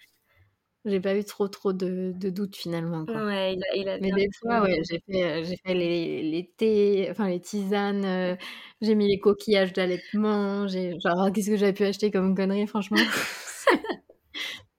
j'ai 0.85 0.99
pas 0.99 1.15
eu 1.17 1.23
trop 1.23 1.47
trop 1.47 1.73
de, 1.73 2.13
de 2.15 2.29
doutes 2.29 2.55
finalement. 2.55 3.05
Quoi. 3.05 3.25
Ouais, 3.25 3.57
il 3.75 3.89
a, 3.89 3.97
Mais 3.99 4.11
des 4.11 4.29
fois, 4.39 4.61
ouais, 4.61 4.81
j'ai 4.89 5.01
fait, 5.09 5.23
euh, 5.23 5.43
j'ai 5.43 5.57
fait 5.65 5.73
les, 5.73 6.21
les 6.21 6.53
thés, 6.57 7.07
enfin 7.09 7.27
les 7.27 7.39
tisanes, 7.41 8.05
euh, 8.05 8.35
j'ai 8.81 8.93
mis 8.93 9.07
les 9.07 9.19
coquillages 9.19 9.73
d'allaitement, 9.73 10.67
j'ai 10.67 10.93
genre 11.03 11.31
qu'est-ce 11.33 11.49
que 11.49 11.57
j'avais 11.57 11.73
pu 11.73 11.85
acheter 11.85 12.11
comme 12.11 12.35
connerie 12.35 12.67
franchement? 12.67 12.97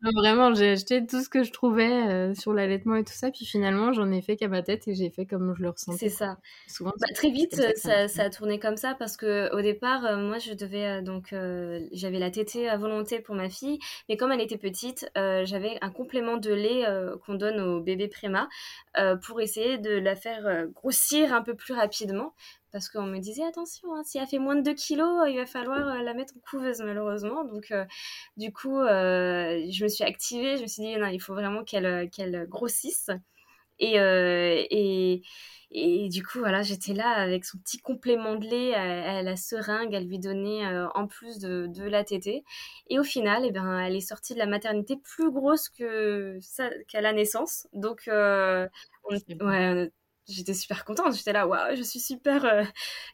Vraiment, 0.02 0.54
j'ai 0.54 0.72
acheté 0.72 1.04
tout 1.06 1.22
ce 1.22 1.28
que 1.28 1.42
je 1.42 1.50
trouvais 1.52 1.90
euh, 1.90 2.34
sur 2.34 2.52
l'allaitement 2.52 2.96
et 2.96 3.04
tout 3.04 3.14
ça, 3.14 3.30
puis 3.30 3.46
finalement, 3.46 3.92
j'en 3.92 4.10
ai 4.12 4.20
fait 4.20 4.36
qu'à 4.36 4.46
ma 4.46 4.62
tête 4.62 4.86
et 4.88 4.94
j'ai 4.94 5.08
fait 5.08 5.24
comme 5.24 5.54
je 5.56 5.62
le 5.62 5.70
ressentais. 5.70 5.98
C'est 5.98 6.14
ça. 6.14 6.36
Souvent, 6.68 6.92
bah, 7.00 7.06
très 7.14 7.30
vite, 7.30 7.56
ça, 7.76 8.06
ça, 8.06 8.24
a 8.24 8.30
tourné 8.30 8.58
comme 8.58 8.76
ça 8.76 8.94
parce 8.98 9.16
que 9.16 9.52
au 9.56 9.62
départ, 9.62 10.04
euh, 10.04 10.16
moi, 10.18 10.38
je 10.38 10.52
devais 10.52 10.86
euh, 10.86 11.02
donc, 11.02 11.34
j'avais 11.92 12.18
la 12.18 12.30
tétée 12.30 12.68
à 12.68 12.76
volonté 12.76 13.20
pour 13.20 13.34
ma 13.34 13.48
fille, 13.48 13.78
mais 14.08 14.16
comme 14.16 14.32
elle 14.32 14.40
était 14.40 14.58
petite, 14.58 15.10
j'avais 15.14 15.78
un 15.80 15.90
complément 15.90 16.36
de 16.36 16.52
lait 16.52 16.84
qu'on 17.24 17.34
donne 17.34 17.60
au 17.60 17.80
bébé 17.80 18.08
préma 18.08 18.48
pour 19.24 19.40
essayer 19.40 19.78
de 19.78 19.90
la 19.90 20.14
faire 20.14 20.66
grossir 20.74 21.32
un 21.32 21.42
peu 21.42 21.54
plus 21.54 21.74
rapidement 21.74 22.34
parce 22.76 22.90
qu'on 22.90 23.06
me 23.06 23.18
disait 23.20 23.42
attention, 23.42 23.94
hein, 23.94 24.02
si 24.04 24.18
elle 24.18 24.26
fait 24.26 24.38
moins 24.38 24.54
de 24.54 24.60
2 24.60 24.74
kilos, 24.74 25.24
il 25.30 25.38
va 25.38 25.46
falloir 25.46 25.88
euh, 25.88 26.02
la 26.02 26.12
mettre 26.12 26.34
en 26.36 26.40
couveuse 26.40 26.80
malheureusement. 26.80 27.42
Donc 27.42 27.70
euh, 27.70 27.86
du 28.36 28.52
coup, 28.52 28.78
euh, 28.80 29.64
je 29.70 29.82
me 29.82 29.88
suis 29.88 30.04
activée, 30.04 30.58
je 30.58 30.62
me 30.62 30.66
suis 30.66 30.82
dit 30.82 30.94
non, 30.98 31.06
il 31.06 31.18
faut 31.18 31.32
vraiment 31.32 31.64
qu'elle 31.64 32.10
qu'elle 32.10 32.46
grossisse. 32.46 33.08
Et, 33.78 33.94
et, 33.96 35.22
et, 35.70 36.08
du 36.08 36.22
coup, 36.24 36.38
voilà, 36.40 36.62
j'étais 36.62 36.92
là 36.94 37.08
avec 37.08 37.44
son 37.46 37.58
petit 37.58 37.78
complément 37.78 38.34
de 38.36 38.46
lait 38.46 38.74
à, 38.74 39.22
la 39.22 39.36
seringue, 39.36 39.94
elle 39.94 40.06
lui 40.06 40.18
donnait 40.18 40.66
en 40.94 41.06
plus 41.06 41.38
de, 41.38 41.66
de, 41.68 41.84
la 41.84 42.04
tétée. 42.04 42.44
Et 42.88 42.98
au 42.98 43.04
final, 43.04 43.44
eh 43.46 43.52
ben, 43.52 43.78
elle 43.80 43.96
est 43.96 44.00
sortie 44.00 44.34
de 44.34 44.38
la 44.38 44.46
maternité 44.46 44.96
plus 44.96 45.30
grosse 45.30 45.68
que 45.70 46.38
qu'à 46.88 47.00
la 47.00 47.12
naissance. 47.12 47.68
Donc, 47.74 48.08
ouais, 48.08 48.68
j'étais 50.28 50.54
super 50.54 50.84
contente. 50.84 51.14
J'étais 51.16 51.32
là, 51.32 51.46
waouh, 51.46 51.76
je 51.76 51.82
suis 51.82 52.00
super. 52.00 52.44
Euh, 52.44 52.64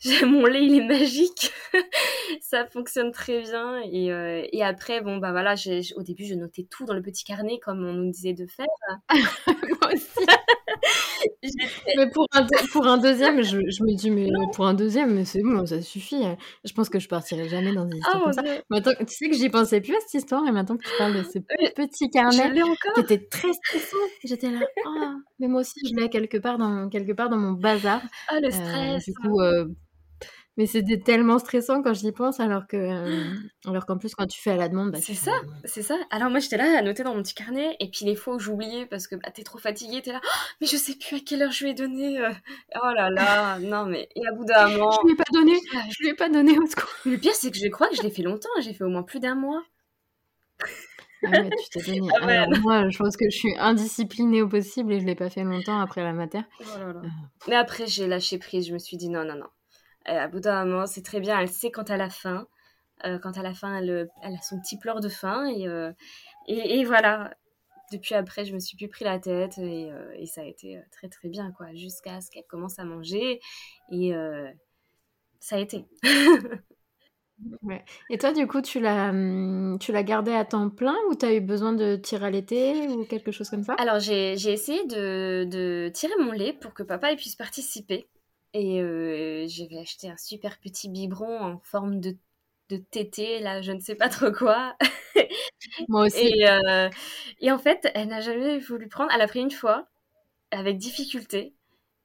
mon 0.26 0.46
lait, 0.46 0.64
il 0.64 0.76
est 0.76 0.84
magique. 0.84 1.52
ça 2.40 2.66
fonctionne 2.66 3.12
très 3.12 3.42
bien. 3.42 3.80
Et, 3.90 4.12
euh, 4.12 4.46
et 4.52 4.62
après, 4.62 5.00
bon, 5.00 5.18
bah 5.18 5.32
voilà, 5.32 5.54
au 5.96 6.02
début, 6.02 6.24
je 6.24 6.34
notais 6.34 6.66
tout 6.70 6.84
dans 6.84 6.94
le 6.94 7.02
petit 7.02 7.24
carnet 7.24 7.58
comme 7.58 7.84
on 7.84 7.92
nous 7.92 8.10
disait 8.10 8.34
de 8.34 8.46
faire. 8.46 8.66
Moi 9.46 9.92
aussi. 9.92 10.26
mais 11.96 12.10
pour 12.10 12.26
un, 12.32 12.46
pour 12.72 12.86
un 12.86 12.98
deuxième, 12.98 13.42
je, 13.42 13.58
je, 13.68 13.82
me 13.82 13.94
dis, 13.94 14.10
mais 14.10 14.28
pour 14.54 14.66
un 14.66 14.74
deuxième, 14.74 15.24
c'est 15.24 15.42
bon, 15.42 15.64
ça 15.66 15.80
suffit. 15.80 16.22
Je 16.64 16.72
pense 16.72 16.88
que 16.88 16.98
je 16.98 17.08
partirai 17.08 17.48
jamais 17.48 17.72
dans 17.72 17.84
des 17.84 17.98
histoires 17.98 18.18
oh, 18.20 18.24
comme 18.24 18.32
ça. 18.32 18.42
Maintenant, 18.70 18.92
tu 19.00 19.14
sais 19.14 19.28
que 19.28 19.36
j'y 19.36 19.48
pensais 19.48 19.80
plus 19.80 19.94
à 19.94 20.00
cette 20.00 20.22
histoire, 20.22 20.46
et 20.46 20.52
maintenant 20.52 20.76
que 20.76 20.84
tu 20.84 20.96
parles 20.98 21.14
de 21.14 21.22
ce 21.22 21.38
petit 21.74 22.10
carnet 22.10 22.52
qui 22.94 23.00
était 23.00 23.26
très 23.30 23.52
stressant, 23.52 23.96
j'étais 24.24 24.50
là, 24.50 24.60
oh, 24.86 24.90
mais 25.38 25.48
moi 25.48 25.60
aussi, 25.60 25.80
je 25.84 25.94
l'ai 26.00 26.08
quelque 26.08 26.38
part 26.38 26.58
dans, 26.58 26.88
quelque 26.88 27.12
part 27.12 27.28
dans 27.28 27.38
mon 27.38 27.52
bazar. 27.52 28.02
Ah, 28.28 28.40
le 28.40 28.48
euh, 28.48 28.50
stress. 28.50 29.04
du 29.04 29.14
coup, 29.14 29.40
euh, 29.40 29.66
mais 30.56 30.66
c'était 30.66 30.98
tellement 30.98 31.38
stressant 31.38 31.82
quand 31.82 31.94
j'y 31.94 32.12
pense, 32.12 32.40
alors 32.40 32.66
que, 32.66 32.76
euh, 32.76 33.24
alors 33.66 33.86
qu'en 33.86 33.98
plus 33.98 34.14
quand 34.14 34.26
tu 34.26 34.40
fais 34.40 34.50
à 34.50 34.56
la 34.56 34.68
demande, 34.68 34.92
bah, 34.92 34.98
c'est 35.00 35.14
ça, 35.14 35.32
c'est 35.64 35.82
ça. 35.82 35.96
Alors 36.10 36.30
moi 36.30 36.40
j'étais 36.40 36.56
là 36.56 36.78
à 36.78 36.82
noter 36.82 37.02
dans 37.02 37.14
mon 37.14 37.22
petit 37.22 37.34
carnet, 37.34 37.76
et 37.80 37.88
puis 37.90 38.04
les 38.04 38.14
fois 38.14 38.34
où 38.34 38.38
j'oubliais 38.38 38.86
parce 38.86 39.06
que 39.06 39.16
bah, 39.16 39.30
t'es 39.32 39.42
trop 39.42 39.58
fatiguée, 39.58 40.02
t'es 40.02 40.12
là, 40.12 40.20
oh, 40.22 40.38
mais 40.60 40.66
je 40.66 40.76
sais 40.76 40.94
plus 40.94 41.16
à 41.16 41.20
quelle 41.20 41.42
heure 41.42 41.52
je 41.52 41.64
lui 41.64 41.70
ai 41.70 41.74
donné. 41.74 42.18
Euh. 42.18 42.30
Oh 42.82 42.90
là 42.94 43.10
là, 43.10 43.58
non 43.60 43.86
mais 43.86 44.08
et 44.14 44.26
à 44.26 44.32
bout 44.32 44.44
d'un 44.44 44.68
moment, 44.68 44.92
je 45.02 45.06
lui 45.06 45.12
ai 45.12 45.16
pas 45.16 45.32
donné, 45.32 45.54
je 45.90 46.02
lui 46.02 46.08
ai 46.08 46.14
pas 46.14 46.28
donné 46.28 46.58
au 46.58 46.66
secours. 46.66 46.90
Le 47.06 47.16
pire 47.16 47.34
c'est 47.34 47.50
que 47.50 47.58
je 47.58 47.68
crois 47.68 47.88
que 47.88 47.96
je 47.96 48.02
l'ai 48.02 48.10
fait 48.10 48.22
longtemps, 48.22 48.50
j'ai 48.60 48.74
fait 48.74 48.84
au 48.84 48.90
moins 48.90 49.02
plus 49.02 49.20
d'un 49.20 49.34
mois. 49.34 49.62
Ah 51.24 51.30
ouais, 51.30 51.50
tu 51.50 51.78
t'es 51.78 51.92
donné. 51.92 52.08
Ah 52.20 52.26
alors, 52.26 52.60
moi, 52.60 52.88
je 52.88 52.98
pense 52.98 53.16
que 53.16 53.30
je 53.30 53.36
suis 53.36 53.54
indisciplinée 53.58 54.42
au 54.42 54.48
possible 54.48 54.92
et 54.92 55.00
je 55.00 55.06
l'ai 55.06 55.14
pas 55.14 55.30
fait 55.30 55.44
longtemps 55.44 55.80
après 55.80 56.02
la 56.02 56.12
mater. 56.12 56.40
Oh 56.60 56.78
là 56.78 56.92
là. 56.92 57.00
Euh. 57.04 57.08
Mais 57.48 57.54
après, 57.54 57.86
j'ai 57.86 58.06
lâché 58.06 58.38
prise. 58.38 58.66
Je 58.66 58.72
me 58.72 58.78
suis 58.78 58.96
dit 58.96 59.08
non, 59.08 59.24
non, 59.24 59.36
non. 59.36 59.46
À 60.04 60.28
bout 60.28 60.40
d'un 60.40 60.64
moment, 60.64 60.86
c'est 60.86 61.02
très 61.02 61.20
bien. 61.20 61.38
Elle 61.38 61.48
sait 61.48 61.70
quand 61.70 61.90
elle 61.90 62.00
a 62.00 62.10
faim. 62.10 62.46
Euh, 63.04 63.18
quand 63.18 63.36
à 63.36 63.42
la 63.42 63.52
fin, 63.52 63.76
elle, 63.76 64.08
elle, 64.22 64.34
a 64.34 64.42
son 64.42 64.60
petit 64.60 64.78
pleur 64.78 65.00
de 65.00 65.08
faim. 65.08 65.50
Euh, 65.50 65.92
et, 66.46 66.78
et, 66.78 66.84
voilà. 66.84 67.34
Depuis 67.90 68.14
après, 68.14 68.44
je 68.44 68.54
me 68.54 68.58
suis 68.58 68.76
plus 68.76 68.88
pris 68.88 69.04
la 69.04 69.18
tête. 69.18 69.58
Et, 69.58 69.90
euh, 69.90 70.12
et 70.16 70.26
ça 70.26 70.42
a 70.42 70.44
été 70.44 70.80
très, 70.90 71.08
très 71.08 71.28
bien, 71.28 71.52
quoi. 71.52 71.74
Jusqu'à 71.74 72.20
ce 72.20 72.30
qu'elle 72.30 72.46
commence 72.48 72.78
à 72.78 72.84
manger. 72.84 73.40
Et 73.90 74.12
ça 75.40 75.56
a 75.56 75.58
été. 75.58 75.84
ouais. 77.62 77.84
Et 78.10 78.18
toi, 78.18 78.32
du 78.32 78.46
coup, 78.46 78.62
tu 78.62 78.80
l'as, 78.80 79.10
hum, 79.10 79.78
tu 79.80 79.92
l'as 79.92 80.04
gardé 80.04 80.32
à 80.32 80.44
temps 80.44 80.70
plein 80.70 80.96
ou 81.10 81.16
tu 81.16 81.26
as 81.26 81.34
eu 81.34 81.40
besoin 81.40 81.72
de 81.72 81.96
tirer 81.96 82.26
à 82.26 82.30
l'été 82.30 82.88
ou 82.88 83.04
quelque 83.04 83.32
chose 83.32 83.50
comme 83.50 83.64
ça? 83.64 83.74
Alors, 83.74 83.98
j'ai, 83.98 84.36
j'ai 84.36 84.52
essayé 84.52 84.84
de, 84.86 85.44
de 85.44 85.90
tirer 85.92 86.14
mon 86.20 86.32
lait 86.32 86.52
pour 86.52 86.72
que 86.72 86.82
papa 86.82 87.14
puisse 87.16 87.36
participer. 87.36 88.08
Et 88.54 88.80
euh, 88.82 89.46
j'avais 89.48 89.78
acheté 89.78 90.08
un 90.10 90.16
super 90.16 90.58
petit 90.60 90.88
biberon 90.88 91.40
en 91.40 91.58
forme 91.60 92.00
de, 92.00 92.16
de 92.68 92.76
tété, 92.76 93.40
là, 93.40 93.62
je 93.62 93.72
ne 93.72 93.80
sais 93.80 93.94
pas 93.94 94.08
trop 94.10 94.30
quoi. 94.30 94.76
Moi 95.88 96.06
aussi. 96.06 96.26
Et, 96.28 96.48
euh, 96.48 96.88
et 97.40 97.50
en 97.52 97.58
fait, 97.58 97.88
elle 97.94 98.08
n'a 98.08 98.20
jamais 98.20 98.58
voulu 98.58 98.88
prendre. 98.88 99.10
Elle 99.14 99.20
a 99.22 99.28
pris 99.28 99.40
une 99.40 99.50
fois, 99.50 99.88
avec 100.50 100.78
difficulté, 100.78 101.54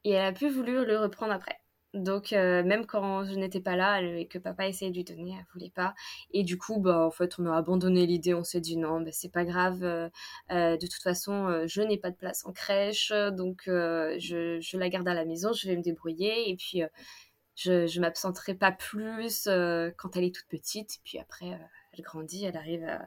et 0.06 0.12
elle 0.12 0.26
a 0.26 0.34
plus 0.34 0.50
voulu 0.50 0.86
le 0.86 1.00
reprendre 1.00 1.34
après. 1.34 1.60
Donc, 2.04 2.34
euh, 2.34 2.64
même 2.64 2.86
quand 2.86 3.26
je 3.26 3.34
n'étais 3.36 3.60
pas 3.60 3.76
là 3.76 4.02
et 4.02 4.28
que 4.28 4.38
papa 4.38 4.68
essayait 4.68 4.92
de 4.92 4.96
lui 4.96 5.04
donner, 5.04 5.36
elle 5.38 5.46
voulait 5.54 5.72
pas. 5.72 5.94
Et 6.32 6.44
du 6.44 6.58
coup, 6.58 6.80
bah, 6.80 7.06
en 7.06 7.12
fait, 7.12 7.40
on 7.40 7.46
a 7.46 7.56
abandonné 7.56 8.06
l'idée. 8.06 8.34
On 8.34 8.44
s'est 8.44 8.62
dit 8.62 8.78
non, 8.78 9.02
bah, 9.02 9.12
c'est 9.12 9.32
pas 9.32 9.46
grave. 9.46 9.84
Euh, 9.84 10.10
euh, 10.52 10.78
de 10.78 10.88
toute 10.88 11.02
façon, 11.02 11.66
je 11.68 11.82
n'ai 11.82 11.98
pas 11.98 12.12
de 12.12 12.16
place 12.16 12.46
en 12.46 12.54
crèche. 12.54 13.12
Donc, 13.32 13.64
je, 13.66 14.78
la 14.78 14.90
garde 14.90 15.08
à 15.08 15.14
la 15.14 15.26
maison. 15.26 15.54
Je 15.54 15.68
vais 15.68 15.76
me 15.76 15.82
débrouiller. 15.82 16.50
Et 16.50 16.56
puis, 16.56 16.82
je, 17.56 17.88
je 17.88 18.02
m'absenterai 18.02 18.56
pas 18.56 18.72
plus 18.72 19.46
quand 19.98 20.16
elle 20.16 20.24
est 20.24 20.36
toute 20.36 20.48
petite. 20.48 21.00
Puis 21.04 21.20
après, 21.20 21.48
elle 21.94 22.04
grandit, 22.04 22.46
elle 22.46 22.58
arrive 22.58 22.84
à, 22.86 23.06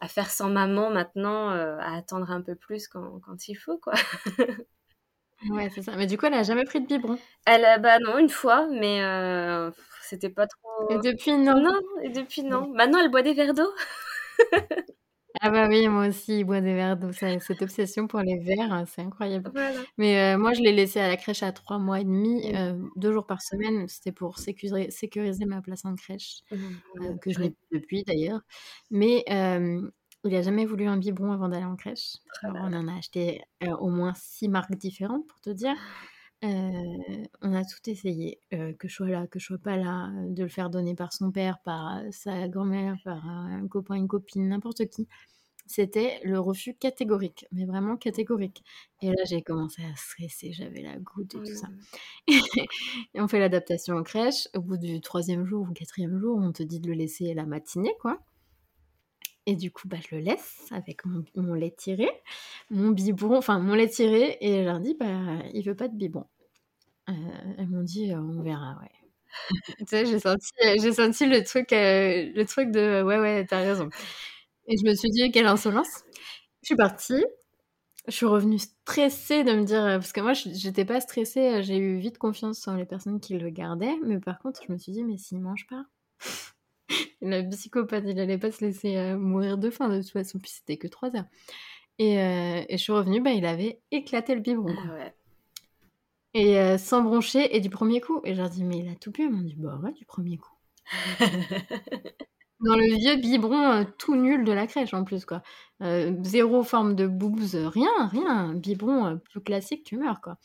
à, 0.00 0.08
faire 0.08 0.30
sans 0.30 0.50
maman 0.50 0.90
maintenant, 0.90 1.48
à 1.50 1.96
attendre 1.96 2.30
un 2.30 2.42
peu 2.42 2.54
plus 2.54 2.88
quand, 2.88 3.20
quand 3.20 3.48
il 3.48 3.54
faut, 3.54 3.78
quoi. 3.78 3.94
Ouais, 5.50 5.68
c'est 5.74 5.82
ça. 5.82 5.96
Mais 5.96 6.06
du 6.06 6.16
coup, 6.16 6.26
elle 6.26 6.34
a 6.34 6.42
jamais 6.42 6.64
pris 6.64 6.80
de 6.80 6.86
biberon. 6.86 7.18
Elle, 7.46 7.64
a- 7.64 7.78
bah 7.78 7.98
non, 7.98 8.18
une 8.18 8.28
fois, 8.30 8.66
mais 8.70 9.02
euh, 9.02 9.70
c'était 10.02 10.30
pas 10.30 10.46
trop. 10.46 10.88
Et 10.90 10.98
depuis, 10.98 11.32
non. 11.36 11.60
Non, 11.60 11.78
et 12.02 12.08
depuis, 12.08 12.42
non. 12.42 12.68
Maintenant, 12.74 12.98
elle 13.02 13.10
boit 13.10 13.22
des 13.22 13.34
verres 13.34 13.54
d'eau. 13.54 13.70
Ah 15.40 15.50
bah 15.50 15.66
oui, 15.68 15.88
moi 15.88 16.06
aussi, 16.08 16.38
il 16.38 16.44
boit 16.44 16.60
des 16.60 16.74
verres 16.74 16.96
d'eau. 16.96 17.10
Cette 17.12 17.60
obsession 17.60 18.06
pour 18.06 18.20
les 18.20 18.38
verres, 18.38 18.72
hein, 18.72 18.84
c'est 18.86 19.02
incroyable. 19.02 19.50
Voilà. 19.52 19.80
Mais 19.98 20.34
euh, 20.34 20.38
moi, 20.38 20.52
je 20.54 20.60
l'ai 20.62 20.70
laissé 20.72 21.00
à 21.00 21.08
la 21.08 21.16
crèche 21.16 21.42
à 21.42 21.50
trois 21.50 21.78
mois 21.78 22.00
et 22.00 22.04
demi, 22.04 22.54
euh, 22.54 22.74
deux 22.94 23.12
jours 23.12 23.26
par 23.26 23.42
semaine. 23.42 23.88
C'était 23.88 24.12
pour 24.12 24.38
sécuriser, 24.38 24.90
sécuriser 24.92 25.44
ma 25.44 25.60
place 25.60 25.84
en 25.84 25.96
crèche, 25.96 26.42
Mm. 26.52 26.56
euh, 27.02 27.16
que 27.20 27.32
je 27.32 27.40
n'ai 27.40 27.50
plus 27.50 27.78
depuis 27.80 28.04
d'ailleurs. 28.04 28.40
Mais 28.92 29.24
il 30.28 30.34
n'a 30.34 30.42
jamais 30.42 30.64
voulu 30.64 30.86
un 30.86 30.96
biberon 30.96 31.32
avant 31.32 31.48
d'aller 31.48 31.64
en 31.64 31.76
crèche. 31.76 32.16
Alors, 32.42 32.56
on 32.62 32.72
en 32.72 32.88
a 32.88 32.96
acheté 32.96 33.42
euh, 33.62 33.76
au 33.76 33.88
moins 33.88 34.12
six 34.16 34.48
marques 34.48 34.74
différentes 34.76 35.26
pour 35.26 35.40
te 35.40 35.50
dire. 35.50 35.76
Euh, 36.44 37.24
on 37.40 37.54
a 37.54 37.64
tout 37.64 37.88
essayé, 37.88 38.38
euh, 38.52 38.74
que 38.74 38.86
je 38.86 38.94
sois 38.94 39.08
là, 39.08 39.26
que 39.26 39.38
je 39.38 39.46
sois 39.46 39.58
pas 39.58 39.76
là, 39.76 40.10
de 40.28 40.42
le 40.42 40.48
faire 40.48 40.68
donner 40.68 40.94
par 40.94 41.12
son 41.12 41.30
père, 41.30 41.58
par 41.64 42.02
sa 42.10 42.48
grand-mère, 42.48 42.96
par 43.04 43.26
un 43.26 43.66
copain, 43.66 43.94
une 43.94 44.08
copine, 44.08 44.48
n'importe 44.48 44.86
qui. 44.86 45.08
C'était 45.66 46.20
le 46.24 46.38
refus 46.38 46.74
catégorique, 46.74 47.46
mais 47.50 47.64
vraiment 47.64 47.96
catégorique. 47.96 48.62
Et 49.00 49.08
là, 49.08 49.24
j'ai 49.26 49.40
commencé 49.40 49.82
à 49.82 49.96
stresser, 49.96 50.52
j'avais 50.52 50.82
la 50.82 50.98
goutte 50.98 51.34
et 51.34 51.38
tout 51.38 51.54
ça. 51.54 51.68
Et 53.14 53.20
on 53.20 53.28
fait 53.28 53.38
l'adaptation 53.38 53.96
en 53.96 54.02
crèche. 54.02 54.48
Au 54.54 54.60
bout 54.60 54.76
du 54.76 55.00
troisième 55.00 55.46
jour 55.46 55.66
ou 55.68 55.72
quatrième 55.72 56.18
jour, 56.18 56.38
on 56.38 56.52
te 56.52 56.62
dit 56.62 56.80
de 56.80 56.88
le 56.88 56.94
laisser 56.94 57.32
la 57.32 57.46
matinée, 57.46 57.94
quoi. 58.00 58.20
Et 59.46 59.56
du 59.56 59.70
coup, 59.70 59.88
bah, 59.88 59.98
je 60.08 60.16
le 60.16 60.22
laisse 60.22 60.66
avec 60.70 61.04
mon, 61.04 61.54
lait 61.54 61.74
tiré, 61.76 62.08
mon 62.70 62.90
biberon, 62.90 63.36
enfin 63.36 63.58
mon 63.58 63.74
lait 63.74 63.88
tiré, 63.88 64.38
et 64.40 64.62
je 64.62 64.64
leur 64.64 64.80
dis, 64.80 64.94
bah, 64.94 65.06
il 65.52 65.62
veut 65.64 65.76
pas 65.76 65.88
de 65.88 65.96
biberon. 65.96 66.26
Euh, 67.10 67.12
elles 67.58 67.68
m'ont 67.68 67.82
dit, 67.82 68.12
euh, 68.12 68.18
on 68.18 68.42
verra, 68.42 68.78
ouais. 68.80 68.90
tu 69.78 69.84
sais, 69.88 70.06
j'ai 70.06 70.18
senti, 70.20 70.50
j'ai 70.80 70.92
senti 70.92 71.26
le 71.26 71.44
truc, 71.44 71.72
euh, 71.72 72.32
le 72.34 72.44
truc 72.44 72.70
de, 72.70 73.02
ouais, 73.02 73.18
ouais, 73.20 73.46
t'as 73.46 73.58
raison. 73.60 73.90
Et 74.68 74.76
je 74.78 74.84
me 74.86 74.94
suis 74.94 75.10
dit, 75.10 75.30
quelle 75.32 75.46
insolence. 75.46 76.04
Je 76.62 76.68
suis 76.68 76.76
partie. 76.76 77.24
Je 78.08 78.12
suis 78.12 78.26
revenue 78.26 78.58
stressée 78.58 79.44
de 79.44 79.52
me 79.54 79.64
dire, 79.64 79.82
parce 79.82 80.12
que 80.12 80.20
moi, 80.20 80.34
j'étais 80.34 80.84
pas 80.86 81.00
stressée, 81.00 81.62
j'ai 81.62 81.78
eu 81.78 81.98
vite 81.98 82.18
confiance 82.18 82.68
en 82.68 82.76
les 82.76 82.86
personnes 82.86 83.20
qui 83.20 83.38
le 83.38 83.50
gardaient, 83.50 83.96
mais 84.04 84.20
par 84.20 84.38
contre, 84.40 84.62
je 84.66 84.72
me 84.72 84.78
suis 84.78 84.92
dit, 84.92 85.04
mais 85.04 85.18
s'il 85.18 85.40
mange 85.40 85.66
pas 85.68 85.84
Le 87.22 87.48
psychopathe, 87.50 88.04
il 88.06 88.18
allait 88.18 88.38
pas 88.38 88.50
se 88.50 88.64
laisser 88.64 88.96
euh, 88.96 89.16
mourir 89.16 89.58
de 89.58 89.70
faim 89.70 89.88
de 89.88 90.00
toute 90.00 90.10
façon, 90.10 90.38
puis 90.38 90.50
c'était 90.50 90.76
que 90.76 90.88
3 90.88 91.16
heures. 91.16 91.26
Et, 91.98 92.18
euh, 92.20 92.62
et, 92.68 92.76
je 92.76 92.82
suis 92.82 92.92
revenue, 92.92 93.20
bah, 93.20 93.32
il 93.32 93.46
avait 93.46 93.80
éclaté 93.90 94.34
le 94.34 94.40
biberon. 94.40 94.74
Ah 94.76 94.94
ouais. 94.94 95.14
Et 96.34 96.58
euh, 96.58 96.78
sans 96.78 97.02
broncher, 97.02 97.56
et 97.56 97.60
du 97.60 97.70
premier 97.70 98.00
coup. 98.00 98.20
Et 98.24 98.34
je 98.34 98.40
leur 98.40 98.50
dis, 98.50 98.64
mais 98.64 98.78
il 98.78 98.88
a 98.88 98.96
tout 98.96 99.12
bu. 99.12 99.22
Elles 99.22 99.30
m'ont 99.30 99.42
dit, 99.42 99.54
bah 99.56 99.78
ouais, 99.82 99.92
du 99.92 100.04
premier 100.04 100.36
coup. 100.36 100.54
Dans 102.60 102.76
le 102.76 102.96
vieux 102.96 103.16
biberon 103.16 103.86
tout 103.98 104.16
nul 104.16 104.44
de 104.44 104.52
la 104.52 104.66
crèche 104.66 104.94
en 104.94 105.04
plus, 105.04 105.24
quoi. 105.24 105.42
Zéro 106.22 106.62
forme 106.62 106.94
de 106.94 107.06
boobs, 107.06 107.54
rien, 107.54 108.08
rien. 108.08 108.54
Biberon 108.54 109.18
plus 109.18 109.40
classique, 109.40 109.84
tu 109.84 109.96
meurs, 109.96 110.20
quoi. 110.20 110.38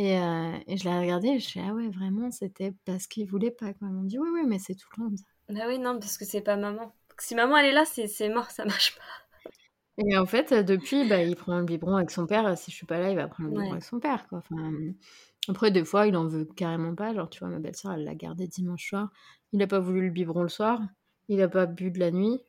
Et, 0.00 0.18
euh, 0.18 0.56
et 0.66 0.78
je 0.78 0.84
l'ai 0.88 0.98
regardé 0.98 1.28
et 1.28 1.38
je 1.38 1.46
suis 1.46 1.60
ah 1.60 1.74
ouais, 1.74 1.90
vraiment, 1.90 2.30
c'était 2.30 2.72
parce 2.86 3.06
qu'il 3.06 3.26
voulait 3.26 3.50
pas, 3.50 3.74
quoi. 3.74 3.86
Ils 3.88 3.92
m'ont 3.92 4.04
dit, 4.04 4.18
oui, 4.18 4.30
oui, 4.32 4.40
mais 4.46 4.58
c'est 4.58 4.74
tout 4.74 4.88
le 4.96 5.04
monde. 5.04 5.18
Bah 5.50 5.60
oui, 5.68 5.78
non, 5.78 5.98
parce 5.98 6.16
que 6.18 6.24
c'est 6.24 6.40
pas 6.40 6.56
maman. 6.56 6.92
Si 7.18 7.34
maman 7.34 7.56
elle 7.58 7.66
est 7.66 7.72
là, 7.72 7.84
c'est 7.84 8.28
mort, 8.28 8.50
ça 8.50 8.64
marche 8.64 8.96
pas. 8.96 9.52
Et 9.98 10.16
en 10.16 10.24
fait, 10.24 10.54
depuis, 10.54 11.06
bah, 11.08 11.22
il 11.22 11.36
prend 11.36 11.58
le 11.58 11.64
biberon 11.64 11.96
avec 11.96 12.10
son 12.10 12.26
père. 12.26 12.56
Si 12.56 12.70
je 12.70 12.76
suis 12.76 12.86
pas 12.86 12.98
là, 12.98 13.10
il 13.10 13.16
va 13.16 13.28
prendre 13.28 13.50
le 13.50 13.54
biberon 13.54 13.66
Ouais. 13.66 13.72
avec 13.72 13.84
son 13.84 14.00
père, 14.00 14.26
quoi. 14.28 14.38
Enfin, 14.38 14.72
après, 15.48 15.70
des 15.70 15.84
fois, 15.84 16.06
il 16.06 16.16
en 16.16 16.26
veut 16.26 16.46
carrément 16.56 16.94
pas. 16.94 17.12
Genre, 17.12 17.28
tu 17.28 17.40
vois, 17.40 17.48
ma 17.48 17.58
belle-sœur, 17.58 17.92
elle 17.92 18.04
l'a 18.04 18.14
gardé 18.14 18.46
dimanche 18.46 18.88
soir. 18.88 19.10
Il 19.52 19.60
a 19.62 19.66
pas 19.66 19.78
voulu 19.80 20.02
le 20.02 20.10
biberon 20.10 20.42
le 20.42 20.48
soir. 20.48 20.80
Il 21.28 21.42
a 21.42 21.48
pas 21.48 21.66
bu 21.66 21.90
de 21.90 21.98
la 21.98 22.10
nuit. 22.10 22.40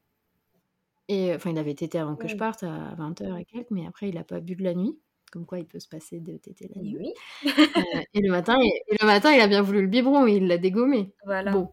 Et 1.09 1.33
enfin, 1.35 1.49
il 1.49 1.57
avait 1.57 1.73
tété 1.75 1.99
avant 1.99 2.15
que 2.15 2.27
je 2.29 2.37
parte 2.37 2.63
à 2.63 2.95
20h 2.97 3.37
et 3.41 3.45
quelques, 3.45 3.71
mais 3.71 3.85
après, 3.85 4.07
il 4.09 4.17
a 4.17 4.23
pas 4.23 4.39
bu 4.39 4.55
de 4.55 4.63
la 4.63 4.73
nuit. 4.73 4.97
Comme 5.31 5.45
quoi, 5.45 5.59
il 5.59 5.65
peut 5.65 5.79
se 5.79 5.87
passer 5.89 6.19
de 6.19 6.37
tété 6.37 6.69
la 6.73 6.81
nuit. 6.81 6.97
oui, 6.97 7.13
Euh, 7.45 8.01
et, 8.13 8.21
le 8.21 8.29
matin, 8.31 8.55
et, 8.61 8.83
et 8.87 8.97
le 9.01 9.05
matin, 9.05 9.31
il 9.33 9.41
a 9.41 9.47
bien 9.47 9.61
voulu 9.61 9.81
le 9.81 9.87
biberon, 9.87 10.25
il 10.27 10.47
l'a 10.47 10.57
dégommé. 10.57 11.13
voilà. 11.25 11.51
Bon. 11.51 11.69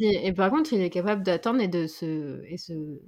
Et 0.00 0.32
par 0.32 0.50
contre, 0.50 0.72
il 0.72 0.80
est 0.80 0.90
capable 0.90 1.22
d'attendre 1.22 1.60
et 1.60 1.68
de 1.68 1.86
se, 1.86 2.42
et 2.46 2.56
se, 2.58 3.00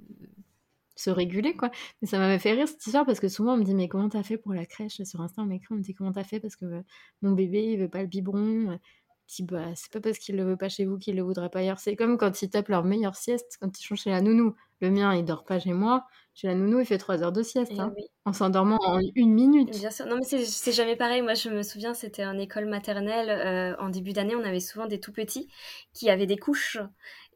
se 0.95 1.09
réguler, 1.09 1.55
quoi. 1.55 1.71
Mais 2.01 2.07
ça 2.07 2.17
m'avait 2.19 2.39
fait 2.39 2.51
rire 2.53 2.67
cette 2.67 2.85
histoire 2.85 3.05
parce 3.05 3.19
que 3.19 3.29
souvent 3.29 3.53
on 3.53 3.57
me 3.57 3.63
dit 3.63 3.73
Mais 3.75 3.87
comment 3.87 4.09
t'as 4.09 4.23
fait 4.23 4.37
pour 4.37 4.53
la 4.53 4.65
crèche? 4.65 5.01
Sur 5.03 5.21
Insta, 5.21 5.41
on 5.41 5.45
m'écrit, 5.45 5.67
on 5.73 5.77
me 5.77 5.81
dit 5.81 5.93
Comment 5.93 6.11
t'as 6.11 6.23
fait? 6.23 6.39
Parce 6.39 6.55
que 6.55 6.65
euh, 6.65 6.81
mon 7.21 7.31
bébé, 7.33 7.63
il 7.63 7.79
veut 7.79 7.89
pas 7.89 8.01
le 8.01 8.07
biberon. 8.07 8.79
Dis 9.27 9.43
Bah, 9.43 9.73
c'est 9.75 9.91
pas 9.91 10.01
parce 10.01 10.17
qu'il 10.19 10.35
le 10.35 10.43
veut 10.43 10.57
pas 10.57 10.69
chez 10.69 10.85
vous 10.85 10.97
qu'il 10.97 11.15
le 11.15 11.21
voudrait 11.23 11.49
pas 11.49 11.59
ailleurs. 11.59 11.79
C'est 11.79 11.95
comme 11.95 12.17
quand 12.17 12.41
ils 12.41 12.49
tapent 12.49 12.69
leur 12.69 12.83
meilleure 12.83 13.15
sieste 13.15 13.57
quand 13.61 13.79
ils 13.79 13.85
sont 13.85 13.95
chez 13.95 14.09
la 14.11 14.21
nounou. 14.21 14.55
Le 14.81 14.89
mien, 14.91 15.13
il 15.15 15.25
dort 15.25 15.43
pas 15.45 15.59
chez 15.59 15.73
moi. 15.73 16.05
Chez 16.33 16.47
la 16.47 16.55
nounou, 16.55 16.79
il 16.79 16.85
fait 16.85 16.97
3 16.97 17.21
heures 17.21 17.33
de 17.33 17.43
sieste, 17.43 17.71
Et 17.73 17.79
hein, 17.79 17.91
oui. 17.97 18.03
en 18.25 18.31
s'endormant 18.31 18.77
en 18.85 18.99
une 19.15 19.33
minute. 19.33 19.71
Bien 19.71 19.91
sûr. 19.91 20.05
Non, 20.05 20.15
mais 20.17 20.23
c'est- 20.23 20.71
jamais 20.71 20.95
pareil. 20.95 21.21
Moi, 21.21 21.33
je 21.33 21.49
me 21.49 21.63
souviens, 21.63 21.93
c'était 21.93 22.25
en 22.25 22.37
école 22.37 22.65
maternelle. 22.65 23.29
euh, 23.29 23.75
en 23.83 23.89
début 23.89 24.13
d'année, 24.13 24.35
on 24.35 24.43
avait 24.45 24.61
souvent 24.61 24.85
des 24.87 24.99
tout 25.01 25.11
petits 25.11 25.49
qui 25.93 26.09
avaient 26.09 26.27
des 26.27 26.37
couches. 26.37 26.77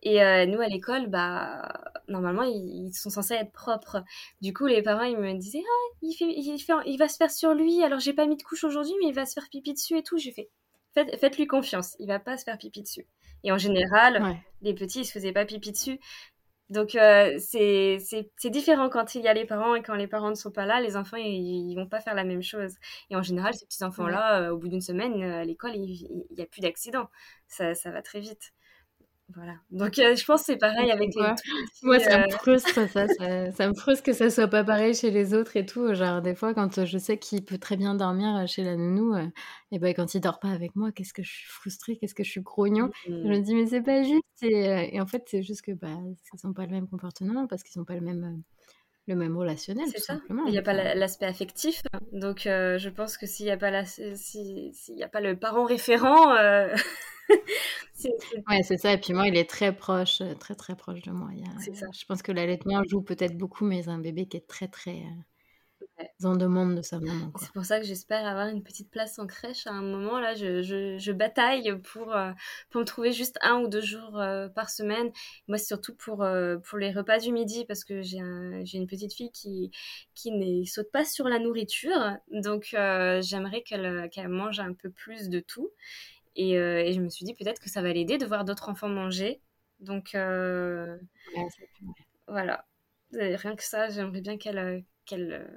Et 0.04 0.22
euh, 0.24 0.46
nous, 0.46 0.60
à 0.62 0.68
l'école, 0.68 1.08
bah, 1.08 1.72
normalement, 2.08 2.44
ils, 2.44 2.88
ils 2.88 2.94
sont 2.94 3.10
censés 3.10 3.34
être 3.36 3.52
propres. 3.52 4.04
Du 4.42 4.54
coup, 4.54 4.66
les 4.68 4.82
parents, 4.82 5.04
ils 5.04 5.18
me 5.18 5.34
disaient, 5.38 5.64
ah, 5.66 5.96
il, 6.02 6.14
fait, 6.14 6.26
il, 6.30 6.60
fait, 6.60 6.74
il 6.86 6.98
va 6.98 7.08
se 7.10 7.18
faire 7.18 7.32
sur 7.32 7.54
lui. 7.54 7.84
Alors, 7.84 8.00
j'ai 8.00 8.14
pas 8.14 8.26
mis 8.26 8.38
de 8.38 8.44
couche 8.44 8.64
aujourd'hui, 8.64 8.94
mais 9.02 9.10
il 9.10 9.14
va 9.16 9.26
se 9.26 9.34
faire 9.34 9.50
pipi 9.50 9.74
dessus 9.74 9.98
et 9.98 10.04
tout. 10.04 10.18
J'ai 10.18 10.32
fait, 10.32 10.50
Faites, 10.94 11.18
faites-lui 11.20 11.48
confiance. 11.48 11.96
Il 12.00 12.08
va 12.08 12.20
pas 12.20 12.38
se 12.38 12.44
faire 12.44 12.58
pipi 12.58 12.84
dessus. 12.84 13.08
Et 13.46 13.52
en 13.52 13.58
général, 13.58 14.22
Ouais. 14.24 14.38
les 14.62 14.74
petits, 14.76 15.02
ils 15.02 15.06
se 15.06 15.12
faisaient 15.12 15.32
pas 15.34 15.44
pipi 15.46 15.72
dessus. 15.72 16.00
Donc 16.74 16.96
euh, 16.96 17.38
c'est 17.40 18.00
différent 18.50 18.90
quand 18.90 19.16
il 19.16 19.22
y 19.22 19.28
a 19.28 19.34
les 19.34 19.46
parents 19.46 19.76
et 19.76 19.84
quand 19.84 19.96
les 19.96 20.08
parents 20.08 20.30
ne 20.30 20.36
sont 20.36 20.52
pas 20.52 20.66
là, 20.66 20.82
les 20.82 20.98
enfants 20.98 21.18
ils, 21.18 21.70
ils 21.72 21.76
vont 21.76 21.88
pas 21.88 22.02
faire 22.02 22.16
la 22.16 22.24
même 22.24 22.42
chose. 22.42 22.76
Et 23.10 23.16
en 23.16 23.22
général, 23.22 23.54
ces 23.54 23.66
petits 23.66 23.84
enfants 23.84 24.08
là, 24.08 24.52
au 24.54 24.58
bout 24.58 24.68
d'une 24.70 24.82
semaine, 24.82 25.22
euh, 25.22 25.42
à 25.42 25.46
l'école, 25.46 25.76
il 25.76 26.26
n'y 26.36 26.42
a 26.42 26.46
plus 26.46 26.62
d'accident. 26.62 27.10
Ça, 27.48 27.76
ça 27.76 27.92
va 27.92 28.02
très 28.02 28.20
vite. 28.20 28.54
Voilà. 29.36 29.54
Donc 29.72 29.98
euh, 30.00 30.16
je 30.16 30.26
pense 30.26 30.42
que 30.42 30.46
c'est 30.48 30.58
pareil 30.58 30.92
avec 30.92 31.14
les 31.16 31.22
tout 31.22 31.34
petits, 31.34 31.86
Moi, 31.86 32.00
ça 32.00 32.22
euh, 32.22 32.26
me 32.26 32.32
frustre, 32.32 32.74
ça, 32.74 32.88
ça. 32.88 33.08
Ça 33.54 33.68
me 33.68 33.74
frustre 33.74 34.04
que 34.04 34.14
ça 34.14 34.30
soit 34.30 34.48
pas 34.48 34.64
pareil 34.64 34.94
chez 34.94 35.12
les 35.12 35.34
autres 35.34 35.58
et 35.58 35.66
tout. 35.66 35.94
Genre, 35.94 36.22
des 36.22 36.36
fois, 36.36 36.54
quand 36.54 36.78
euh, 36.78 36.86
je 36.86 36.98
sais 36.98 37.18
qu'il 37.18 37.44
peut 37.44 37.58
très 37.58 37.78
bien 37.78 37.96
dormir 37.96 38.36
euh, 38.36 38.46
chez 38.48 38.64
la 38.64 38.76
nounou, 38.76 39.16
euh, 39.16 39.26
et 39.72 39.80
ben 39.80 39.94
quand 39.94 40.14
il 40.14 40.22
dort 40.22 40.40
pas 40.40 40.50
avec 40.50 40.76
moi, 40.76 40.92
qu'est-ce 40.92 41.14
que 41.14 41.24
je 41.24 41.32
suis 41.32 41.48
frustrée, 41.48 41.98
qu'est-ce 41.98 42.16
que 42.16 42.24
je 42.24 42.30
suis 42.30 42.42
grognon. 42.42 42.90
Je 43.08 43.12
me 43.12 43.40
dis, 43.40 43.56
mais 43.56 43.66
c'est 43.66 43.82
pas 43.82 44.04
juste. 44.04 44.24
Et, 44.42 44.68
euh, 44.70 44.88
et 44.92 45.02
en 45.02 45.06
fait, 45.08 45.24
c'est 45.28 45.44
juste 45.44 45.62
que 45.64 45.72
bah, 45.72 45.88
ils 45.90 46.48
n'ont 46.48 46.54
pas 46.54 46.66
le 46.66 46.72
même 46.72 46.88
comportement 46.88 47.48
parce 47.48 47.64
qu'ils 47.64 47.80
n'ont 47.80 47.86
pas 47.86 47.96
le 47.96 48.02
même, 48.02 48.24
euh, 48.24 48.42
le 49.08 49.16
même 49.16 49.36
relationnel, 49.38 49.86
c'est 49.92 50.00
ça. 50.00 50.14
simplement. 50.16 50.46
Il 50.46 50.52
n'y 50.52 50.58
a 50.58 50.62
pas 50.62 50.74
l'aspect 50.96 51.26
affectif. 51.26 51.82
Donc 52.12 52.46
euh, 52.48 52.78
je 52.78 52.90
pense 52.90 53.18
que 53.18 53.26
s'il 53.26 53.46
n'y 53.46 53.52
a 53.52 53.58
pas 53.58 53.70
la, 53.72 53.86
si- 53.86 54.74
s'il 54.74 54.98
y 54.98 55.04
a 55.04 55.10
pas 55.10 55.20
le 55.22 55.38
parent 55.38 55.66
référent, 55.66 56.34
euh, 56.36 56.74
c'est 57.94 58.10
c'est- 58.20 58.44
Ouais, 58.50 58.64
c'est 58.64 58.78
ça. 58.78 58.94
Et 58.94 58.98
puis 59.00 59.14
moi, 59.14 59.28
il 59.28 59.36
est 59.38 59.50
très 59.50 59.76
proche, 59.76 60.22
euh, 60.22 60.34
très 60.36 60.56
très 60.56 60.76
proche 60.76 61.02
de 61.02 61.12
moi. 61.12 61.30
Il 61.34 61.40
y 61.42 61.44
a- 61.44 61.60
c'est 61.60 61.76
ça. 61.76 61.86
je 61.94 62.06
pense 62.06 62.22
que 62.22 62.32
l'allaitement 62.32 62.82
joue 62.86 63.02
peut-être 63.02 63.38
beaucoup, 63.38 63.66
mais 63.66 63.84
c'est 63.84 63.90
un 63.90 64.00
bébé 64.00 64.26
qui 64.28 64.38
est 64.38 64.48
très 64.48 64.68
très 64.68 64.98
euh. 64.98 65.22
En 66.24 66.36
demande 66.36 66.76
de 66.76 66.82
sa 66.82 67.00
maman. 67.00 67.32
C'est 67.40 67.52
pour 67.52 67.66
ça 67.66 67.80
que 67.80 67.86
j'espère 67.86 68.26
avoir 68.26 68.48
une 68.48 68.64
petite 68.64 68.90
place 68.90 69.20
en 69.20 69.28
crèche 69.28 69.68
à 69.68 69.72
un 69.72 69.82
moment. 69.82 70.20
Là, 70.20 70.34
je, 70.36 70.62
je, 70.62 70.98
je 70.98 71.12
bataille 71.12 71.74
pour, 71.84 72.16
euh, 72.16 72.32
pour 72.70 72.82
me 72.82 72.86
trouver 72.86 73.12
juste 73.12 73.38
un 73.42 73.60
ou 73.62 73.68
deux 73.68 73.82
jours 73.82 74.20
euh, 74.20 74.48
par 74.50 74.70
semaine. 74.70 75.12
Moi, 75.48 75.58
c'est 75.58 75.68
surtout 75.68 75.96
pour, 75.96 76.24
euh, 76.24 76.58
pour 76.58 76.78
les 76.78 76.92
repas 76.92 77.20
du 77.20 77.32
midi 77.32 77.66
parce 77.66 77.84
que 77.84 78.02
j'ai 78.02 78.20
un, 78.20 78.64
une 78.64 78.88
petite 78.88 79.14
fille 79.14 79.32
qui, 79.32 79.72
qui 80.16 80.32
ne 80.32 80.64
saute 80.66 80.92
pas 80.92 81.06
sur 81.06 81.28
la 81.28 81.40
nourriture. 81.40 82.18
Donc, 82.32 82.70
j'aimerais 82.72 83.62
qu'elle 83.64 84.10
qu'elle 84.10 84.30
mange 84.30 84.60
un 84.60 84.74
peu 84.74 84.90
plus 84.90 85.30
de 85.30 85.40
tout. 85.40 85.70
Et, 86.36 86.54
et 86.54 86.94
je 86.94 87.00
me 87.02 87.10
suis 87.10 87.26
dit 87.26 87.36
peut-être 87.36 87.62
que 87.62 87.70
ça 87.70 87.82
va 87.82 87.94
l'aider 87.94 88.18
de 88.18 88.26
voir 88.26 88.46
d'autres 88.46 88.70
enfants 88.70 88.90
manger. 88.90 89.42
Donc, 89.80 90.16
Ouais, 91.36 91.48
voilà. 92.28 92.66
Rien 93.12 93.56
que 93.56 93.64
ça, 93.64 93.90
j'aimerais 93.90 94.22
bien 94.22 94.38
qu'elle 94.38 94.84
euh, 95.10 95.48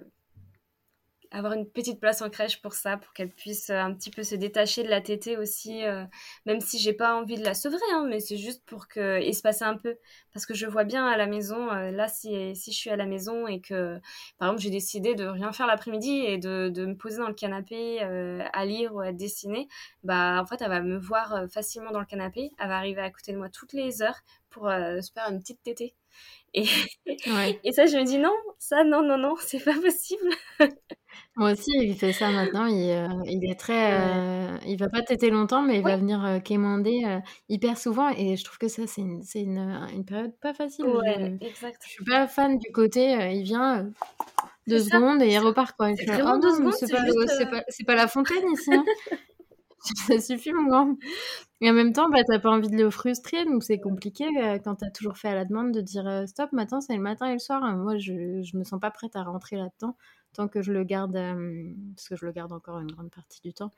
avoir 1.31 1.53
une 1.53 1.69
petite 1.69 2.01
place 2.01 2.23
en 2.23 2.31
crèche 2.31 2.61
pour 2.63 2.75
ça, 2.75 2.97
pour 2.97 3.13
qu'elle 3.13 3.31
puisse 3.31 3.71
euh, 3.71 3.79
un 3.79 3.93
petit 3.95 4.11
peu 4.11 4.23
se 4.23 4.35
détacher 4.35 4.83
de 4.83 4.89
la 4.89 5.01
tétée 5.01 5.37
aussi, 5.37 5.85
euh, 5.85 6.05
même 6.47 6.61
si 6.61 6.79
j'ai 6.79 6.93
pas 6.93 7.17
envie 7.17 7.37
de 7.37 7.45
la 7.45 7.55
sevrer, 7.55 7.81
hein, 7.93 8.07
mais 8.09 8.21
c'est 8.21 8.37
juste 8.37 8.65
pour 8.67 8.89
qu'il 8.89 9.35
se 9.35 9.43
passe 9.43 9.63
un 9.63 9.77
peu. 9.77 9.97
Parce 10.33 10.47
que 10.47 10.55
je 10.55 10.67
vois 10.67 10.85
bien 10.85 11.07
à 11.07 11.17
la 11.17 11.27
maison, 11.27 11.71
euh, 11.71 11.91
là, 11.91 12.09
si, 12.09 12.55
si 12.57 12.73
je 12.73 12.77
suis 12.77 12.91
à 12.91 12.97
la 12.97 13.07
maison 13.07 13.47
et 13.47 13.61
que, 13.61 13.99
par 14.39 14.49
exemple, 14.49 14.63
j'ai 14.63 14.71
décidé 14.71 15.15
de 15.15 15.27
rien 15.27 15.53
faire 15.53 15.67
l'après-midi 15.67 16.11
et 16.11 16.39
de, 16.39 16.69
de, 16.69 16.87
me 16.87 16.97
poser 16.97 17.19
dans 17.19 17.29
le 17.29 17.35
canapé 17.35 18.01
à 18.01 18.65
lire 18.65 18.95
ou 18.95 19.01
à 19.01 19.13
dessiner, 19.13 19.69
bah, 20.05 20.41
en 20.41 20.47
fait, 20.47 20.63
elle 20.63 20.69
va 20.69 20.81
me 20.81 20.99
voir 20.99 21.47
facilement 21.51 21.91
dans 21.91 22.01
le 22.01 22.07
canapé, 22.07 22.51
elle 22.59 22.69
va 22.69 22.77
arriver 22.77 23.03
à 23.03 23.11
côté 23.11 23.33
de 23.33 23.39
moi 23.39 23.49
toutes 23.49 23.73
les 23.73 24.03
heures 24.03 24.21
pour 24.51 24.65
se 24.69 25.11
faire 25.13 25.29
une 25.31 25.41
petite 25.41 25.63
tétée. 25.63 25.95
Et, 26.55 26.65
et 27.65 27.73
ça, 27.73 27.87
je 27.87 27.97
me 27.97 28.05
dis 28.05 28.19
non, 28.19 28.35
ça, 28.59 28.85
non, 28.85 29.03
non, 29.03 29.19
non, 29.19 29.35
c'est 29.41 29.65
pas 29.65 29.79
possible. 29.81 30.31
Moi 31.37 31.53
aussi, 31.53 31.71
il 31.75 31.95
fait 31.97 32.13
ça 32.13 32.31
maintenant. 32.31 32.67
Il, 32.67 32.91
euh, 32.91 33.09
il 33.27 33.49
est 33.51 33.59
très, 33.59 33.93
euh, 33.93 34.57
il 34.67 34.79
va 34.79 34.89
pas 34.89 35.03
téter 35.03 35.31
longtemps, 35.31 35.63
mais 35.63 35.77
il 35.77 35.83
va 35.83 35.97
venir 35.97 36.25
euh, 36.25 36.39
quémander 36.39 37.21
hyper 37.49 37.77
souvent. 37.79 38.09
Et 38.11 38.37
je 38.37 38.45
trouve 38.45 38.59
que 38.59 38.69
ça, 38.69 38.87
c'est 38.87 39.03
une, 39.03 39.23
c'est 39.23 39.43
une, 39.43 39.59
une 39.93 40.05
période 40.05 40.33
pas 40.41 40.55
facile. 40.55 40.87
Ouais, 40.87 41.39
je, 41.41 41.47
exact. 41.47 41.83
je 41.85 41.91
suis 41.91 42.05
pas 42.05 42.27
fan 42.27 42.59
du 42.59 42.73
côté, 42.73 43.33
il 43.35 43.43
vient 43.43 43.91
deux 44.67 44.81
secondes 44.81 45.23
et 45.23 45.29
il 45.29 45.39
repart 45.39 45.77
quoi. 45.77 45.95
C'est 45.95 46.07
vraiment 46.07 46.37
oh 46.37 46.41
deux 46.41 46.55
secondes. 46.55 46.73
C'est 46.73 46.91
pas, 46.91 47.03
pas, 47.51 47.63
pas, 47.87 47.95
la 47.95 48.09
fontaine 48.09 48.51
ici. 48.53 48.73
Hein. 48.73 48.85
ça 50.07 50.21
suffit, 50.21 50.53
mon 50.53 50.69
grand. 50.69 50.97
Et 51.61 51.71
en 51.71 51.73
même 51.73 51.93
temps, 51.93 52.09
bah, 52.11 52.23
t'as 52.27 52.39
pas 52.39 52.51
envie 52.51 52.69
de 52.69 52.77
le 52.77 52.91
frustrer, 52.91 53.45
donc 53.45 53.63
c'est 53.63 53.79
compliqué 53.79 54.27
euh, 54.43 54.59
quand 54.59 54.77
t'as 54.77 54.91
toujours 54.91 55.17
fait 55.17 55.29
à 55.29 55.35
la 55.35 55.45
demande 55.45 55.73
de 55.73 55.81
dire 55.81 56.07
euh, 56.07 56.27
stop, 56.27 56.53
maintenant 56.53 56.81
c'est 56.81 56.95
le 56.95 57.03
matin 57.03 57.27
et 57.27 57.35
le 57.35 57.39
soir. 57.39 57.63
Moi, 57.77 57.97
je, 57.97 58.43
je 58.43 58.57
me 58.57 58.65
sens 58.65 58.81
pas 58.81 58.91
prête 58.91 59.17
à 59.17 59.23
rentrer 59.23 59.57
là-dedans 59.57 59.97
tant 60.37 60.49
que 60.49 60.63
je 60.63 60.73
le 60.73 60.85
garde, 60.85 61.17
euh, 61.17 61.73
parce 61.95 62.09
que 62.09 62.17
je 62.17 62.27
le 62.27 62.33
garde 62.33 62.53
encore 62.53 62.79
une 62.79 62.91
grande 62.91 63.11
partie 63.11 63.41
du 63.43 63.53
temps. 63.53 63.71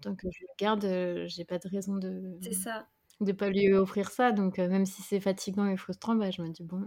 tant 0.00 0.14
que 0.14 0.28
je 0.30 0.40
le 0.42 0.48
garde, 0.58 1.26
j'ai 1.26 1.44
pas 1.44 1.58
de 1.58 1.68
raison 1.68 1.96
de. 1.96 2.38
C'est 2.42 2.54
ça. 2.54 2.86
De 3.20 3.32
pas 3.32 3.48
lui 3.48 3.72
offrir 3.72 4.10
ça, 4.10 4.32
donc 4.32 4.58
même 4.58 4.84
si 4.84 5.00
c'est 5.02 5.20
fatigant 5.20 5.66
et 5.66 5.76
frustrant, 5.76 6.14
bah, 6.14 6.30
je 6.30 6.42
me 6.42 6.48
dis 6.48 6.62
bon. 6.62 6.82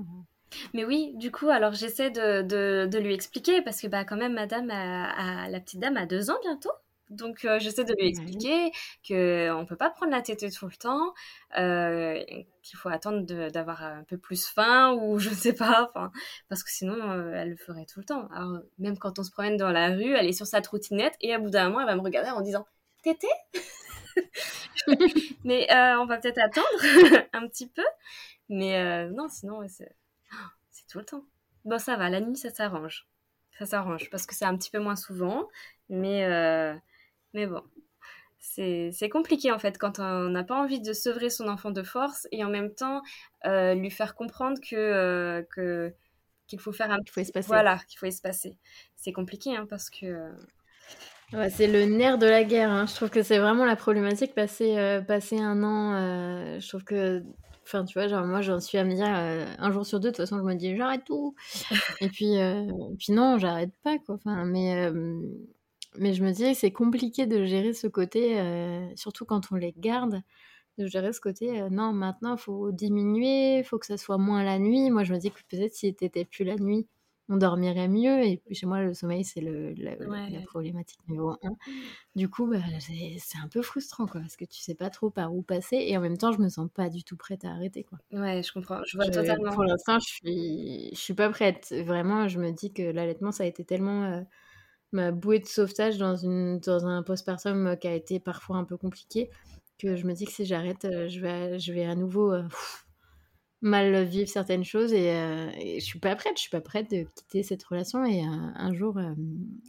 Mais 0.73 0.85
oui, 0.85 1.13
du 1.15 1.31
coup, 1.31 1.49
alors 1.49 1.73
j'essaie 1.73 2.11
de, 2.11 2.41
de, 2.41 2.87
de, 2.87 2.97
lui 2.97 3.13
expliquer 3.13 3.61
parce 3.61 3.81
que 3.81 3.87
bah, 3.87 4.03
quand 4.05 4.17
même, 4.17 4.33
madame, 4.33 4.69
a, 4.71 5.43
a, 5.43 5.49
la 5.49 5.59
petite 5.59 5.79
dame 5.79 5.97
a 5.97 6.05
deux 6.05 6.29
ans 6.29 6.37
bientôt. 6.41 6.71
Donc, 7.09 7.43
euh, 7.43 7.57
j'essaie 7.59 7.83
de 7.85 7.93
lui 7.93 8.07
expliquer 8.07 8.71
qu'on 9.07 9.61
ne 9.61 9.65
peut 9.65 9.75
pas 9.75 9.89
prendre 9.89 10.11
la 10.11 10.21
tétée 10.21 10.51
tout 10.51 10.67
le 10.67 10.75
temps, 10.75 11.13
euh, 11.57 12.23
qu'il 12.61 12.77
faut 12.77 12.89
attendre 12.89 13.21
d'avoir 13.49 13.83
un 13.83 14.03
peu 14.03 14.17
plus 14.17 14.45
faim 14.47 14.93
ou 14.93 15.17
je 15.19 15.29
ne 15.29 15.35
sais 15.35 15.53
pas, 15.53 15.91
parce 16.49 16.63
que 16.63 16.69
sinon, 16.69 17.11
euh, 17.11 17.33
elle 17.33 17.51
le 17.51 17.57
ferait 17.57 17.85
tout 17.85 17.99
le 17.99 18.05
temps. 18.05 18.27
Alors, 18.27 18.59
même 18.77 18.97
quand 18.97 19.17
on 19.17 19.23
se 19.23 19.31
promène 19.31 19.57
dans 19.57 19.71
la 19.71 19.89
rue, 19.89 20.13
elle 20.13 20.27
est 20.27 20.33
sur 20.33 20.45
sa 20.45 20.61
trottinette 20.61 21.15
et 21.21 21.33
à 21.33 21.39
bout 21.39 21.49
d'un 21.49 21.69
moment, 21.69 21.81
elle 21.81 21.87
va 21.87 21.95
me 21.95 22.01
regarder 22.01 22.29
en 22.29 22.41
disant 22.41 22.65
Tétée? 23.01 23.27
Mais 25.43 25.67
on 25.97 26.05
va 26.05 26.17
peut-être 26.17 26.39
attendre 26.39 26.67
un 27.33 27.47
petit 27.47 27.67
peu. 27.67 27.85
Mais 28.49 29.07
non, 29.09 29.29
sinon, 29.29 29.61
c'est 29.67 30.87
tout 30.87 30.99
le 30.99 31.05
temps. 31.05 31.23
Bon, 31.65 31.79
ça 31.79 31.95
va, 31.95 32.09
la 32.09 32.21
nuit, 32.21 32.37
ça 32.37 32.49
s'arrange. 32.49 33.07
Ça 33.57 33.65
s'arrange 33.65 34.09
parce 34.09 34.25
que 34.25 34.35
c'est 34.35 34.45
un 34.45 34.55
petit 34.57 34.69
peu 34.69 34.79
moins 34.79 34.95
souvent. 34.95 35.47
Mais 35.89 36.25
mais 37.33 37.47
bon, 37.47 37.63
c'est 38.39 39.09
compliqué 39.09 39.51
en 39.51 39.59
fait 39.59 39.77
quand 39.77 39.99
on 39.99 40.29
n'a 40.29 40.43
pas 40.43 40.55
envie 40.55 40.81
de 40.81 40.93
sevrer 40.93 41.29
son 41.29 41.47
enfant 41.47 41.71
de 41.71 41.83
force 41.83 42.27
et 42.31 42.43
en 42.43 42.49
même 42.49 42.73
temps 42.73 43.01
euh, 43.45 43.73
lui 43.73 43.91
faire 43.91 44.15
comprendre 44.15 44.59
que 44.61 44.75
euh, 44.75 45.43
que 45.53 45.93
qu'il 46.47 46.59
faut 46.59 46.71
faire 46.71 46.91
un 46.91 46.97
faut 47.09 47.21
espacer. 47.21 47.47
voilà 47.47 47.79
qu'il 47.87 47.99
faut 47.99 48.05
espacer 48.05 48.57
c'est 48.95 49.11
compliqué 49.11 49.55
hein, 49.55 49.67
parce 49.69 49.89
que 49.89 50.31
ouais, 51.33 51.49
c'est 51.49 51.67
le 51.67 51.85
nerf 51.85 52.17
de 52.17 52.25
la 52.25 52.43
guerre 52.43 52.71
hein. 52.71 52.85
je 52.87 52.95
trouve 52.95 53.09
que 53.09 53.23
c'est 53.23 53.39
vraiment 53.39 53.65
la 53.65 53.75
problématique 53.75 54.33
passer 54.33 54.77
euh, 54.77 55.01
passer 55.01 55.39
un 55.39 55.61
an 55.63 56.59
je 56.59 56.67
trouve 56.67 56.83
que 56.83 57.23
enfin 57.65 57.83
tu 57.85 57.93
vois 57.99 58.07
genre 58.07 58.25
moi 58.25 58.41
j'en 58.41 58.59
suis 58.59 58.77
à 58.77 58.83
me 58.83 58.95
dire 58.95 59.05
un 59.05 59.71
jour 59.71 59.85
sur 59.85 59.99
deux 59.99 60.11
de 60.11 60.15
toute 60.15 60.25
façon 60.25 60.37
je 60.37 60.43
me 60.43 60.55
dis 60.55 60.75
j'arrête 60.75 61.03
tout 61.05 61.35
et 62.01 62.07
puis 62.07 62.35
et 62.35 62.95
puis 62.97 63.11
non 63.11 63.37
j'arrête 63.37 63.71
pas 63.83 63.97
quoi 63.99 64.15
enfin 64.15 64.45
mais 64.45 64.89
mais 65.97 66.13
je 66.13 66.23
me 66.23 66.31
dis 66.31 66.55
c'est 66.55 66.71
compliqué 66.71 67.25
de 67.25 67.45
gérer 67.45 67.73
ce 67.73 67.87
côté, 67.87 68.39
euh, 68.39 68.87
surtout 68.95 69.25
quand 69.25 69.51
on 69.51 69.55
les 69.55 69.73
garde, 69.77 70.21
de 70.79 70.87
gérer 70.87 71.11
ce 71.13 71.19
côté, 71.19 71.61
euh, 71.61 71.69
non, 71.69 71.91
maintenant, 71.91 72.35
il 72.35 72.39
faut 72.39 72.71
diminuer, 72.71 73.59
il 73.59 73.63
faut 73.63 73.77
que 73.77 73.85
ça 73.85 73.97
soit 73.97 74.17
moins 74.17 74.43
la 74.43 74.59
nuit. 74.59 74.89
Moi, 74.89 75.03
je 75.03 75.13
me 75.13 75.19
dis 75.19 75.29
que 75.29 75.39
peut-être 75.49 75.73
si 75.73 75.95
c'était 75.99 76.25
plus 76.25 76.45
la 76.45 76.55
nuit, 76.55 76.87
on 77.27 77.37
dormirait 77.37 77.89
mieux. 77.89 78.25
Et 78.25 78.37
puis 78.37 78.55
chez 78.55 78.65
moi, 78.65 78.81
le 78.81 78.93
sommeil, 78.93 79.23
c'est 79.23 79.41
le, 79.41 79.73
la, 79.73 79.95
problématique 80.47 80.99
numéro 81.07 81.31
un. 81.31 81.55
Du 82.15 82.29
coup, 82.29 82.47
bah, 82.47 82.59
c'est 82.79 83.37
un 83.43 83.47
peu 83.49 83.61
frustrant, 83.61 84.07
quoi, 84.07 84.21
parce 84.21 84.37
que 84.37 84.45
tu 84.45 84.61
sais 84.61 84.73
pas 84.73 84.89
trop 84.89 85.09
par 85.09 85.33
où 85.33 85.41
passer. 85.41 85.77
Et 85.77 85.97
en 85.97 86.01
même 86.01 86.17
temps, 86.17 86.31
je 86.31 86.39
me 86.39 86.49
sens 86.49 86.69
pas 86.73 86.89
du 86.89 87.03
tout 87.03 87.17
prête 87.17 87.43
à 87.43 87.51
arrêter, 87.51 87.83
quoi. 87.83 87.99
Ouais, 88.11 88.41
je 88.41 88.51
comprends. 88.51 88.81
Je 88.85 88.97
vois 88.97 89.07
totalement. 89.07 89.51
Pour 89.51 89.65
l'instant, 89.65 89.99
je 89.99 90.07
suis, 90.07 90.89
je 90.93 90.99
suis 90.99 91.13
pas 91.13 91.29
prête. 91.29 91.73
Vraiment, 91.85 92.27
je 92.27 92.39
me 92.39 92.51
dis 92.51 92.71
que 92.71 92.83
l'allaitement, 92.83 93.31
ça 93.31 93.43
a 93.43 93.47
été 93.47 93.63
tellement... 93.63 94.05
Euh, 94.05 94.21
ma 94.91 95.11
bouée 95.11 95.39
de 95.39 95.45
sauvetage 95.45 95.97
dans, 95.97 96.15
une, 96.15 96.59
dans 96.59 96.85
un 96.85 97.03
postpartum 97.03 97.67
euh, 97.67 97.75
qui 97.75 97.87
a 97.87 97.93
été 97.93 98.19
parfois 98.19 98.57
un 98.57 98.63
peu 98.63 98.77
compliqué, 98.77 99.29
que 99.77 99.95
je 99.95 100.05
me 100.05 100.13
dis 100.13 100.25
que 100.25 100.31
si 100.31 100.45
j'arrête, 100.45 100.85
euh, 100.85 101.07
je, 101.07 101.19
vais, 101.19 101.59
je 101.59 101.73
vais 101.73 101.85
à 101.85 101.95
nouveau 101.95 102.33
euh, 102.33 102.43
mal 103.61 104.03
vivre 104.05 104.29
certaines 104.29 104.63
choses 104.63 104.93
et, 104.93 105.79
je 105.79 105.83
suis 105.83 105.99
pas 105.99 106.15
prête, 106.15 106.33
je 106.37 106.41
suis 106.41 106.49
pas 106.49 106.61
prête 106.61 106.89
de 106.89 107.03
quitter 107.15 107.43
cette 107.43 107.63
relation. 107.63 108.05
Et 108.05 108.21
un 108.23 108.73
jour, 108.73 108.97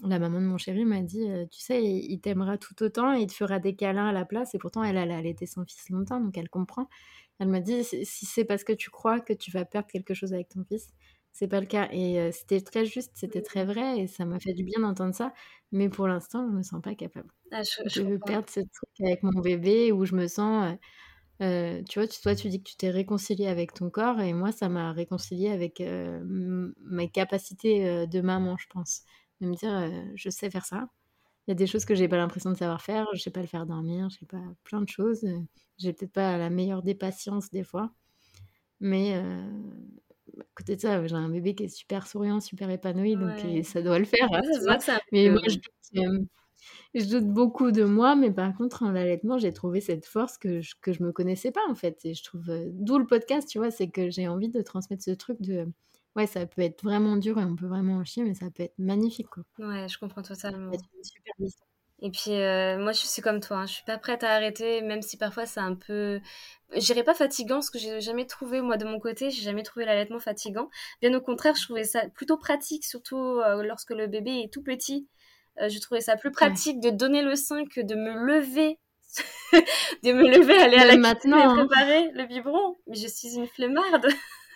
la 0.05 0.18
maman 0.21 0.41
de 0.41 0.47
mon 0.47 0.59
chéri 0.59 0.85
m'a 0.85 1.01
dit, 1.01 1.27
tu 1.51 1.61
sais, 1.61 1.83
il, 1.83 2.21
t'aimera 2.21 2.57
tout 2.57 2.81
autant 2.85 3.16
et 3.16 3.23
il 3.23 3.27
te 3.27 3.33
fera 3.33 3.59
des 3.59 3.75
câlins 3.75 4.07
à 4.07 4.12
la 4.12 4.25
place. 4.25 4.55
Et 4.55 4.59
pourtant, 4.59 4.85
elle, 4.85 4.97
elle 4.97 5.11
a 5.11 5.16
allaité 5.16 5.47
son 5.47 5.64
fils 5.64 5.91
longtemps, 5.91 6.21
donc 6.21 6.39
elle 6.39 6.49
comprend. 6.49 6.89
Elle 7.41 7.49
m'a 7.49 7.59
dit, 7.59 7.83
si 7.83 8.27
c'est 8.27 8.45
parce 8.45 8.62
que 8.62 8.73
tu 8.73 8.91
crois 8.91 9.18
que 9.18 9.33
tu 9.33 9.51
vas 9.51 9.64
perdre 9.64 9.89
quelque 9.89 10.14
chose 10.14 10.33
avec 10.33 10.51
ton 10.51 10.62
fils, 10.62 10.87
c'est 11.33 11.49
pas 11.49 11.61
le 11.61 11.66
cas. 11.66 11.89
Et 11.93 12.31
c'était 12.33 12.61
très 12.61 12.85
juste, 12.85 13.12
c'était 13.14 13.43
très 13.43 13.64
vrai, 13.64 14.01
et 14.01 14.07
ça 14.07 14.24
m'a 14.24 14.39
fait 14.41 14.53
du 14.53 14.64
bien 14.64 14.81
d'entendre 14.81 15.14
ça. 15.14 15.33
Mais 15.72 15.89
pour 15.89 16.09
l'instant, 16.09 16.47
je 16.49 16.57
me 16.57 16.62
sens 16.62 16.81
pas 16.83 16.95
capable. 16.95 17.28
Ah, 17.53 17.62
je, 17.62 18.03
veux 18.03 18.18
perdre 18.18 18.49
ce 18.49 18.61
truc 18.61 18.91
avec 19.01 19.22
mon 19.22 19.41
bébé 19.41 19.93
où 19.93 20.05
je 20.05 20.14
me 20.14 20.26
sens. 20.26 20.76
Euh, 21.43 21.83
tu 21.89 21.99
vois, 21.99 22.09
toi, 22.09 22.35
tu 22.35 22.49
dis 22.49 22.62
que 22.62 22.68
tu 22.68 22.76
t'es 22.76 22.91
réconcilié 22.91 23.47
avec 23.47 23.72
ton 23.72 23.89
corps, 23.91 24.20
et 24.20 24.33
moi, 24.33 24.53
ça 24.53 24.68
m'a 24.68 24.93
réconcilié 24.93 25.51
avec 25.51 25.81
mes 25.81 27.11
capacités 27.11 28.07
de 28.07 28.20
maman, 28.20 28.57
je 28.57 28.66
pense. 28.68 29.03
De 29.41 29.47
me 29.47 29.55
dire, 29.55 29.91
je 30.14 30.31
sais 30.31 30.51
faire 30.51 30.66
ça. 30.66 30.89
Il 31.47 31.51
y 31.51 31.53
a 31.53 31.55
des 31.55 31.66
choses 31.66 31.85
que 31.85 31.95
j'ai 31.95 32.09
pas 32.09 32.16
l'impression 32.16 32.51
de 32.51 32.57
savoir 32.57 32.83
faire. 32.83 33.07
Je 33.14 33.20
sais 33.20 33.31
pas 33.31 33.41
le 33.41 33.47
faire 33.47 33.66
dormir, 33.66 34.09
je 34.11 34.18
sais 34.18 34.26
pas 34.26 34.43
plein 34.64 34.83
de 34.83 34.89
choses. 34.89 35.24
J'ai 35.78 35.93
peut-être 35.93 36.12
pas 36.12 36.37
la 36.37 36.51
meilleure 36.51 36.83
des 36.83 36.95
patiences 36.95 37.51
des 37.51 37.64
fois. 37.64 37.91
Mais, 38.81 39.20
à 40.39 40.45
côté 40.55 40.76
de 40.76 40.81
ça, 40.81 41.07
j'ai 41.07 41.14
un 41.14 41.28
bébé 41.28 41.55
qui 41.55 41.64
est 41.64 41.68
super 41.68 42.07
souriant, 42.07 42.41
super 42.41 42.70
épanoui, 42.70 43.16
donc 43.16 43.39
ça 43.64 43.83
doit 43.83 43.99
le 43.99 44.05
faire. 44.05 44.28
mais 45.12 45.31
moi, 45.31 45.41
je 46.95 47.05
doute, 47.07 47.26
beaucoup 47.26 47.70
de 47.72 47.85
moi, 47.85 48.16
mais 48.16 48.31
par 48.31 48.55
contre, 48.55 48.83
en 48.83 48.91
l'allaitement, 48.91 49.39
j'ai 49.39 49.53
trouvé 49.53 49.81
cette 49.81 50.07
force 50.07 50.39
que 50.39 50.61
je, 50.61 50.74
que 50.81 50.93
je 50.93 51.03
me 51.03 51.12
connaissais 51.12 51.53
pas, 51.53 51.62
en 51.68 51.74
fait. 51.74 51.99
Et 52.05 52.14
je 52.14 52.22
trouve, 52.22 52.45
d'où 52.72 52.99
le 52.99 53.07
podcast, 53.07 53.49
tu 53.49 53.59
vois, 53.59 53.70
c'est 53.70 53.89
que 53.89 54.11
j'ai 54.11 54.28
envie 54.28 54.49
de 54.49 54.61
transmettre 54.61 55.03
ce 55.03 55.12
truc 55.12 55.41
de, 55.41 55.66
ouais, 56.16 56.26
ça 56.26 56.47
peut 56.47 56.62
être 56.62 56.83
vraiment 56.83 57.16
dur 57.16 57.39
et 57.39 57.45
on 57.45 57.57
peut 57.57 57.66
vraiment 57.66 57.97
en 57.97 58.05
chier, 58.05 58.24
mais 58.24 58.35
ça 58.35 58.51
peut 58.51 58.64
être 58.64 58.78
magnifique, 58.78 59.28
quoi. 59.28 59.45
Ouais, 59.59 59.89
je 59.89 59.99
comprends 59.99 60.22
totalement. 60.22 60.72
une 60.72 61.05
super 61.05 61.35
et 62.03 62.11
puis 62.11 62.32
euh, 62.32 62.78
moi 62.78 62.92
je 62.92 63.07
suis 63.07 63.22
comme 63.22 63.40
toi, 63.40 63.59
hein. 63.59 63.66
je 63.66 63.74
suis 63.74 63.84
pas 63.84 63.98
prête 63.98 64.24
à 64.24 64.30
arrêter, 64.30 64.80
même 64.82 65.03
si 65.03 65.16
parfois 65.16 65.46
c'est 65.46 65.61
un 65.61 65.74
peu, 65.74 66.20
je 66.74 66.80
dirais 66.80 67.03
pas 67.03 67.14
fatigant, 67.14 67.61
ce 67.61 67.70
que 67.70 67.78
j'ai 67.78 68.01
jamais 68.01 68.26
trouvé 68.26 68.61
moi 68.61 68.76
de 68.76 68.84
mon 68.84 68.98
côté, 68.98 69.30
j'ai 69.30 69.42
jamais 69.42 69.62
trouvé 69.62 69.84
l'allaitement 69.84 70.20
fatigant. 70.20 70.70
Bien 71.03 71.12
au 71.14 71.20
contraire, 71.20 71.55
je 71.57 71.64
trouvais 71.64 71.84
ça 71.84 72.09
plutôt 72.09 72.38
pratique, 72.38 72.84
surtout 72.84 73.18
euh, 73.18 73.62
lorsque 73.62 73.90
le 73.90 74.07
bébé 74.07 74.42
est 74.44 74.53
tout 74.53 74.62
petit. 74.62 75.09
Euh, 75.61 75.68
je 75.68 75.78
trouvais 75.78 76.01
ça 76.01 76.16
plus 76.16 76.30
pratique 76.30 76.80
de 76.80 76.90
donner 76.90 77.22
le 77.22 77.34
sein 77.36 77.64
que 77.66 77.80
de 77.80 77.94
me 77.94 78.14
lever, 78.14 78.78
de 80.03 80.12
me 80.12 80.26
lever, 80.28 80.57
aller 80.57 80.76
à 80.76 80.86
la 80.86 80.96
maintenant, 80.96 81.38
et 81.38 81.42
hein. 81.42 81.66
préparer 81.66 82.11
le 82.12 82.24
biberon. 82.26 82.76
Mais 82.86 82.96
je 82.96 83.09
suis 83.09 83.34
une 83.34 83.46
flemmarde. 83.46 84.07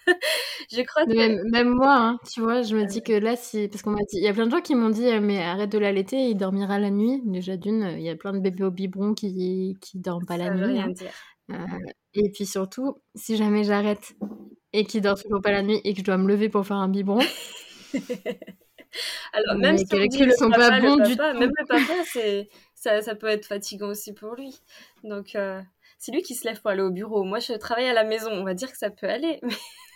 je 0.73 0.83
crois 0.83 1.05
que... 1.07 1.51
même, 1.51 1.69
moi, 1.69 1.97
hein, 1.97 2.19
tu 2.33 2.41
vois, 2.41 2.63
je 2.63 2.77
me 2.77 2.85
dis 2.85 3.03
que 3.03 3.13
là, 3.13 3.37
si... 3.37 3.69
Parce 3.69 3.83
qu'on 3.83 3.91
m'a 3.91 4.01
dit... 4.01 4.19
Il 4.19 4.23
y 4.23 4.29
a 4.29 4.33
plein 4.33 4.47
de 4.47 4.51
gens 4.51 4.61
qui 4.61 4.75
m'ont 4.75 4.91
dit, 4.91 5.07
euh, 5.07 5.21
mais 5.21 5.43
arrête 5.43 5.71
de 5.71 5.79
l'allaiter, 5.79 6.29
il 6.29 6.37
dormira 6.37 6.79
la 6.79 6.91
nuit. 6.91 7.23
Déjà 7.25 7.57
d'une, 7.57 7.83
euh, 7.83 7.99
il 7.99 8.03
y 8.03 8.11
a 8.11 8.17
plein 8.17 8.33
de 8.33 8.39
bébés 8.39 8.65
au 8.65 8.71
biberon 8.71 9.15
qui 9.15 9.77
qui 9.81 9.99
dorment 9.99 10.27
pas 10.27 10.37
la 10.37 10.51
nuit. 10.55 10.79
Hein. 10.79 10.93
Euh, 11.51 11.57
et 12.15 12.31
puis 12.31 12.47
surtout, 12.47 12.97
si 13.15 13.37
jamais 13.37 13.65
j'arrête 13.65 14.15
et 14.73 14.85
qu'il 14.85 15.03
dort 15.03 15.21
toujours 15.21 15.43
pas 15.43 15.53
la 15.53 15.63
nuit 15.63 15.81
et 15.85 15.93
que 15.93 16.01
je 16.01 16.05
dois 16.05 16.17
me 16.17 16.29
lever 16.29 16.49
pour 16.49 16.67
faire 16.67 16.77
un 16.77 16.89
biberon... 16.89 17.21
Alors, 19.33 19.57
même 19.57 19.77
si 19.77 19.87
calculs 19.87 20.33
sont 20.35 20.51
pas 20.51 20.81
bons 20.81 20.97
du 20.97 21.17
tout. 21.17 21.23
Même 21.23 21.51
le 21.57 21.67
papa, 21.67 21.83
ça, 22.77 23.03
ça, 23.03 23.15
peut 23.17 23.27
être 23.27 23.45
fatigant 23.45 23.89
aussi 23.89 24.13
pour 24.15 24.37
lui. 24.37 24.55
Donc, 25.03 25.37
c'est 26.05 26.13
lui 26.13 26.21
qui 26.21 26.35
se 26.35 26.47
lève 26.47 26.61
pour 26.61 26.71
aller 26.71 26.83
au 26.83 26.91
bureau. 26.91 27.25
Moi, 27.25 27.39
je 27.39 27.55
travaille 27.55 27.89
à 27.89 27.95
la 27.95 28.05
maison. 28.05 28.31
On 28.31 28.45
va 28.45 28.53
dire 28.53 28.71
que 28.71 28.77
ça 28.77 28.91
peut 28.91 29.09
aller. 29.09 29.41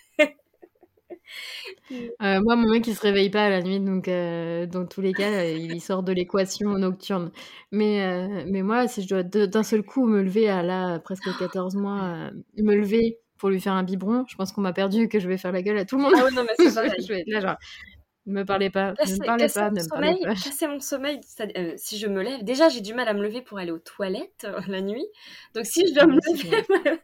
Euh, 2.22 2.41
moi, 2.43 2.57
mon 2.57 2.68
mec, 2.70 2.87
il 2.87 2.95
se 2.95 3.01
réveille 3.01 3.31
pas 3.31 3.47
à 3.47 3.51
la 3.51 3.62
nuit, 3.62 3.81
donc 3.81 4.09
euh, 4.09 4.66
dans 4.66 4.87
tous 4.87 5.01
les 5.01 5.12
cas, 5.12 5.45
il 5.45 5.81
sort 5.81 6.03
de 6.03 6.12
l'équation 6.12 6.70
nocturne. 6.79 7.31
Mais, 7.72 8.03
euh, 8.03 8.45
mais 8.47 8.62
moi, 8.62 8.89
si 8.89 9.03
je 9.03 9.09
dois 9.09 9.22
d'un 9.22 9.62
seul 9.62 9.83
coup 9.83 10.07
me 10.07 10.22
lever 10.22 10.49
à 10.49 10.62
là, 10.62 10.99
presque 10.99 11.29
14 11.39 11.76
mois, 11.76 12.31
me 12.57 12.74
lever 12.74 13.18
pour 13.39 13.51
lui 13.51 13.61
faire 13.61 13.74
un 13.74 13.85
biberon, 13.85 14.24
je 14.29 14.37
pense 14.37 14.53
qu'on 14.53 14.61
m'a 14.61 14.72
perdu 14.72 15.09
que 15.09 15.20
je 15.20 15.29
vais 15.29 15.39
faire 15.39 15.53
la 15.53 15.62
gueule 15.62 15.79
à 15.79 15.85
tout 15.85 15.97
le 15.97 16.03
monde. 16.03 16.14
Ah 16.16 16.31
non, 16.33 16.45
mais 16.45 16.55
c'est 16.57 16.68
je 17.03 17.09
vais 17.09 17.24
là, 17.26 17.41
genre, 17.41 17.57
ne 18.26 18.35
me 18.35 18.45
parlez 18.45 18.68
pas, 18.68 18.93
ne 19.07 19.12
me 19.12 19.24
parlez 19.24 19.49
pas, 19.49 19.70
ne 19.70 19.81
me 19.81 19.89
parlez 19.89 20.16
pas. 20.22 20.35
Casser 20.35 20.66
mon 20.66 20.81
sommeil, 20.81 21.20
si 21.76 21.99
je 21.99 22.07
me 22.09 22.22
lève, 22.22 22.43
déjà 22.45 22.68
j'ai 22.68 22.81
du 22.81 22.93
mal 22.95 23.09
à 23.09 23.14
me 23.14 23.22
lever 23.22 23.41
pour 23.43 23.59
aller 23.59 23.70
aux 23.70 23.79
toilettes 23.79 24.47
la 24.66 24.81
nuit. 24.83 25.07
Donc 25.55 25.66
si 25.66 25.87
je 25.89 25.95
dois 25.95 26.07
me 26.07 26.14
lever, 26.14 26.64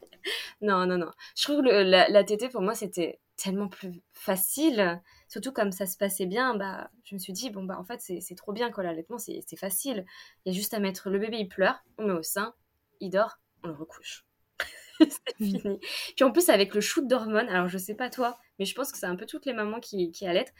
non, 0.60 0.86
non, 0.86 0.98
non. 0.98 1.10
Je 1.36 1.44
trouve 1.44 1.62
que 1.62 1.68
la, 1.68 2.08
la 2.08 2.24
tétée 2.24 2.48
pour 2.48 2.60
moi 2.60 2.74
c'était 2.74 3.20
tellement 3.36 3.68
plus 3.68 4.02
facile. 4.12 5.00
Surtout 5.28 5.52
comme 5.52 5.72
ça 5.72 5.86
se 5.86 5.96
passait 5.96 6.26
bien, 6.26 6.54
bah, 6.56 6.90
je 7.04 7.14
me 7.14 7.18
suis 7.18 7.32
dit, 7.32 7.50
bon, 7.50 7.64
bah, 7.64 7.78
en 7.78 7.84
fait, 7.84 8.00
c'est 8.00 8.34
trop 8.34 8.52
bien, 8.52 8.70
quoi. 8.70 8.84
L'allaitement, 8.84 9.18
c'est 9.18 9.56
facile. 9.56 10.04
Il 10.44 10.52
y 10.52 10.54
a 10.54 10.56
juste 10.56 10.74
à 10.74 10.80
mettre 10.80 11.10
le 11.10 11.18
bébé, 11.18 11.38
il 11.38 11.48
pleure, 11.48 11.82
on 11.98 12.06
met 12.06 12.12
au 12.12 12.22
sein, 12.22 12.54
il 13.00 13.10
dort, 13.10 13.38
on 13.62 13.68
le 13.68 13.74
recouche. 13.74 14.24
c'est 14.98 15.40
mmh. 15.40 15.44
fini. 15.44 15.78
Puis 16.16 16.24
en 16.24 16.30
plus, 16.30 16.48
avec 16.48 16.74
le 16.74 16.80
shoot 16.80 17.06
d'hormones, 17.06 17.48
alors 17.48 17.68
je 17.68 17.78
sais 17.78 17.94
pas 17.94 18.10
toi, 18.10 18.38
mais 18.58 18.64
je 18.64 18.74
pense 18.74 18.92
que 18.92 18.98
c'est 18.98 19.06
un 19.06 19.16
peu 19.16 19.26
toutes 19.26 19.46
les 19.46 19.54
mamans 19.54 19.80
qui, 19.80 20.12
qui 20.12 20.26
allaitent. 20.26 20.54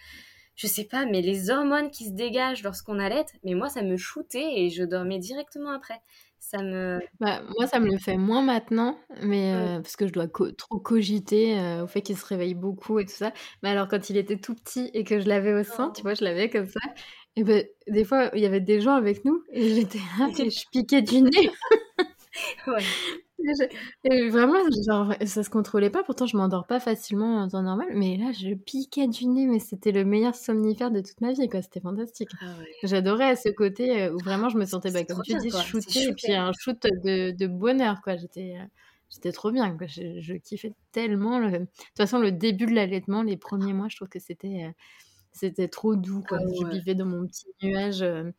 Je 0.57 0.69
sais 0.69 0.85
pas, 0.85 1.05
mais 1.05 1.21
les 1.21 1.51
hormones 1.51 1.91
qui 1.91 2.07
se 2.07 2.13
dégagent 2.13 2.63
lorsqu'on 2.63 3.01
allait, 3.01 3.27
mais 3.43 3.55
moi, 3.55 3.69
ça 3.69 3.83
me 3.83 3.97
shootait 3.97 4.61
et 4.61 4.71
je 4.71 4.85
dormais 4.85 5.19
directement 5.19 5.73
après 5.73 6.01
ça 6.51 6.63
me... 6.63 7.01
Bah, 7.21 7.43
moi, 7.57 7.67
ça 7.67 7.81
me 7.81 7.91
le 7.91 7.99
fait 7.99 8.17
moins 8.17 8.43
maintenant, 8.43 8.99
mais 9.23 9.53
euh, 9.55 9.81
parce 9.81 9.97
que 9.97 10.07
je 10.07 10.13
dois 10.13 10.29
trop 10.29 10.79
cogiter 10.79 11.59
euh, 11.59 11.85
au 11.85 11.87
fait 11.87 12.03
qu'il 12.03 12.17
se 12.17 12.27
réveille 12.27 12.55
beaucoup 12.55 12.99
et 12.99 13.07
tout 13.07 13.15
ça. 13.15 13.33
Mais 13.63 13.71
alors, 13.71 13.89
quand 13.89 14.11
il 14.11 14.17
était 14.17 14.37
tout 14.37 14.55
petit 14.55 14.91
et 14.93 15.05
que 15.05 15.21
je 15.21 15.29
l'avais 15.29 15.55
au 15.55 15.65
sein, 15.65 15.91
tu 15.91 16.03
vois, 16.03 16.15
je 16.15 16.23
l'avais 16.23 16.51
comme 16.51 16.67
ça. 16.67 16.81
Et 17.37 17.45
ben, 17.45 17.65
des 17.89 18.05
fois, 18.05 18.31
il 18.35 18.43
y 18.43 18.47
avait 18.47 18.61
des 18.61 18.81
gens 18.81 18.95
avec 18.95 19.25
nous 19.25 19.43
et 19.53 19.75
j'étais 19.75 19.99
je 20.19 20.71
piquais 20.71 21.03
du 21.03 21.23
nez. 21.23 21.51
ouais. 22.67 22.85
Et 24.05 24.29
vraiment, 24.29 24.59
genre, 24.87 25.15
ça 25.27 25.43
se 25.43 25.51
contrôlait 25.51 25.91
pas. 25.91 26.03
Pourtant, 26.03 26.27
je 26.27 26.37
m'endors 26.37 26.67
pas 26.67 26.81
facilement 26.81 27.39
en 27.39 27.49
temps 27.49 27.63
normal. 27.63 27.89
Mais 27.95 28.17
là, 28.17 28.33
je 28.33 28.55
piquais 28.55 29.09
du 29.09 29.27
nez. 29.27 29.47
Mais 29.47 29.59
c'était 29.59 29.93
le 29.93 30.05
meilleur 30.05 30.35
somnifère 30.35 30.91
de 30.91 31.01
toute 31.01 31.21
ma 31.21 31.33
vie, 31.33 31.49
quoi. 31.49 31.63
C'était 31.63 31.81
fantastique. 31.81 32.31
Ah 32.41 32.47
J'adorais 32.83 33.37
ce 33.37 33.51
côté 33.51 34.03
euh, 34.03 34.15
où 34.15 34.19
vraiment 34.19 34.49
je 34.49 34.59
me 34.59 34.65
sentais, 34.65 34.91
bah, 34.91 35.05
comme 35.05 35.23
tu 35.25 35.37
dis, 35.39 35.51
shootée. 35.51 36.05
Et 36.05 36.13
puis 36.15 36.33
un 36.33 36.53
shoot 36.59 36.81
de, 36.83 37.31
de 37.31 37.47
bonheur, 37.47 38.01
quoi. 38.03 38.17
J'étais. 38.17 38.57
Euh, 38.59 38.65
j'étais 39.11 39.33
trop 39.33 39.51
bien, 39.51 39.77
quoi. 39.77 39.87
Je, 39.87 40.35
kiffais 40.35 40.73
tellement. 40.93 41.41
De 41.41 41.59
toute 41.59 41.69
façon, 41.97 42.19
le 42.19 42.33
début 42.33 42.67
de 42.67 42.75
l'allaitement, 42.75 43.23
les 43.23 43.37
premiers 43.37 43.73
mois, 43.73 43.89
je 43.89 43.97
trouve 43.97 44.09
que 44.09 44.19
c'était 44.19 44.65
euh, 44.65 44.71
c'était 45.33 45.69
trop 45.69 45.97
doux, 45.97 46.23
quoi. 46.27 46.39
Ah 46.41 46.47
je 46.61 46.67
vivais 46.67 46.95
dans 46.95 47.07
mon 47.07 47.27
petit 47.27 47.47
nuage. 47.63 48.03
Euh, 48.03 48.31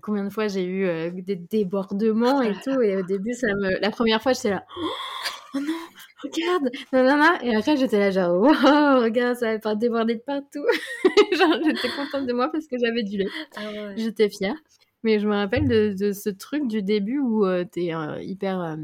combien 0.00 0.24
de 0.24 0.30
fois 0.30 0.48
j'ai 0.48 0.64
eu 0.64 0.86
euh, 0.86 1.10
des 1.12 1.36
débordements 1.36 2.42
et 2.42 2.54
tout. 2.62 2.80
Et 2.80 2.96
au 2.96 3.02
début, 3.02 3.34
ça 3.34 3.48
me... 3.48 3.80
la 3.80 3.90
première 3.90 4.22
fois, 4.22 4.32
j'étais 4.32 4.50
là, 4.50 4.64
oh 5.54 5.58
non, 5.60 5.74
regarde, 6.22 6.70
nanana. 6.92 7.42
Et 7.44 7.54
après, 7.54 7.76
j'étais 7.76 7.98
là, 7.98 8.10
genre, 8.10 8.40
wow, 8.40 9.02
regarde, 9.02 9.36
ça 9.36 9.52
va 9.52 9.58
pas 9.58 9.74
déborder 9.74 10.16
de 10.16 10.20
partout. 10.20 10.64
genre, 11.32 11.56
j'étais 11.64 11.88
contente 11.96 12.26
de 12.26 12.32
moi 12.32 12.48
parce 12.50 12.66
que 12.66 12.76
j'avais 12.78 13.02
du 13.02 13.18
lait. 13.18 13.28
Ah 13.56 13.94
j'étais 13.96 14.28
fière. 14.28 14.56
Mais 15.02 15.18
je 15.18 15.26
me 15.26 15.34
rappelle 15.34 15.66
de, 15.66 16.12
ce 16.12 16.30
truc 16.30 16.68
du 16.68 16.82
début 16.82 17.18
où 17.18 17.44
euh, 17.44 17.64
t'es 17.64 17.90
hyper 18.20 18.76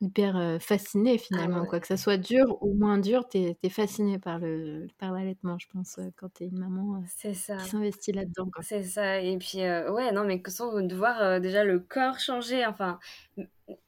hyper 0.00 0.36
euh, 0.36 0.58
fasciné 0.58 1.16
ah 1.16 1.18
finalement. 1.18 1.66
Quoi 1.66 1.80
que 1.80 1.86
ça 1.86 1.96
soit 1.96 2.16
dur 2.16 2.58
ou 2.62 2.74
moins 2.74 2.98
dur, 2.98 3.28
tu 3.28 3.38
es, 3.38 3.68
fasciné 3.68 4.18
par 4.18 4.38
le 4.38 4.86
par 4.98 5.12
l'allaitement, 5.12 5.58
je 5.58 5.66
pense, 5.72 5.98
euh, 5.98 6.10
quand 6.16 6.32
tu 6.34 6.44
es 6.44 6.46
une 6.46 6.58
maman 6.58 7.02
euh, 7.02 7.32
ça. 7.34 7.56
qui 7.56 7.68
s'investit 7.68 8.12
là-dedans. 8.12 8.50
C'est 8.62 8.82
ça. 8.82 9.20
Et 9.20 9.36
puis, 9.38 9.58
ouais, 9.58 10.12
non, 10.12 10.24
mais 10.24 10.40
que 10.40 10.50
de 10.82 10.94
voir 10.94 11.40
déjà 11.40 11.64
le 11.64 11.80
corps 11.80 12.18
changer, 12.18 12.66
enfin, 12.66 12.98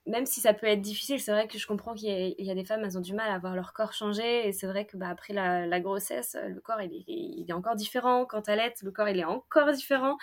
même 0.07 0.26
si 0.26 0.41
ça 0.41 0.55
peut 0.55 0.66
être 0.66 0.80
difficile, 0.80 1.20
c'est 1.20 1.33
vrai 1.33 1.49
que 1.49 1.59
je 1.59 1.66
comprends 1.66 1.95
qu'il 1.95 2.35
y, 2.39 2.51
a 2.51 2.55
des 2.55 2.64
femmes, 2.64 2.83
elles 2.85 2.99
ont 2.99 3.03
du 3.03 3.14
mal 3.14 3.30
à 3.30 3.39
voir 3.39 3.55
leur 3.55 3.72
corps 3.72 3.93
changer. 3.93 4.49
Et 4.49 4.53
c'est 4.53 4.66
vrai 4.66 4.87
que 4.87 4.97
bah, 4.97 5.09
après 5.09 5.33
la, 5.33 5.80
grossesse, 5.80 6.37
le 6.49 6.61
corps, 6.61 6.80
il 6.80 6.93
est, 6.93 7.05
il 7.07 7.47
est 7.49 7.53
encore 7.53 7.76
différent. 7.76 8.24
Quand 8.24 8.49
elle 8.49 8.61
est, 8.61 8.83
le 8.83 8.91
corps, 8.91 9.09
il 9.09 9.18
est 9.18 9.24
encore 9.24 9.72
différent. 9.72 10.16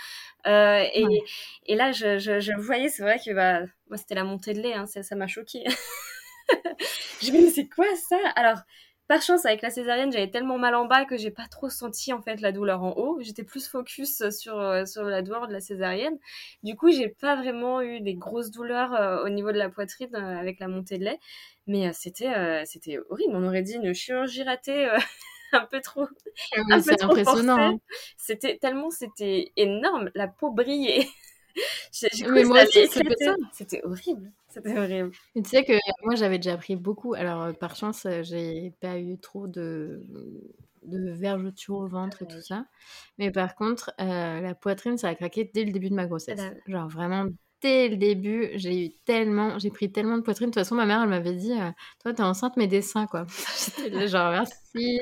Euh, 0.48 0.84
et, 0.94 1.06
et, 1.66 1.76
là, 1.76 1.92
je, 1.92 2.18
je, 2.20 2.40
je 2.40 2.52
voyais, 2.54 2.90
c'est 2.90 3.04
vrai 3.04 3.20
que 3.24 3.34
bah, 3.34 3.62
moi, 3.90 3.98
c'était 3.98 4.16
la 4.16 4.24
montée 4.24 4.54
de 4.54 4.62
lait. 4.62 4.74
Hein, 4.74 4.86
ça 4.86 5.16
m'a 5.16 5.28
choquée. 5.28 5.64
je 7.22 7.32
me 7.32 7.38
dis, 7.38 7.52
c'est 7.52 7.70
quoi 7.70 7.86
ça? 7.96 8.18
Alors, 8.36 8.60
par 9.10 9.24
chance, 9.24 9.44
avec 9.48 9.64
la 9.64 9.72
césarienne, 9.72 10.12
j'avais 10.12 10.30
tellement 10.30 10.60
mal 10.60 10.76
en 10.76 10.86
bas 10.86 11.04
que 11.04 11.18
j'ai 11.18 11.32
pas 11.32 11.48
trop 11.50 11.68
senti 11.68 12.14
en 12.14 12.22
fait 12.22 12.42
la 12.42 12.52
douleur 12.52 12.84
en 12.84 12.92
haut. 12.96 13.18
J'étais 13.22 13.44
plus 13.44 13.68
focus 13.68 14.30
sur 14.30 14.60
euh, 14.60 14.86
sur 14.86 15.02
la 15.02 15.24
douleur 15.24 15.48
de 15.48 15.54
la 15.54 15.60
césarienne. 15.60 16.16
Du 16.62 16.76
coup, 16.76 16.92
j'ai 16.92 17.10
pas 17.10 17.36
vraiment 17.36 17.82
eu 17.82 18.02
des 18.02 18.14
grosses 18.14 18.52
douleurs 18.52 18.94
euh, 18.94 19.26
au 19.26 19.30
niveau 19.30 19.52
de 19.52 19.58
la 19.58 19.68
poitrine 19.70 20.16
euh, 20.16 20.38
avec 20.38 20.60
la 20.60 20.68
montée 20.68 21.00
de 21.00 21.06
lait, 21.06 21.20
mais 21.66 21.92
c'était 21.92 22.64
c'était 22.66 23.00
horrible. 23.10 23.34
On 23.36 23.48
aurait 23.48 23.64
dit 23.64 23.74
une 23.74 23.94
chirurgie 23.96 24.44
ratée. 24.44 24.88
un 25.54 25.66
peu 25.66 25.82
trop, 25.82 26.06
ah 26.70 26.80
c'est 26.80 27.02
impressionnant. 27.02 27.80
C'était 28.16 28.60
tellement, 28.60 28.92
c'était 28.92 29.52
énorme. 29.58 30.12
La 30.14 30.28
peau 30.28 30.52
brillait. 30.52 31.08
moi 32.46 32.62
aussi, 32.62 32.88
c'était 33.54 33.84
horrible. 33.84 34.32
C'était 34.50 34.78
horrible. 34.78 35.12
tu 35.36 35.44
sais 35.44 35.64
que 35.64 35.74
moi, 36.04 36.16
j'avais 36.16 36.40
déjà 36.40 36.58
pris 36.58 36.76
beaucoup. 36.76 37.14
Alors, 37.14 37.44
euh, 37.44 37.54
par 37.54 37.76
chance, 37.76 38.06
euh, 38.06 38.24
j'ai 38.24 38.74
pas 38.82 38.98
eu 38.98 39.18
trop 39.20 39.48
de, 39.48 40.04
de 40.84 41.12
vergetures 41.12 41.76
au 41.76 41.88
ventre 41.88 42.24
et 42.24 42.28
tout 42.28 42.42
ça. 42.42 42.66
Mais 43.20 43.32
par 43.32 43.56
contre, 43.56 43.92
euh, 44.02 44.42
la 44.42 44.56
poitrine, 44.56 44.98
ça 44.98 45.10
a 45.10 45.16
craqué 45.16 45.50
dès 45.54 45.66
le 45.66 45.72
début 45.72 45.90
de 45.90 45.96
ma 45.96 46.08
grossesse. 46.08 46.42
Genre 46.68 46.90
vraiment 46.90 47.26
dès 47.62 47.90
le 47.90 47.98
début, 47.98 48.52
j'ai 48.56 48.86
eu 48.86 48.90
tellement, 49.06 49.60
j'ai 49.60 49.70
pris 49.70 49.92
tellement 49.92 50.18
de 50.18 50.24
poitrine. 50.24 50.48
De 50.48 50.52
toute 50.54 50.62
façon, 50.64 50.76
ma 50.76 50.86
mère, 50.86 51.02
elle 51.04 51.10
m'avait 51.10 51.36
dit, 51.36 51.52
toi, 52.02 52.14
t'es 52.14 52.24
enceinte, 52.24 52.56
mais 52.56 52.68
des 52.68 52.82
seins, 52.82 53.06
quoi. 53.06 53.28
J'étais 53.78 54.08
genre, 54.08 54.32
merci. 54.32 54.98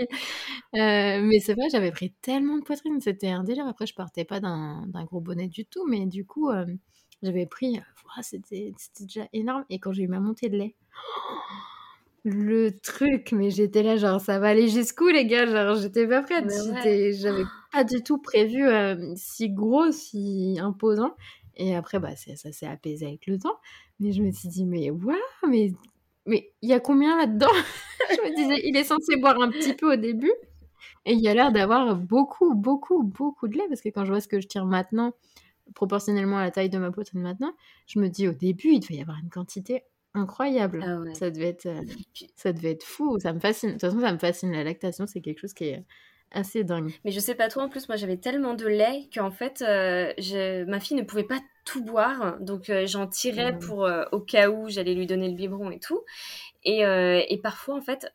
mais 0.74 1.39
c'est 1.39 1.54
vrai, 1.54 1.70
j'avais 1.72 1.91
pris 1.91 2.14
tellement 2.22 2.58
de 2.58 2.64
poitrine. 2.64 3.00
C'était 3.00 3.30
un 3.30 3.43
délire. 3.43 3.68
Après, 3.68 3.86
je 3.86 3.93
partais 3.93 4.26
pas 4.26 4.39
d'un 4.39 4.88
gros 5.06 5.22
bonnet 5.22 5.48
du 5.48 5.66
tout, 5.68 5.86
mais 5.88 6.08
du 6.08 6.26
coup, 6.26 6.50
j'avais 7.22 7.45
pris, 7.45 7.80
c'était 8.22 8.74
déjà 8.99 9.28
énorme. 9.34 9.65
Et 9.70 9.80
quand 9.80 9.91
j'ai 9.91 10.03
eu 10.03 10.07
ma 10.07 10.20
montée 10.20 10.49
de 10.49 10.57
lait, 10.57 10.76
le 12.24 12.72
truc, 12.72 13.32
mais 13.32 13.49
j'étais 13.49 13.84
là, 13.84 13.97
genre, 13.97 14.20
ça 14.20 14.39
va 14.39 14.49
aller 14.49 14.68
jusqu'où, 14.68 15.07
les 15.07 15.26
gars? 15.26 15.45
Genre, 15.45 15.76
j'étais 15.76 16.07
pas 16.07 16.22
prête. 16.22 16.45
J'avais 16.49 17.45
pas 17.72 17.84
du 17.84 18.03
tout 18.03 18.18
prévu 18.18 18.65
si 19.15 19.49
gros, 19.49 19.91
si 19.91 20.57
imposant. 20.61 21.15
Et 21.55 21.76
après, 21.76 21.99
bah, 21.99 22.15
ça 22.15 22.51
s'est 22.51 22.68
apaisé 22.68 23.07
avec 23.07 23.26
le 23.28 23.39
temps. 23.39 23.57
Mais 23.99 24.11
je 24.11 24.22
me 24.22 24.32
suis 24.32 24.49
dit, 24.49 24.65
mais 24.65 24.91
waouh, 24.91 25.15
mais 25.47 25.72
mais 26.28 26.51
il 26.61 26.70
y 26.70 26.74
a 26.74 26.80
combien 26.80 27.18
là-dedans? 27.18 27.47
Je 28.11 28.30
me 28.30 28.36
disais, 28.36 28.61
il 28.65 28.76
est 28.76 28.84
censé 28.84 29.15
boire 29.15 29.41
un 29.41 29.49
petit 29.49 29.74
peu 29.74 29.93
au 29.93 29.95
début. 29.95 30.34
Et 31.05 31.13
il 31.13 31.22
y 31.22 31.30
a 31.30 31.34
l'air 31.34 31.51
d'avoir 31.53 31.95
beaucoup, 31.95 32.53
beaucoup, 32.53 33.01
beaucoup 33.01 33.47
de 33.47 33.57
lait. 33.57 33.65
Parce 33.70 33.82
que 33.82 33.89
quand 33.89 34.03
je 34.03 34.11
vois 34.11 34.20
ce 34.20 34.28
que 34.28 34.41
je 34.41 34.47
tire 34.47 34.65
maintenant, 34.65 35.13
proportionnellement 35.76 36.38
à 36.38 36.43
la 36.43 36.51
taille 36.51 36.70
de 36.70 36.78
ma 36.78 36.91
poitrine 36.91 37.22
maintenant, 37.22 37.53
je 37.88 37.99
me 37.99 38.09
dis 38.09 38.28
au 38.28 38.34
début, 38.34 38.70
il 38.70 38.80
devait 38.80 38.95
y 38.95 39.01
avoir 39.01 39.18
une 39.22 39.30
quantité 39.30 39.84
incroyable. 40.13 40.84
Ah 40.86 41.13
ça, 41.13 41.30
devait 41.30 41.49
être, 41.49 41.65
euh, 41.68 41.82
ça 42.36 42.53
devait 42.53 42.72
être 42.72 42.84
fou. 42.84 43.20
Ça 43.20 43.34
me 43.34 43.39
fascine. 43.39 43.70
De 43.70 43.74
toute 43.74 43.82
façon, 43.82 43.99
ça 43.99 44.11
me 44.11 44.18
fascine. 44.18 44.51
La 44.51 44.63
lactation, 44.63 45.05
c'est 45.07 45.22
quelque 45.22 45.39
chose 45.39 45.53
qui 45.53 45.65
est 45.65 45.84
assez 46.32 46.63
dingue. 46.63 46.93
Mais 47.05 47.11
je 47.11 47.20
sais 47.20 47.36
pas 47.36 47.47
toi, 47.47 47.63
en 47.63 47.70
plus, 47.70 47.88
moi 47.88 47.95
j'avais 47.95 48.18
tellement 48.18 48.53
de 48.53 48.68
lait 48.68 49.07
qu'en 49.13 49.32
fait, 49.32 49.61
euh, 49.61 50.65
ma 50.65 50.80
fille 50.80 50.97
ne 50.97 51.03
pouvait 51.03 51.24
pas 51.24 51.39
tout 51.65 51.84
boire. 51.84 52.38
Donc 52.41 52.70
euh, 52.70 52.86
j'en 52.86 53.07
tirais 53.07 53.57
pour 53.57 53.89
au 54.11 54.20
cas 54.20 54.49
où 54.49 54.68
j'allais 54.70 54.93
lui 54.93 55.05
donner 55.05 55.30
le 55.30 55.36
biberon 55.36 55.72
et 55.72 55.80
tout. 55.80 56.03
Et, 56.63 56.82
et 56.82 57.38
parfois, 57.41 57.76
en 57.76 57.82
fait, 57.82 58.11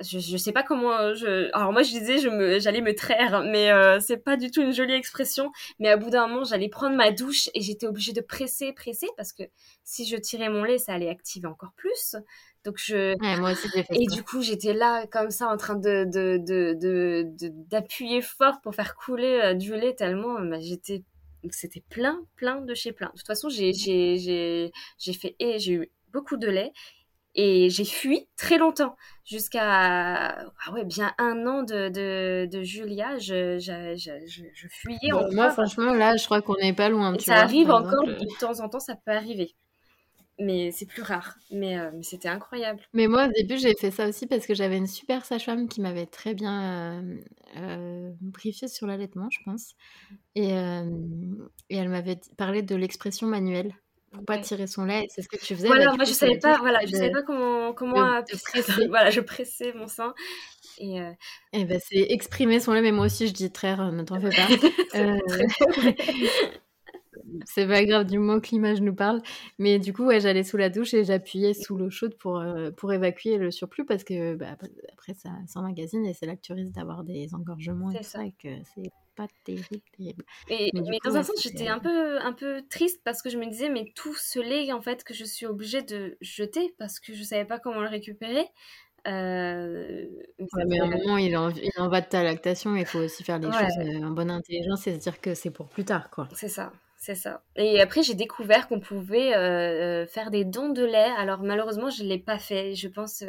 je, 0.00 0.18
je 0.18 0.36
sais 0.36 0.52
pas 0.52 0.62
comment 0.62 1.14
je 1.14 1.54
alors 1.54 1.72
moi 1.72 1.82
je 1.82 1.90
disais 1.90 2.18
je 2.18 2.28
me 2.28 2.58
j'allais 2.58 2.80
me 2.80 2.94
traire 2.94 3.42
mais 3.44 3.70
euh, 3.70 4.00
c'est 4.00 4.16
pas 4.16 4.36
du 4.36 4.50
tout 4.50 4.62
une 4.62 4.72
jolie 4.72 4.94
expression. 4.94 5.52
Mais 5.78 5.88
à 5.88 5.96
bout 5.96 6.10
d'un 6.10 6.26
moment 6.26 6.44
j'allais 6.44 6.68
prendre 6.68 6.96
ma 6.96 7.10
douche 7.10 7.50
et 7.54 7.60
j'étais 7.60 7.86
obligée 7.86 8.12
de 8.12 8.20
presser 8.20 8.72
presser 8.72 9.08
parce 9.16 9.32
que 9.32 9.42
si 9.84 10.06
je 10.06 10.16
tirais 10.16 10.48
mon 10.48 10.64
lait 10.64 10.78
ça 10.78 10.94
allait 10.94 11.08
activer 11.08 11.46
encore 11.46 11.72
plus. 11.76 12.16
Donc 12.64 12.76
je 12.78 13.14
moi 13.40 13.52
aussi 13.52 13.68
j'ai 13.74 13.82
fait 13.82 13.94
et 13.94 14.06
du 14.06 14.22
coup 14.22 14.40
j'étais 14.42 14.72
là 14.72 15.06
comme 15.06 15.30
ça 15.30 15.48
en 15.48 15.56
train 15.56 15.74
de 15.74 16.04
de 16.04 16.38
de 16.38 17.24
d'appuyer 17.68 18.22
fort 18.22 18.60
pour 18.62 18.74
faire 18.74 18.94
couler 18.94 19.40
euh, 19.42 19.54
du 19.54 19.74
lait 19.74 19.94
tellement 19.94 20.40
bah, 20.40 20.60
j'étais 20.60 21.04
c'était 21.50 21.82
plein 21.90 22.20
plein 22.36 22.60
de 22.60 22.74
chez 22.74 22.92
plein. 22.92 23.08
De 23.08 23.18
toute 23.18 23.26
façon 23.26 23.48
j'ai 23.48 23.72
j'ai 23.72 24.16
j'ai 24.18 24.72
j'ai 24.98 25.12
fait 25.12 25.36
et 25.38 25.58
j'ai 25.58 25.72
eu 25.72 25.90
beaucoup 26.12 26.36
de 26.36 26.46
lait 26.46 26.72
et 27.34 27.70
j'ai 27.70 27.84
fui 27.84 28.28
très 28.36 28.58
longtemps, 28.58 28.94
jusqu'à 29.24 29.62
ah 29.64 30.72
ouais, 30.72 30.84
bien 30.84 31.12
un 31.18 31.46
an 31.46 31.62
de, 31.62 31.88
de, 31.88 32.46
de 32.50 32.62
Julia, 32.62 33.18
je, 33.18 33.58
je, 33.58 33.94
je, 33.96 34.42
je 34.54 34.68
fuyais 34.68 35.12
Moi, 35.32 35.50
franchement, 35.50 35.94
là, 35.94 36.16
je 36.16 36.24
crois 36.24 36.42
qu'on 36.42 36.56
n'est 36.56 36.74
pas 36.74 36.88
loin. 36.88 37.16
ça 37.18 37.36
arrive 37.36 37.70
encore, 37.70 38.04
de 38.06 38.38
temps 38.38 38.60
en 38.60 38.68
temps, 38.68 38.80
ça 38.80 38.96
peut 38.96 39.12
arriver. 39.12 39.54
mais 40.38 40.72
c'est 40.72 40.86
plus 40.86 41.02
rare. 41.02 41.36
Mais, 41.50 41.76
mais 41.92 42.02
c'était 42.02 42.28
incroyable. 42.28 42.80
Mais 42.92 43.06
moi, 43.06 43.28
au 43.28 43.32
début, 43.32 43.58
j'ai 43.58 43.74
fait 43.74 43.90
ça 43.90 44.08
aussi 44.08 44.26
parce 44.26 44.46
que 44.46 44.54
j'avais 44.54 44.76
une 44.76 44.86
super 44.86 45.24
sage-femme 45.24 45.68
qui 45.68 45.80
m'avait 45.80 46.06
très 46.06 46.34
bien 46.34 47.02
briefé 48.20 48.68
sur 48.68 48.86
l'allaitement, 48.86 49.28
je 49.30 49.38
pense. 49.44 49.74
Et, 50.34 50.50
et 50.50 51.76
elle 51.76 51.88
m'avait 51.88 52.20
parlé 52.36 52.62
de 52.62 52.74
l'expression 52.74 53.26
manuelle 53.26 53.74
pour 54.12 54.24
pas 54.24 54.38
tirer 54.38 54.66
son 54.66 54.84
lait. 54.84 55.06
C'est 55.10 55.22
ce 55.22 55.28
que 55.28 55.36
tu 55.36 55.54
faisais. 55.54 55.66
Voilà, 55.66 55.92
moi 55.94 56.04
je 56.04 56.12
savais 56.12 56.38
pas, 56.38 56.58
voilà, 56.58 56.80
je 56.84 56.92
savais 56.92 57.10
pas 57.10 57.22
comment 57.22 57.72
comment 57.72 58.22
voilà, 58.88 59.10
je 59.10 59.20
pressais 59.20 59.72
mon 59.74 59.88
sein. 59.88 60.14
Et, 60.78 61.00
euh... 61.00 61.10
et 61.52 61.64
ben, 61.64 61.80
c'est 61.84 62.06
exprimer 62.10 62.60
son 62.60 62.72
lait, 62.72 62.82
mais 62.82 62.92
moi 62.92 63.06
aussi 63.06 63.28
je 63.28 63.32
dis 63.32 63.50
traire, 63.50 63.92
ne 63.92 64.02
t'en 64.02 64.20
fais 64.20 64.30
pas. 64.30 64.48
euh... 64.98 65.18
c'est 67.44 67.66
pas 67.66 67.84
grave 67.84 68.06
du 68.06 68.18
moment 68.18 68.40
que 68.40 68.48
l'image 68.50 68.80
nous 68.80 68.94
parle. 68.94 69.22
Mais 69.58 69.78
du 69.78 69.92
coup, 69.92 70.04
ouais, 70.04 70.20
j'allais 70.20 70.44
sous 70.44 70.56
la 70.56 70.68
douche 70.68 70.94
et 70.94 71.04
j'appuyais 71.04 71.54
sous 71.54 71.76
l'eau 71.76 71.90
chaude 71.90 72.16
pour, 72.18 72.38
euh, 72.38 72.70
pour 72.70 72.92
évacuer 72.92 73.38
le 73.38 73.50
surplus 73.50 73.84
parce 73.84 74.04
que 74.04 74.34
bah, 74.34 74.56
après, 74.92 75.14
ça 75.14 75.30
s'emmagasine 75.46 76.04
et 76.06 76.14
c'est 76.14 76.26
là 76.26 76.36
que 76.36 76.42
tu 76.42 76.52
risques 76.52 76.72
d'avoir 76.72 77.04
des 77.04 77.34
engorgements 77.34 77.90
et 77.90 77.98
tout 77.98 78.02
ça. 78.02 78.24
et 78.24 78.32
que 78.32 78.48
c'est 78.74 78.90
pas 79.14 79.26
terrible, 79.44 79.82
terrible. 79.96 80.24
Et, 80.48 80.70
mais, 80.74 80.98
dans 81.04 81.16
un 81.16 81.22
sens, 81.22 81.42
j'étais 81.42 81.68
un 81.68 81.78
peu, 81.78 82.18
un 82.20 82.32
peu 82.32 82.62
triste 82.70 83.00
parce 83.04 83.22
que 83.22 83.30
je 83.30 83.36
me 83.36 83.46
disais, 83.46 83.68
mais 83.68 83.92
tout 83.94 84.14
ce 84.14 84.38
lait, 84.38 84.72
en 84.72 84.80
fait, 84.80 85.04
que 85.04 85.14
je 85.14 85.24
suis 85.24 85.46
obligée 85.46 85.82
de 85.82 86.16
jeter 86.20 86.74
parce 86.78 86.98
que 86.98 87.12
je 87.12 87.22
savais 87.22 87.44
pas 87.44 87.58
comment 87.58 87.82
le 87.82 87.88
récupérer. 87.88 88.46
Euh... 89.08 90.06
mais 90.66 90.78
à 90.78 90.84
un 90.84 90.90
moment, 90.90 91.16
il 91.16 91.36
en, 91.36 91.50
il 91.50 91.72
en, 91.76 91.88
va 91.88 92.00
de 92.00 92.06
ta 92.06 92.22
lactation, 92.22 92.76
il 92.76 92.86
faut 92.86 93.00
aussi 93.00 93.24
faire 93.24 93.40
les 93.40 93.50
choses 93.50 93.78
euh, 93.78 94.06
en 94.06 94.10
bonne 94.10 94.30
intelligence 94.30 94.86
et 94.86 94.94
se 94.94 94.98
dire 94.98 95.20
que 95.20 95.34
c'est 95.34 95.50
pour 95.50 95.68
plus 95.68 95.84
tard, 95.84 96.08
quoi. 96.10 96.28
C'est 96.34 96.48
ça. 96.48 96.72
C'est 97.04 97.16
ça. 97.16 97.42
Et 97.56 97.80
après, 97.80 98.04
j'ai 98.04 98.14
découvert 98.14 98.68
qu'on 98.68 98.78
pouvait 98.78 99.34
euh, 99.34 100.06
faire 100.06 100.30
des 100.30 100.44
dons 100.44 100.68
de 100.68 100.84
lait. 100.84 101.10
Alors 101.18 101.42
malheureusement, 101.42 101.90
je 101.90 102.04
ne 102.04 102.08
l'ai 102.08 102.20
pas 102.20 102.38
fait. 102.38 102.76
Je 102.76 102.86
pense, 102.86 103.24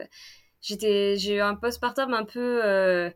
j'étais, 0.61 1.15
j'ai 1.17 1.38
eu 1.38 1.41
un 1.41 1.55
postpartum 1.55 2.13
un 2.13 2.24
peu, 2.24 2.63
euh, 2.63 3.09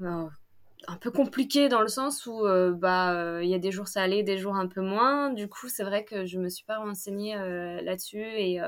un 0.00 0.96
peu 1.00 1.12
compliqué 1.12 1.68
dans 1.68 1.80
le 1.80 1.86
sens 1.86 2.26
où 2.26 2.44
euh, 2.44 2.72
bah 2.72 3.38
il 3.40 3.48
y 3.48 3.54
a 3.54 3.60
des 3.60 3.70
jours 3.70 3.86
ça 3.86 4.02
allait, 4.02 4.24
des 4.24 4.36
jours 4.36 4.56
un 4.56 4.66
peu 4.66 4.80
moins. 4.80 5.32
Du 5.32 5.48
coup, 5.48 5.68
c'est 5.68 5.84
vrai 5.84 6.04
que 6.04 6.26
je 6.26 6.40
me 6.40 6.48
suis 6.48 6.64
pas 6.64 6.78
renseignée 6.78 7.36
là-dessus 7.36 8.18
et, 8.18 8.60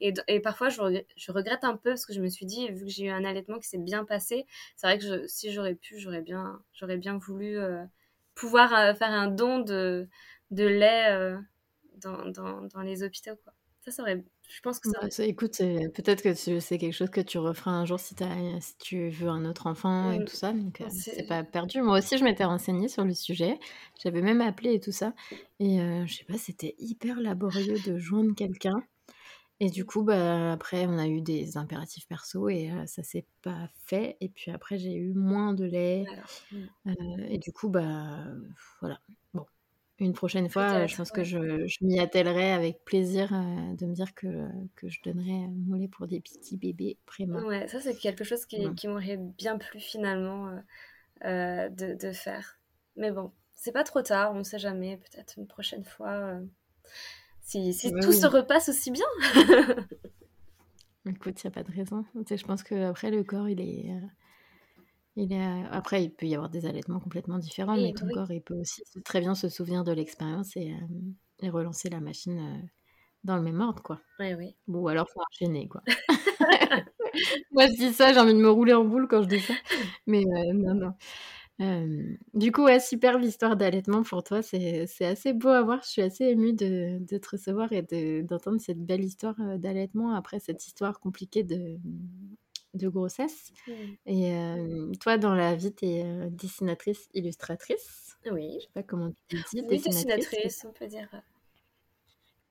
et, 0.00 0.14
et, 0.28 0.38
parfois 0.38 0.68
je 0.68 0.80
regrette, 0.80 1.08
je 1.16 1.32
regrette 1.32 1.64
un 1.64 1.76
peu 1.76 1.90
parce 1.90 2.06
que 2.06 2.12
je 2.12 2.20
me 2.20 2.28
suis 2.28 2.46
dit 2.46 2.68
vu 2.68 2.84
que 2.84 2.90
j'ai 2.92 3.06
eu 3.06 3.10
un 3.10 3.24
allaitement 3.24 3.58
qui 3.58 3.68
s'est 3.68 3.78
bien 3.78 4.04
passé, 4.04 4.46
c'est 4.76 4.86
vrai 4.86 4.98
que 4.98 5.04
je, 5.04 5.26
si 5.26 5.50
j'aurais 5.50 5.74
pu, 5.74 5.98
j'aurais 5.98 6.22
bien, 6.22 6.60
j'aurais 6.72 6.98
bien 6.98 7.18
voulu 7.18 7.58
pouvoir 8.36 8.96
faire 8.96 9.10
un 9.10 9.26
don 9.26 9.58
de 9.58 10.08
de 10.50 10.64
lait 10.64 11.10
euh, 11.10 11.38
dans, 12.02 12.26
dans, 12.26 12.62
dans, 12.62 12.82
les 12.82 13.02
hôpitaux. 13.02 13.36
Quoi. 13.42 13.52
Ça, 13.84 13.90
ça 13.90 14.02
aurait, 14.02 14.24
je 14.48 14.60
pense 14.60 14.78
que 14.78 14.88
ça, 14.88 15.10
ça 15.10 15.24
Écoute, 15.24 15.58
peut-être 15.58 16.22
que 16.22 16.34
c'est 16.34 16.78
quelque 16.78 16.92
chose 16.92 17.10
que 17.10 17.20
tu 17.20 17.38
referas 17.38 17.72
un 17.72 17.84
jour 17.84 18.00
si, 18.00 18.14
as, 18.22 18.60
si 18.60 18.76
tu 18.78 19.10
veux 19.10 19.28
un 19.28 19.44
autre 19.44 19.66
enfant 19.66 20.10
et 20.12 20.24
tout 20.24 20.34
ça. 20.34 20.52
Donc, 20.52 20.80
euh, 20.80 20.88
c'est 20.90 21.26
pas 21.26 21.44
perdu. 21.44 21.82
Moi 21.82 21.98
aussi, 21.98 22.16
je 22.16 22.24
m'étais 22.24 22.44
renseignée 22.44 22.88
sur 22.88 23.04
le 23.04 23.14
sujet. 23.14 23.58
J'avais 24.02 24.22
même 24.22 24.40
appelé 24.40 24.74
et 24.74 24.80
tout 24.80 24.92
ça. 24.92 25.12
Et 25.60 25.80
euh, 25.80 26.06
je 26.06 26.14
sais 26.14 26.24
pas, 26.24 26.38
c'était 26.38 26.74
hyper 26.78 27.20
laborieux 27.20 27.76
de 27.86 27.98
joindre 27.98 28.34
quelqu'un. 28.34 28.82
Et 29.60 29.70
du 29.70 29.84
coup, 29.84 30.02
bah, 30.02 30.52
après, 30.52 30.86
on 30.86 30.98
a 30.98 31.06
eu 31.06 31.20
des 31.20 31.56
impératifs 31.56 32.08
perso 32.08 32.48
et 32.48 32.70
ça 32.86 33.02
s'est 33.02 33.26
pas 33.42 33.68
fait. 33.86 34.16
Et 34.20 34.28
puis 34.28 34.50
après, 34.50 34.78
j'ai 34.78 34.94
eu 34.94 35.14
moins 35.14 35.52
de 35.52 35.64
lait. 35.64 36.04
Hmm. 36.50 36.88
et 37.28 37.38
du 37.38 37.52
coup, 37.52 37.68
bah, 37.68 38.24
voilà. 38.80 38.98
Bon, 39.32 39.46
une 39.98 40.12
prochaine 40.12 40.48
fois, 40.48 40.86
je 40.86 40.96
pense 40.96 41.12
que 41.12 41.22
je, 41.22 41.38
m'y 41.80 42.00
attellerai 42.00 42.52
avec 42.52 42.84
plaisir 42.84 43.32
euh, 43.32 43.74
de 43.76 43.86
me 43.86 43.94
dire 43.94 44.14
que, 44.14 44.48
que 44.74 44.88
je 44.88 45.00
donnerai 45.02 45.46
mon 45.66 45.76
lait 45.76 45.88
pour 45.88 46.08
des 46.08 46.20
petits 46.20 46.56
bébés 46.56 46.98
préma. 47.06 47.40
Ouais, 47.42 47.68
ça 47.68 47.80
c'est 47.80 47.94
quelque 47.94 48.24
chose 48.24 48.44
qui, 48.44 48.74
qui 48.74 48.88
m'aurait 48.88 49.18
bien 49.18 49.56
plu 49.56 49.78
finalement 49.78 50.48
euh, 50.48 50.58
euh, 51.24 51.68
de, 51.68 51.94
de, 51.94 52.12
faire. 52.12 52.58
Mais 52.96 53.12
bon, 53.12 53.30
c'est 53.54 53.72
pas 53.72 53.84
trop 53.84 54.02
tard, 54.02 54.32
on 54.34 54.38
ne 54.38 54.42
sait 54.42 54.58
jamais, 54.58 54.96
peut-être 54.96 55.34
une 55.38 55.46
prochaine 55.46 55.84
fois, 55.84 56.40
si, 57.40 57.72
si 57.72 57.92
tout 57.92 58.12
se 58.12 58.26
repasse 58.26 58.68
aussi 58.68 58.90
bien. 58.90 59.06
Écoute, 61.06 61.42
il 61.42 61.46
n'y 61.46 61.48
a 61.48 61.50
pas 61.50 61.62
de 61.62 61.72
raison. 61.72 62.04
je 62.14 62.44
pense 62.44 62.62
qu'après, 62.62 63.10
le 63.10 63.22
corps, 63.22 63.48
il 63.48 63.60
est 63.60 63.92
il 65.16 65.32
est... 65.32 65.64
Après, 65.70 66.02
il 66.02 66.10
peut 66.10 66.26
y 66.26 66.34
avoir 66.34 66.50
des 66.50 66.66
allaitements 66.66 67.00
complètement 67.00 67.38
différents, 67.38 67.76
mais 67.76 67.92
ton 67.92 68.08
corps, 68.08 68.30
il 68.30 68.42
peut 68.42 68.58
aussi 68.58 68.82
très 69.04 69.20
bien 69.20 69.34
se 69.34 69.48
souvenir 69.48 69.84
de 69.84 69.92
l'expérience 69.92 70.56
et, 70.56 70.74
et, 71.40 71.50
relancer 71.50 71.88
la 71.88 72.00
machine 72.00 72.68
dans 73.22 73.36
le 73.36 73.42
même 73.42 73.60
ordre, 73.60 73.82
quoi. 73.82 74.00
Oui. 74.18 74.56
Bon, 74.66 74.86
alors 74.86 75.08
faut 75.08 75.20
enchaîner, 75.30 75.68
quoi. 75.68 75.82
Moi, 77.52 77.66
je 77.68 77.76
dis 77.76 77.92
ça, 77.92 78.12
j'ai 78.12 78.18
envie 78.18 78.34
de 78.34 78.38
me 78.38 78.50
rouler 78.50 78.74
en 78.74 78.84
boule 78.84 79.06
quand 79.08 79.22
je 79.22 79.28
dis 79.28 79.40
ça. 79.40 79.54
Mais 80.06 80.24
non, 80.52 80.74
non. 80.74 80.94
du 82.34 82.50
coup, 82.50 82.64
ouais, 82.64 82.80
superbe 82.80 83.22
histoire 83.22 83.56
d'allaitement 83.56 84.02
pour 84.02 84.24
toi. 84.24 84.42
C'est 84.42 85.04
assez 85.04 85.32
beau 85.32 85.48
à 85.48 85.62
voir. 85.62 85.80
Je 85.84 85.88
suis 85.90 86.02
assez 86.02 86.24
émue 86.24 86.52
de, 86.54 86.98
de 87.00 87.18
te 87.18 87.30
recevoir 87.30 87.72
et 87.72 87.82
d'entendre 88.22 88.60
cette 88.60 88.84
belle 88.84 89.04
histoire 89.04 89.36
d'allaitement 89.58 90.14
après 90.14 90.40
cette 90.40 90.66
histoire 90.66 90.98
compliquée 90.98 91.44
de, 91.44 91.78
de 92.74 92.88
grossesse. 92.88 93.52
Mmh. 93.66 93.72
Et 94.06 94.34
euh, 94.34 94.92
toi, 95.00 95.18
dans 95.18 95.34
la 95.34 95.54
vie, 95.54 95.74
tu 95.74 95.86
es 95.86 96.04
euh, 96.04 96.28
dessinatrice, 96.30 97.08
illustratrice. 97.14 98.16
Oui. 98.30 98.56
Je 98.58 98.64
sais 98.64 98.70
pas 98.74 98.82
comment 98.82 99.12
tu 99.28 99.36
dis. 99.36 99.62
Oui, 99.68 99.80
dessinatrice, 99.80 100.64
on 100.68 100.72
peut 100.72 100.86
dire. 100.86 101.08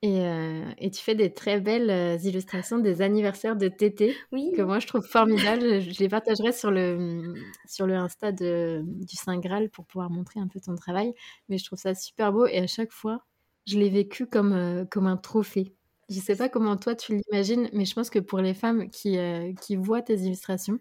Et, 0.01 0.19
euh, 0.19 0.65
et, 0.79 0.91
tu 0.91 1.01
fais 1.01 1.15
des 1.15 1.33
très 1.33 1.61
belles 1.61 2.19
illustrations 2.25 2.77
des 2.77 3.01
anniversaires 3.01 3.55
de 3.55 3.69
Tété, 3.69 4.13
oui. 4.33 4.51
que 4.53 4.61
moi 4.61 4.79
je 4.79 4.87
trouve 4.87 5.05
formidables. 5.05 5.79
je 5.79 5.97
les 5.97 6.09
partagerai 6.09 6.51
sur 6.51 6.71
le, 6.71 7.33
sur 7.65 7.87
le 7.87 7.95
Insta 7.95 8.33
de, 8.33 8.81
du 8.83 9.15
Saint 9.15 9.39
Graal 9.39 9.69
pour 9.69 9.85
pouvoir 9.85 10.09
montrer 10.09 10.41
un 10.41 10.49
peu 10.49 10.59
ton 10.59 10.75
travail. 10.75 11.13
Mais 11.47 11.57
je 11.57 11.63
trouve 11.63 11.79
ça 11.79 11.95
super 11.95 12.33
beau 12.33 12.45
et 12.45 12.57
à 12.57 12.67
chaque 12.67 12.91
fois, 12.91 13.23
je 13.65 13.79
l'ai 13.79 13.89
vécu 13.89 14.27
comme, 14.27 14.85
comme 14.91 15.07
un 15.07 15.15
trophée. 15.15 15.73
Je 16.09 16.19
sais 16.19 16.35
pas 16.35 16.49
comment 16.49 16.77
toi 16.77 16.95
tu 16.95 17.15
l'imagines, 17.15 17.69
mais 17.73 17.85
je 17.85 17.93
pense 17.95 18.09
que 18.09 18.19
pour 18.19 18.39
les 18.39 18.53
femmes 18.53 18.89
qui, 18.89 19.17
euh, 19.17 19.53
qui 19.61 19.75
voient 19.75 20.01
tes 20.01 20.15
illustrations, 20.19 20.79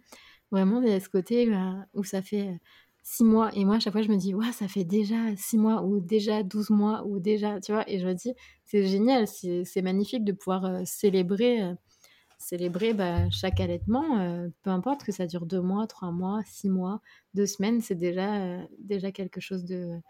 vraiment 0.50 0.82
il 0.82 0.88
y 0.88 0.92
a 0.92 1.00
ce 1.00 1.08
côté 1.08 1.52
euh, 1.54 1.72
où 1.94 2.04
ça 2.04 2.22
fait 2.22 2.48
euh, 2.48 2.56
six 3.02 3.24
mois. 3.24 3.50
Et 3.54 3.64
moi, 3.64 3.76
à 3.76 3.80
chaque 3.80 3.92
fois, 3.92 4.02
je 4.02 4.08
me 4.08 4.16
dis, 4.16 4.34
ouais, 4.34 4.52
ça 4.52 4.68
fait 4.68 4.84
déjà 4.84 5.16
six 5.36 5.58
mois 5.58 5.82
ou 5.82 6.00
déjà 6.00 6.42
12 6.42 6.70
mois 6.70 7.04
ou 7.06 7.20
déjà, 7.20 7.60
tu 7.60 7.72
vois. 7.72 7.88
Et 7.90 7.98
je 8.00 8.06
me 8.06 8.14
dis, 8.14 8.34
c'est 8.64 8.86
génial, 8.86 9.26
c'est 9.28 9.82
magnifique 9.82 10.24
de 10.24 10.32
pouvoir 10.32 10.86
célébrer, 10.86 11.60
célébrer 12.38 12.94
bah, 12.94 13.28
chaque 13.30 13.60
allaitement, 13.60 14.48
peu 14.62 14.70
importe 14.70 15.04
que 15.04 15.12
ça 15.12 15.26
dure 15.26 15.46
deux 15.46 15.60
mois, 15.60 15.86
trois 15.86 16.10
mois, 16.12 16.42
six 16.46 16.68
mois, 16.68 17.00
deux 17.34 17.46
semaines, 17.46 17.80
c'est 17.80 17.96
déjà, 17.96 18.58
déjà 18.78 19.12
quelque 19.12 19.40
chose 19.40 19.64
de 19.64 20.00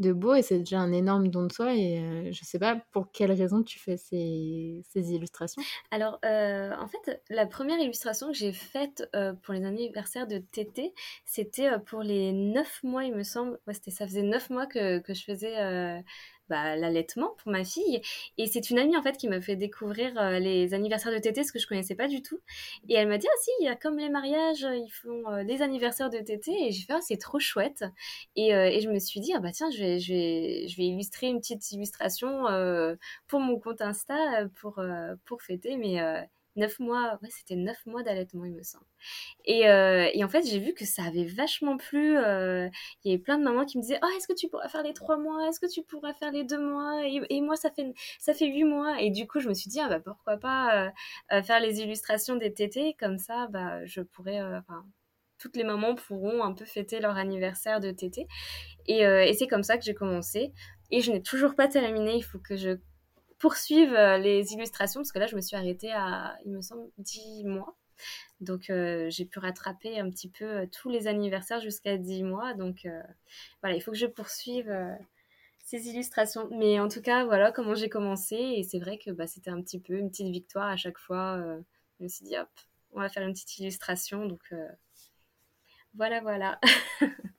de 0.00 0.12
beau 0.12 0.34
et 0.34 0.42
c'est 0.42 0.58
déjà 0.58 0.80
un 0.80 0.92
énorme 0.92 1.28
don 1.28 1.46
de 1.46 1.52
soi. 1.52 1.74
Et 1.74 1.98
euh, 1.98 2.32
je 2.32 2.44
sais 2.44 2.58
pas 2.58 2.76
pour 2.90 3.12
quelle 3.12 3.32
raison 3.32 3.62
tu 3.62 3.78
fais 3.78 3.96
ces, 3.96 4.82
illustrations. 4.94 5.62
Alors, 5.90 6.18
euh, 6.24 6.72
en 6.78 6.88
fait, 6.88 7.22
la 7.28 7.46
première 7.46 7.78
illustration 7.78 8.28
que 8.28 8.34
j'ai 8.34 8.52
faite 8.52 9.08
euh, 9.14 9.32
pour 9.42 9.54
les 9.54 9.64
anniversaires 9.64 10.26
de 10.26 10.38
Tété, 10.38 10.94
c'était 11.24 11.70
pour 11.86 12.02
les 12.02 12.32
neuf 12.32 12.82
mois, 12.82 13.04
il 13.04 13.14
me 13.14 13.22
semble. 13.22 13.58
Ça 13.88 14.06
faisait 14.06 14.22
neuf 14.22 14.50
mois 14.50 14.66
que 14.66 15.02
je 15.08 15.24
faisais 15.24 16.02
bah, 16.50 16.76
l'allaitement 16.76 17.34
pour 17.38 17.52
ma 17.52 17.64
fille. 17.64 18.02
Et 18.36 18.46
c'est 18.46 18.70
une 18.70 18.78
amie 18.78 18.96
en 18.96 19.02
fait 19.02 19.16
qui 19.16 19.28
m'a 19.28 19.40
fait 19.40 19.56
découvrir 19.56 20.18
euh, 20.18 20.38
les 20.38 20.74
anniversaires 20.74 21.12
de 21.12 21.18
Tété, 21.18 21.44
ce 21.44 21.52
que 21.52 21.58
je 21.58 21.66
connaissais 21.66 21.94
pas 21.94 22.08
du 22.08 22.22
tout. 22.22 22.40
Et 22.88 22.94
elle 22.94 23.08
m'a 23.08 23.18
dit 23.18 23.26
ah 23.30 23.38
si, 23.40 23.68
comme 23.80 23.98
les 23.98 24.10
mariages, 24.10 24.62
ils 24.62 24.90
font 24.90 25.30
euh, 25.30 25.44
des 25.44 25.62
anniversaires 25.62 26.10
de 26.10 26.18
Tété. 26.18 26.52
Et 26.66 26.72
j'ai 26.72 26.82
fait 26.82 26.92
ah 26.94 27.00
c'est 27.00 27.18
trop 27.18 27.38
chouette. 27.38 27.84
Et, 28.36 28.54
euh, 28.54 28.66
et, 28.66 28.80
je 28.80 28.90
me 28.90 28.98
suis 28.98 29.20
dit 29.20 29.32
ah 29.34 29.40
bah 29.40 29.52
tiens 29.52 29.70
je 29.70 29.78
vais 29.78 30.00
je 30.00 30.12
vais 30.12 30.68
je 30.68 30.76
vais 30.76 30.84
illustrer 30.84 31.28
une 31.28 31.40
petite 31.40 31.70
illustration 31.72 32.44
pour 33.28 33.40
mon 33.40 33.58
compte 33.58 33.80
Insta 33.80 34.14
pour 34.60 34.82
pour 35.24 35.42
fêter 35.42 35.76
mes 35.76 36.00
neuf 36.60 36.78
mois, 36.78 37.18
ouais, 37.22 37.28
c'était 37.30 37.56
neuf 37.56 37.84
mois 37.86 38.02
d'allaitement, 38.02 38.44
il 38.44 38.54
me 38.54 38.62
semble. 38.62 38.84
Et, 39.44 39.68
euh, 39.68 40.08
en 40.22 40.28
fait, 40.28 40.42
j'ai 40.46 40.58
vu 40.58 40.74
que 40.74 40.84
ça 40.84 41.02
avait 41.04 41.24
vachement 41.24 41.76
plu. 41.76 42.16
Euh, 42.18 42.68
il 43.04 43.10
y 43.10 43.14
avait 43.14 43.22
plein 43.22 43.38
de 43.38 43.44
mamans 43.44 43.64
qui 43.64 43.78
me 43.78 43.82
disaient 43.82 43.98
Oh, 44.02 44.08
est-ce 44.16 44.28
que 44.28 44.34
tu 44.34 44.48
pourras 44.48 44.68
faire 44.68 44.82
les 44.82 44.92
trois 44.94 45.16
mois? 45.16 45.48
Est-ce 45.48 45.60
que 45.60 45.70
tu 45.70 45.82
pourras 45.82 46.12
faire 46.14 46.30
les 46.32 46.44
deux 46.44 46.60
mois? 46.60 47.02
Et, 47.06 47.40
moi, 47.40 47.56
ça 47.56 47.70
fait, 47.70 47.92
ça 48.18 48.34
fait 48.34 48.46
huit 48.46 48.64
mois. 48.64 49.00
Et 49.00 49.10
du 49.10 49.26
coup, 49.26 49.40
je 49.40 49.48
me 49.48 49.54
suis 49.54 49.70
dit 49.70 49.80
ah, 49.80 49.88
bah, 49.88 50.00
Pourquoi 50.00 50.36
pas 50.36 50.92
euh, 51.32 51.42
faire 51.42 51.60
les 51.60 51.80
illustrations 51.80 52.36
des 52.36 52.52
tétés? 52.52 52.94
Comme 52.98 53.18
ça, 53.18 53.48
bah, 53.48 53.84
je 53.86 54.02
pourrais. 54.02 54.40
Enfin, 54.42 54.84
toutes 55.38 55.56
les 55.56 55.64
mamans 55.64 55.94
pourront 55.94 56.42
un 56.44 56.52
peu 56.52 56.66
fêter 56.66 57.00
leur 57.00 57.16
anniversaire 57.16 57.80
de 57.80 57.90
tété. 57.90 58.26
Et, 58.86 59.00
et 59.00 59.32
c'est 59.34 59.46
comme 59.48 59.62
ça 59.62 59.78
que 59.78 59.84
j'ai 59.84 59.94
commencé. 59.94 60.52
Et 60.90 61.00
je 61.00 61.12
n'ai 61.12 61.22
toujours 61.22 61.54
pas 61.54 61.68
terminé. 61.68 62.16
Il 62.16 62.22
faut 62.22 62.38
que 62.38 62.56
je 62.56 62.78
poursuivre 63.40 63.96
euh, 63.96 64.18
les 64.18 64.52
illustrations, 64.52 65.00
parce 65.00 65.10
que 65.10 65.18
là, 65.18 65.26
je 65.26 65.34
me 65.34 65.40
suis 65.40 65.56
arrêtée 65.56 65.90
à, 65.92 66.38
il 66.44 66.52
me 66.52 66.60
semble, 66.60 66.88
10 66.98 67.44
mois. 67.44 67.76
Donc, 68.40 68.70
euh, 68.70 69.08
j'ai 69.10 69.24
pu 69.24 69.38
rattraper 69.40 69.98
un 69.98 70.08
petit 70.10 70.30
peu 70.30 70.44
euh, 70.44 70.66
tous 70.70 70.90
les 70.90 71.08
anniversaires 71.08 71.60
jusqu'à 71.60 71.96
10 71.98 72.22
mois. 72.22 72.54
Donc, 72.54 72.86
voilà, 73.62 73.76
il 73.76 73.80
faut 73.80 73.90
que 73.90 73.98
je 73.98 74.06
poursuive 74.06 74.72
ces 75.64 75.88
illustrations. 75.88 76.48
Mais 76.52 76.78
en 76.78 76.88
tout 76.88 77.02
cas, 77.02 77.24
voilà 77.24 77.50
comment 77.50 77.74
j'ai 77.74 77.88
commencé. 77.88 78.36
Et 78.36 78.62
c'est 78.62 78.78
vrai 78.78 78.98
que 78.98 79.10
bah, 79.10 79.26
c'était 79.26 79.50
un 79.50 79.60
petit 79.62 79.80
peu 79.80 79.94
une 79.94 80.10
petite 80.10 80.28
victoire 80.28 80.68
à 80.68 80.76
chaque 80.76 80.98
fois. 80.98 81.38
Je 81.98 82.04
me 82.04 82.08
suis 82.08 82.24
dit, 82.24 82.36
hop, 82.38 82.48
on 82.92 83.00
va 83.00 83.08
faire 83.08 83.26
une 83.26 83.32
petite 83.32 83.58
illustration. 83.58 84.26
Donc 84.26 84.54
voilà, 85.94 86.20
voilà. 86.20 86.60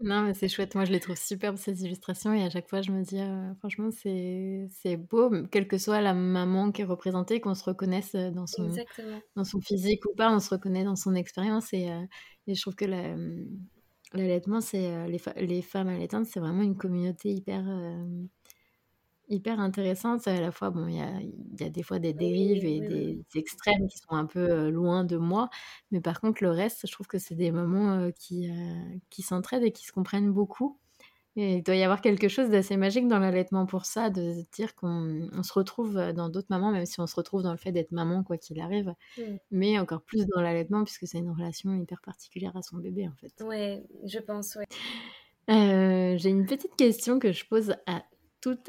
non, 0.00 0.22
mais 0.22 0.34
c'est 0.34 0.48
chouette. 0.48 0.74
Moi, 0.74 0.84
je 0.84 0.92
les 0.92 1.00
trouve 1.00 1.16
superbes, 1.16 1.56
ces 1.56 1.84
illustrations. 1.84 2.32
Et 2.32 2.44
à 2.44 2.50
chaque 2.50 2.68
fois, 2.68 2.82
je 2.82 2.92
me 2.92 3.02
dis, 3.02 3.20
euh, 3.20 3.54
franchement, 3.56 3.90
c'est 3.90 4.96
beau, 4.96 5.30
quelle 5.50 5.66
que 5.66 5.78
soit 5.78 6.00
la 6.00 6.14
maman 6.14 6.70
qui 6.70 6.82
est 6.82 6.84
représentée, 6.84 7.40
qu'on 7.40 7.54
se 7.54 7.64
reconnaisse 7.64 8.14
dans 8.14 8.46
son, 8.46 8.70
dans 9.34 9.44
son 9.44 9.60
physique 9.60 10.04
ou 10.06 10.14
pas, 10.14 10.32
on 10.32 10.40
se 10.40 10.50
reconnaît 10.50 10.84
dans 10.84 10.96
son 10.96 11.14
expérience. 11.14 11.72
Et, 11.72 11.90
et, 12.46 12.54
je 12.54 12.60
trouve 12.60 12.76
que 12.76 12.84
la 12.84 13.14
L'allaitement, 14.14 14.62
c'est 14.62 15.06
les, 15.06 15.20
les, 15.46 15.60
femmes 15.60 15.88
allaitantes, 15.88 16.24
c'est 16.24 16.40
vraiment 16.40 16.62
une 16.62 16.78
communauté 16.78 17.28
hyper, 17.28 17.62
euh, 17.68 18.24
hyper 19.28 19.60
intéressante. 19.60 20.26
À 20.28 20.40
la 20.40 20.50
fois, 20.50 20.70
bon, 20.70 20.86
il 20.88 20.96
y 20.96 21.00
a, 21.00 21.20
y 21.60 21.64
a, 21.64 21.70
des 21.70 21.82
fois 21.82 21.98
des 21.98 22.12
dérives 22.12 22.64
et 22.64 22.80
des 22.80 23.24
extrêmes 23.34 23.88
qui 23.88 23.98
sont 23.98 24.12
un 24.12 24.26
peu 24.26 24.40
euh, 24.40 24.70
loin 24.70 25.04
de 25.04 25.16
moi, 25.16 25.50
mais 25.90 26.00
par 26.00 26.20
contre, 26.20 26.42
le 26.42 26.50
reste, 26.50 26.86
je 26.86 26.92
trouve 26.92 27.06
que 27.06 27.18
c'est 27.18 27.34
des 27.34 27.50
moments 27.50 28.10
qui, 28.18 28.50
qui 29.10 29.22
s'entraident 29.22 29.64
et 29.64 29.72
qui 29.72 29.86
se 29.86 29.92
comprennent 29.92 30.32
beaucoup. 30.32 30.78
Et 31.40 31.58
il 31.58 31.62
doit 31.62 31.76
y 31.76 31.84
avoir 31.84 32.00
quelque 32.00 32.26
chose 32.26 32.50
d'assez 32.50 32.76
magique 32.76 33.06
dans 33.06 33.20
l'allaitement 33.20 33.64
pour 33.64 33.84
ça, 33.84 34.10
de 34.10 34.44
dire 34.52 34.74
qu'on 34.74 35.30
se 35.44 35.52
retrouve 35.52 35.94
dans 36.12 36.28
d'autres 36.28 36.48
mamans, 36.50 36.72
même 36.72 36.84
si 36.84 36.98
on 37.00 37.06
se 37.06 37.14
retrouve 37.14 37.44
dans 37.44 37.52
le 37.52 37.58
fait 37.58 37.70
d'être 37.70 37.92
maman, 37.92 38.24
quoi 38.24 38.38
qu'il 38.38 38.60
arrive, 38.60 38.92
mmh. 39.16 39.22
mais 39.52 39.78
encore 39.78 40.02
plus 40.02 40.26
dans 40.26 40.40
l'allaitement, 40.40 40.82
puisque 40.82 41.06
c'est 41.06 41.18
une 41.18 41.30
relation 41.30 41.72
hyper 41.76 42.00
particulière 42.00 42.56
à 42.56 42.62
son 42.62 42.78
bébé, 42.78 43.06
en 43.06 43.14
fait. 43.14 43.32
Ouais, 43.44 43.84
je 44.04 44.18
pense. 44.18 44.58
Euh, 45.48 46.18
j'ai 46.18 46.28
une 46.28 46.44
petite 46.44 46.74
question 46.74 47.20
que 47.20 47.30
je 47.30 47.46
pose 47.46 47.76
à 47.86 48.02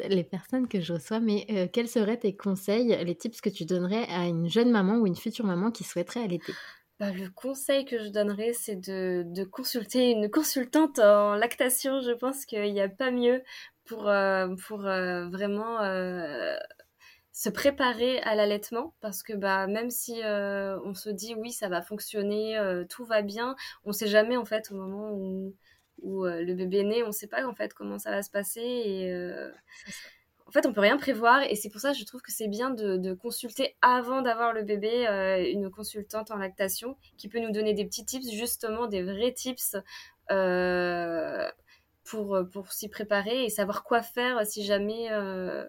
les 0.08 0.24
personnes 0.24 0.68
que 0.68 0.82
je 0.82 0.94
reçois, 0.94 1.20
mais 1.20 1.46
euh, 1.50 1.68
quels 1.72 1.88
seraient 1.88 2.18
tes 2.18 2.36
conseils, 2.36 2.98
les 3.04 3.16
tips 3.16 3.42
que 3.42 3.50
tu 3.50 3.66
donnerais 3.66 4.06
à 4.10 4.26
une 4.26 4.50
jeune 4.50 4.72
maman 4.72 4.98
ou 4.98 5.08
une 5.08 5.16
future 5.16 5.46
maman 5.46 5.72
qui 5.72 5.84
souhaiterait 5.84 6.24
allaiter? 6.24 6.54
Bah, 7.00 7.12
le 7.12 7.30
conseil 7.30 7.86
que 7.86 7.98
je 7.98 8.10
donnerais, 8.10 8.54
c'est 8.54 8.76
de, 8.76 9.44
consulter 9.46 10.12
une 10.12 10.30
consultante 10.30 11.00
en 11.00 11.36
lactation. 11.36 12.02
Je 12.02 12.12
pense 12.12 12.46
qu'il 12.46 12.74
n'y 12.74 12.82
a 12.82 12.90
pas 12.90 13.12
mieux 13.12 13.42
pour, 13.86 14.08
euh, 14.10 14.54
pour 14.68 14.86
euh, 14.86 15.30
vraiment 15.30 15.80
se 17.32 17.50
préparer 17.50 18.20
à 18.20 18.36
l'allaitement. 18.36 18.94
Parce 19.00 19.24
que 19.24 19.34
bah, 19.34 19.68
même 19.68 19.90
si 19.90 20.22
on 20.24 20.94
se 20.94 21.10
dit 21.10 21.36
oui, 21.36 21.52
ça 21.52 21.70
va 21.70 21.82
fonctionner, 21.82 22.60
tout 22.90 23.06
va 23.06 23.22
bien, 23.22 23.56
on 23.86 23.90
ne 23.90 23.94
sait 23.94 24.08
jamais 24.08 24.36
en 24.36 24.46
fait 24.46 24.70
au 24.72 24.76
moment 24.76 25.12
où, 25.14 25.56
où 26.02 26.26
le 26.26 26.54
bébé 26.54 26.80
est 26.80 26.84
né, 26.84 27.04
on 27.04 27.08
ne 27.08 27.12
sait 27.12 27.28
pas 27.28 27.46
en 27.46 27.54
fait 27.54 27.74
comment 27.74 28.00
ça 28.00 28.12
va 28.12 28.22
se 28.22 28.32
passer. 28.32 28.62
Et, 28.62 29.12
en 30.50 30.52
fait, 30.52 30.66
on 30.66 30.74
peut 30.74 30.82
rien 30.82 30.98
prévoir 30.98 31.44
et 31.44 31.56
c'est 31.56 31.70
pour 31.70 31.80
ça 31.80 31.92
que 31.92 32.00
je 32.00 32.06
trouve 32.06 32.24
que 32.24 32.32
c'est 32.32 32.48
bien 32.48 32.72
de, 32.72 33.14
consulter 33.14 33.78
avant 33.84 34.24
d'avoir 34.24 34.52
le 34.52 34.64
bébé 34.64 35.08
euh, 35.08 35.48
une 35.48 35.70
consultante 35.70 36.32
en 36.32 36.38
lactation 36.38 36.98
qui 37.18 37.30
peut 37.30 37.40
nous 37.40 37.52
donner 37.52 37.76
des 37.76 37.86
petits 37.86 38.04
tips, 38.04 38.32
justement 38.32 38.88
des 38.88 39.04
vrais 39.04 39.32
tips 39.32 39.78
euh, 40.32 41.48
pour, 42.04 42.40
pour 42.52 42.72
s'y 42.72 42.90
préparer 42.90 43.46
et 43.46 43.50
savoir 43.50 43.84
quoi 43.84 44.02
faire 44.02 44.44
si 44.44 44.66
jamais 44.66 45.12
euh, 45.12 45.68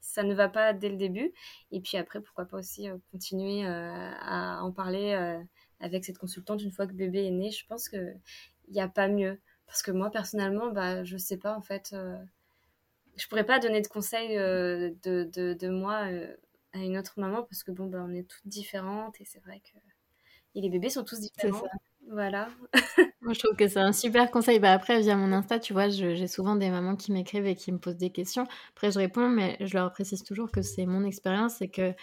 ça 0.00 0.22
ne 0.22 0.32
va 0.32 0.48
pas 0.48 0.72
dès 0.72 0.88
le 0.88 0.96
début. 0.96 1.34
Et 1.70 1.80
puis 1.80 1.98
après, 1.98 2.22
pourquoi 2.22 2.46
pas 2.46 2.56
aussi 2.56 2.88
continuer 3.10 3.66
à 3.66 4.60
en 4.62 4.72
parler 4.72 5.12
avec 5.78 6.06
cette 6.06 6.16
consultante 6.16 6.62
une 6.62 6.72
fois 6.72 6.86
que 6.86 6.92
le 6.92 6.96
bébé 6.96 7.26
est 7.26 7.30
né. 7.30 7.50
Je 7.50 7.66
pense 7.66 7.90
qu'il 8.70 8.76
n'y 8.76 8.82
a 8.82 8.88
pas 8.88 9.08
mieux. 9.08 9.40
Parce 9.66 9.82
que 9.82 9.90
moi, 9.90 10.10
personnellement, 10.10 10.70
bah, 10.70 11.04
je 11.04 11.16
sais 11.16 11.36
pas 11.36 11.56
en 11.56 11.60
fait 11.60 11.94
je 13.20 13.26
pourrais 13.28 13.44
pas 13.44 13.58
donner 13.58 13.80
de 13.80 13.86
conseils 13.86 14.36
euh, 14.38 14.90
de, 15.02 15.28
de, 15.32 15.54
de, 15.54 15.68
moi 15.68 16.06
euh, 16.10 16.34
à 16.72 16.78
une 16.78 16.96
autre 16.96 17.14
maman 17.18 17.42
parce 17.42 17.62
que 17.62 17.70
bon, 17.70 17.86
bah, 17.86 18.04
on 18.06 18.14
est 18.14 18.28
toutes 18.28 18.46
différentes 18.46 19.20
et 19.20 19.24
c'est 19.24 19.40
vrai 19.40 19.60
que 19.60 19.78
et 20.56 20.60
les 20.60 20.68
bébés 20.68 20.90
sont 20.90 21.04
tous 21.04 21.20
différents. 21.20 21.62
Voilà. 22.10 22.48
Moi, 23.20 23.34
je 23.34 23.38
trouve 23.38 23.54
que 23.54 23.68
c'est 23.68 23.78
un 23.78 23.92
super 23.92 24.32
conseil. 24.32 24.58
Bah, 24.58 24.72
après, 24.72 25.00
via 25.00 25.14
mon 25.14 25.32
Insta, 25.32 25.60
tu 25.60 25.72
vois, 25.72 25.88
j'ai 25.90 26.26
souvent 26.26 26.56
des 26.56 26.70
mamans 26.70 26.96
qui 26.96 27.12
m'écrivent 27.12 27.46
et 27.46 27.54
qui 27.54 27.70
me 27.70 27.78
posent 27.78 27.98
des 27.98 28.10
questions. 28.10 28.48
Après, 28.70 28.90
je 28.90 28.98
réponds, 28.98 29.28
mais 29.28 29.56
je 29.60 29.74
leur 29.74 29.92
précise 29.92 30.24
toujours 30.24 30.50
que 30.50 30.60
c'est 30.60 30.86
mon 30.86 31.04
expérience 31.04 31.62
et 31.62 31.68
que 31.68 31.94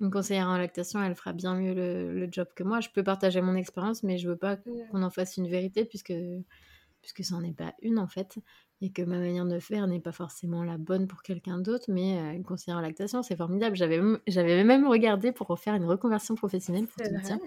une 0.00 0.10
conseillère 0.10 0.48
en 0.48 0.58
lactation, 0.58 1.02
elle 1.02 1.14
fera 1.14 1.32
bien 1.32 1.54
mieux 1.54 1.74
le, 1.74 2.12
le 2.12 2.28
job 2.30 2.48
que 2.54 2.62
moi. 2.62 2.80
Je 2.80 2.88
peux 2.90 3.02
partager 3.02 3.40
mon 3.40 3.54
expérience, 3.54 4.02
mais 4.02 4.18
je 4.18 4.28
veux 4.28 4.36
pas 4.36 4.56
qu'on 4.56 5.02
en 5.02 5.10
fasse 5.10 5.36
une 5.36 5.48
vérité 5.48 5.84
puisque 5.84 6.12
puisque 7.02 7.24
ça 7.24 7.36
n'en 7.36 7.44
est 7.44 7.56
pas 7.56 7.72
une 7.82 8.00
en 8.00 8.08
fait 8.08 8.38
et 8.82 8.90
que 8.90 9.02
ma 9.02 9.18
manière 9.18 9.46
de 9.46 9.58
faire 9.58 9.86
n'est 9.86 10.00
pas 10.00 10.12
forcément 10.12 10.62
la 10.62 10.76
bonne 10.76 11.06
pour 11.06 11.22
quelqu'un 11.22 11.58
d'autre, 11.58 11.86
mais 11.88 12.18
euh, 12.18 12.32
une 12.32 12.44
conseillère 12.44 12.78
en 12.78 12.82
lactation, 12.82 13.22
c'est 13.22 13.36
formidable. 13.36 13.74
J'avais, 13.76 14.00
j'avais 14.26 14.64
même 14.64 14.86
regardé 14.86 15.32
pour 15.32 15.46
refaire 15.46 15.74
une 15.74 15.84
reconversion 15.84 16.34
professionnelle 16.34 16.86
pour 16.86 17.02
tout 17.02 17.20
dire. 17.24 17.38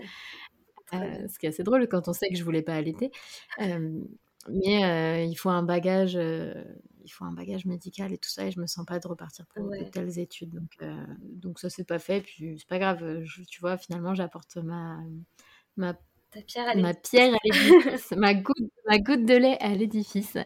Euh, 0.94 1.28
ce 1.28 1.38
qui 1.38 1.46
est 1.46 1.50
assez 1.50 1.62
drôle 1.62 1.88
quand 1.88 2.08
on 2.08 2.14
sait 2.14 2.30
que 2.30 2.36
je 2.36 2.44
voulais 2.44 2.64
pas 2.64 2.74
allaiter. 2.74 3.12
Euh, 3.62 4.00
mais 4.50 5.28
il 5.30 5.36
faut 5.36 5.50
un 5.50 5.62
bagage, 5.62 6.18
il 7.10 7.12
faut 7.12 7.26
un 7.26 7.34
bagage 7.34 7.66
médical 7.66 8.14
et 8.14 8.18
tout 8.18 8.30
ça, 8.30 8.46
et 8.46 8.52
je 8.52 8.60
me 8.60 8.68
sens 8.68 8.86
pas 8.86 9.00
de 9.00 9.08
repartir 9.08 9.46
pour 9.48 9.70
de 9.70 9.84
telles 9.90 10.20
études. 10.20 10.52
Donc, 10.52 10.78
donc 11.22 11.60
ça 11.60 11.70
c'est 11.70 11.84
pas 11.84 12.00
fait. 12.00 12.22
Puis 12.22 12.58
c'est 12.60 12.68
pas 12.68 12.80
grave. 12.80 13.24
tu 13.48 13.60
vois, 13.62 13.78
finalement, 13.78 14.16
j'apporte 14.16 14.58
ma 14.58 15.00
ma 15.78 15.94
pierre 16.46 16.78
ma 16.78 16.94
pierre 16.94 17.34
à 17.34 17.38
l'édifice, 17.44 18.12
ma, 18.18 18.34
goutte, 18.34 18.72
ma 18.88 19.00
goutte 19.00 19.26
de 19.26 19.34
lait 19.34 19.58
à 19.60 19.74
l'édifice. 19.74 20.38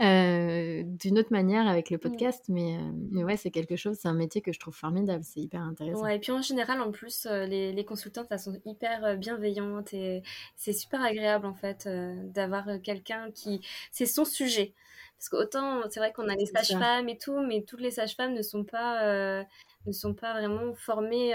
Euh, 0.00 0.82
d'une 0.84 1.18
autre 1.18 1.30
manière 1.30 1.66
avec 1.68 1.90
le 1.90 1.96
mmh. 1.96 2.00
podcast, 2.00 2.44
mais, 2.48 2.76
euh, 2.76 2.90
mais 3.10 3.24
ouais, 3.24 3.36
c'est 3.36 3.50
quelque 3.50 3.76
chose, 3.76 3.98
c'est 4.00 4.08
un 4.08 4.14
métier 4.14 4.40
que 4.40 4.52
je 4.52 4.58
trouve 4.58 4.74
formidable, 4.74 5.22
c'est 5.24 5.40
hyper 5.40 5.62
intéressant. 5.62 6.02
Ouais, 6.02 6.16
et 6.16 6.18
puis 6.18 6.32
en 6.32 6.42
général, 6.42 6.80
en 6.80 6.90
plus, 6.90 7.26
euh, 7.26 7.46
les, 7.46 7.72
les 7.72 7.84
consultantes, 7.84 8.26
elles 8.30 8.40
sont 8.40 8.60
hyper 8.64 9.16
bienveillantes 9.16 9.94
et 9.94 10.22
c'est 10.56 10.72
super 10.72 11.02
agréable 11.02 11.46
en 11.46 11.54
fait 11.54 11.88
d'avoir 12.34 12.66
quelqu'un 12.82 13.30
qui. 13.32 13.60
C'est 13.92 14.06
son 14.06 14.24
sujet. 14.24 14.74
Parce 15.18 15.28
qu'autant, 15.30 15.82
c'est 15.90 16.00
vrai 16.00 16.12
qu'on 16.12 16.28
a 16.28 16.34
les 16.36 16.46
sages-femmes 16.46 17.08
et 17.08 17.18
tout, 17.18 17.40
mais 17.40 17.62
toutes 17.62 17.80
les 17.80 17.90
sages-femmes 17.90 18.34
ne 18.34 18.42
sont 18.42 18.64
pas, 18.64 19.42
ne 19.86 19.92
sont 19.92 20.14
pas 20.14 20.32
vraiment 20.32 20.74
formées 20.74 21.34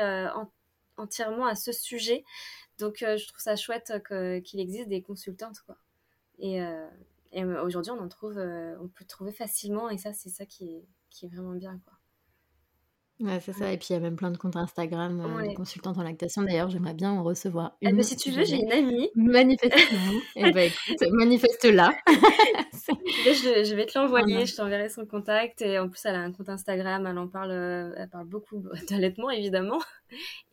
entièrement 0.98 1.46
à 1.46 1.56
ce 1.56 1.72
sujet. 1.72 2.24
Donc, 2.80 3.04
euh, 3.04 3.18
je 3.18 3.28
trouve 3.28 3.40
ça 3.40 3.56
chouette 3.56 3.94
qu'il 4.44 4.60
existe 4.60 4.90
des 4.90 5.02
consultantes, 5.02 5.60
quoi. 5.66 5.78
Et, 6.40 6.62
euh, 6.62 6.88
euh, 7.36 7.64
aujourd'hui, 7.64 7.92
on 7.92 8.00
en 8.00 8.08
trouve, 8.10 8.38
on 8.38 8.88
peut 8.88 9.06
trouver 9.06 9.32
facilement, 9.32 9.90
et 9.90 9.98
ça, 9.98 10.14
c'est 10.14 10.30
ça 10.30 10.46
qui 10.46 10.66
est, 10.66 10.86
qui 11.10 11.26
est 11.26 11.30
vraiment 11.30 11.54
bien, 11.54 11.80
quoi. 11.86 11.94
Ouais, 13.20 13.40
c'est 13.40 13.54
ça. 13.54 13.72
Et 13.72 13.78
puis 13.78 13.88
il 13.92 13.94
y 13.94 13.96
a 13.96 14.00
même 14.00 14.16
plein 14.16 14.32
de 14.32 14.38
comptes 14.38 14.56
Instagram 14.56 15.22
de 15.48 15.54
consultantes 15.54 15.98
en 15.98 16.04
lactation. 16.04 16.42
D'ailleurs, 16.42 16.70
j'aimerais 16.70 16.96
bien 16.96 17.12
en 17.12 17.24
recevoir 17.24 17.78
eh 17.82 17.90
une. 17.90 17.98
Ben, 17.98 18.04
si 18.04 18.18
tu 18.18 18.32
veux, 18.32 18.44
j'ai 18.44 18.58
une 18.58 18.72
amie. 18.72 19.10
Eh 20.36 20.52
ben, 20.52 20.70
écoute, 20.70 21.08
manifeste-la. 21.12 21.94
je, 22.08 23.64
je, 23.64 23.76
vais 23.76 23.86
te 23.86 23.98
l'envoyer. 24.00 24.46
Je 24.46 24.56
t'enverrai 24.56 24.90
son 24.90 25.06
contact. 25.06 25.62
Et 25.62 25.78
en 25.78 25.90
plus, 25.90 26.04
elle 26.06 26.16
a 26.16 26.22
un 26.22 26.32
compte 26.32 26.50
Instagram. 26.50 27.06
Elle 27.06 27.18
en 27.18 27.28
parle. 27.28 27.52
Elle 27.52 28.10
parle 28.10 28.28
beaucoup 28.28 28.64
d'allaitement, 28.90 29.30
évidemment. 29.30 29.80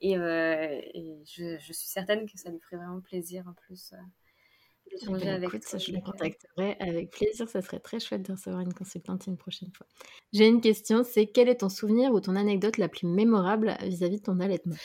Et, 0.01 0.13
et 0.13 1.19
je, 1.25 1.57
je, 1.59 1.73
suis 1.73 1.89
certaine 1.89 2.27
que 2.27 2.37
ça 2.39 2.51
lui 2.51 2.61
ferait 2.61 2.77
vraiment 2.77 3.01
plaisir 3.01 3.45
en 3.49 3.55
plus. 3.55 3.93
Écoute, 4.93 5.21
je 5.79 5.93
la 5.93 6.01
contacterai 6.01 6.77
avec 6.81 7.11
plaisir. 7.11 7.49
Ça 7.49 7.63
serait 7.63 7.79
très 7.79 8.01
chouette 8.01 8.23
de 8.23 8.33
recevoir 8.33 8.61
une 8.61 8.75
consultante 8.75 9.27
une 9.27 9.37
prochaine 9.37 9.71
fois. 9.77 9.87
J'ai 10.33 10.47
une 10.47 10.61
question, 10.61 11.05
c'est 11.05 11.27
quel 11.27 11.49
est 11.49 11.57
ton 11.57 11.69
souvenir 11.69 12.13
ou 12.13 12.21
ton 12.21 12.37
anecdote 12.37 12.79
la 12.79 12.89
plus 12.89 13.07
mémorable 13.07 13.77
vis-à-vis 13.83 14.19
de 14.19 14.25
ton 14.25 14.41
allaitement? 14.41 14.77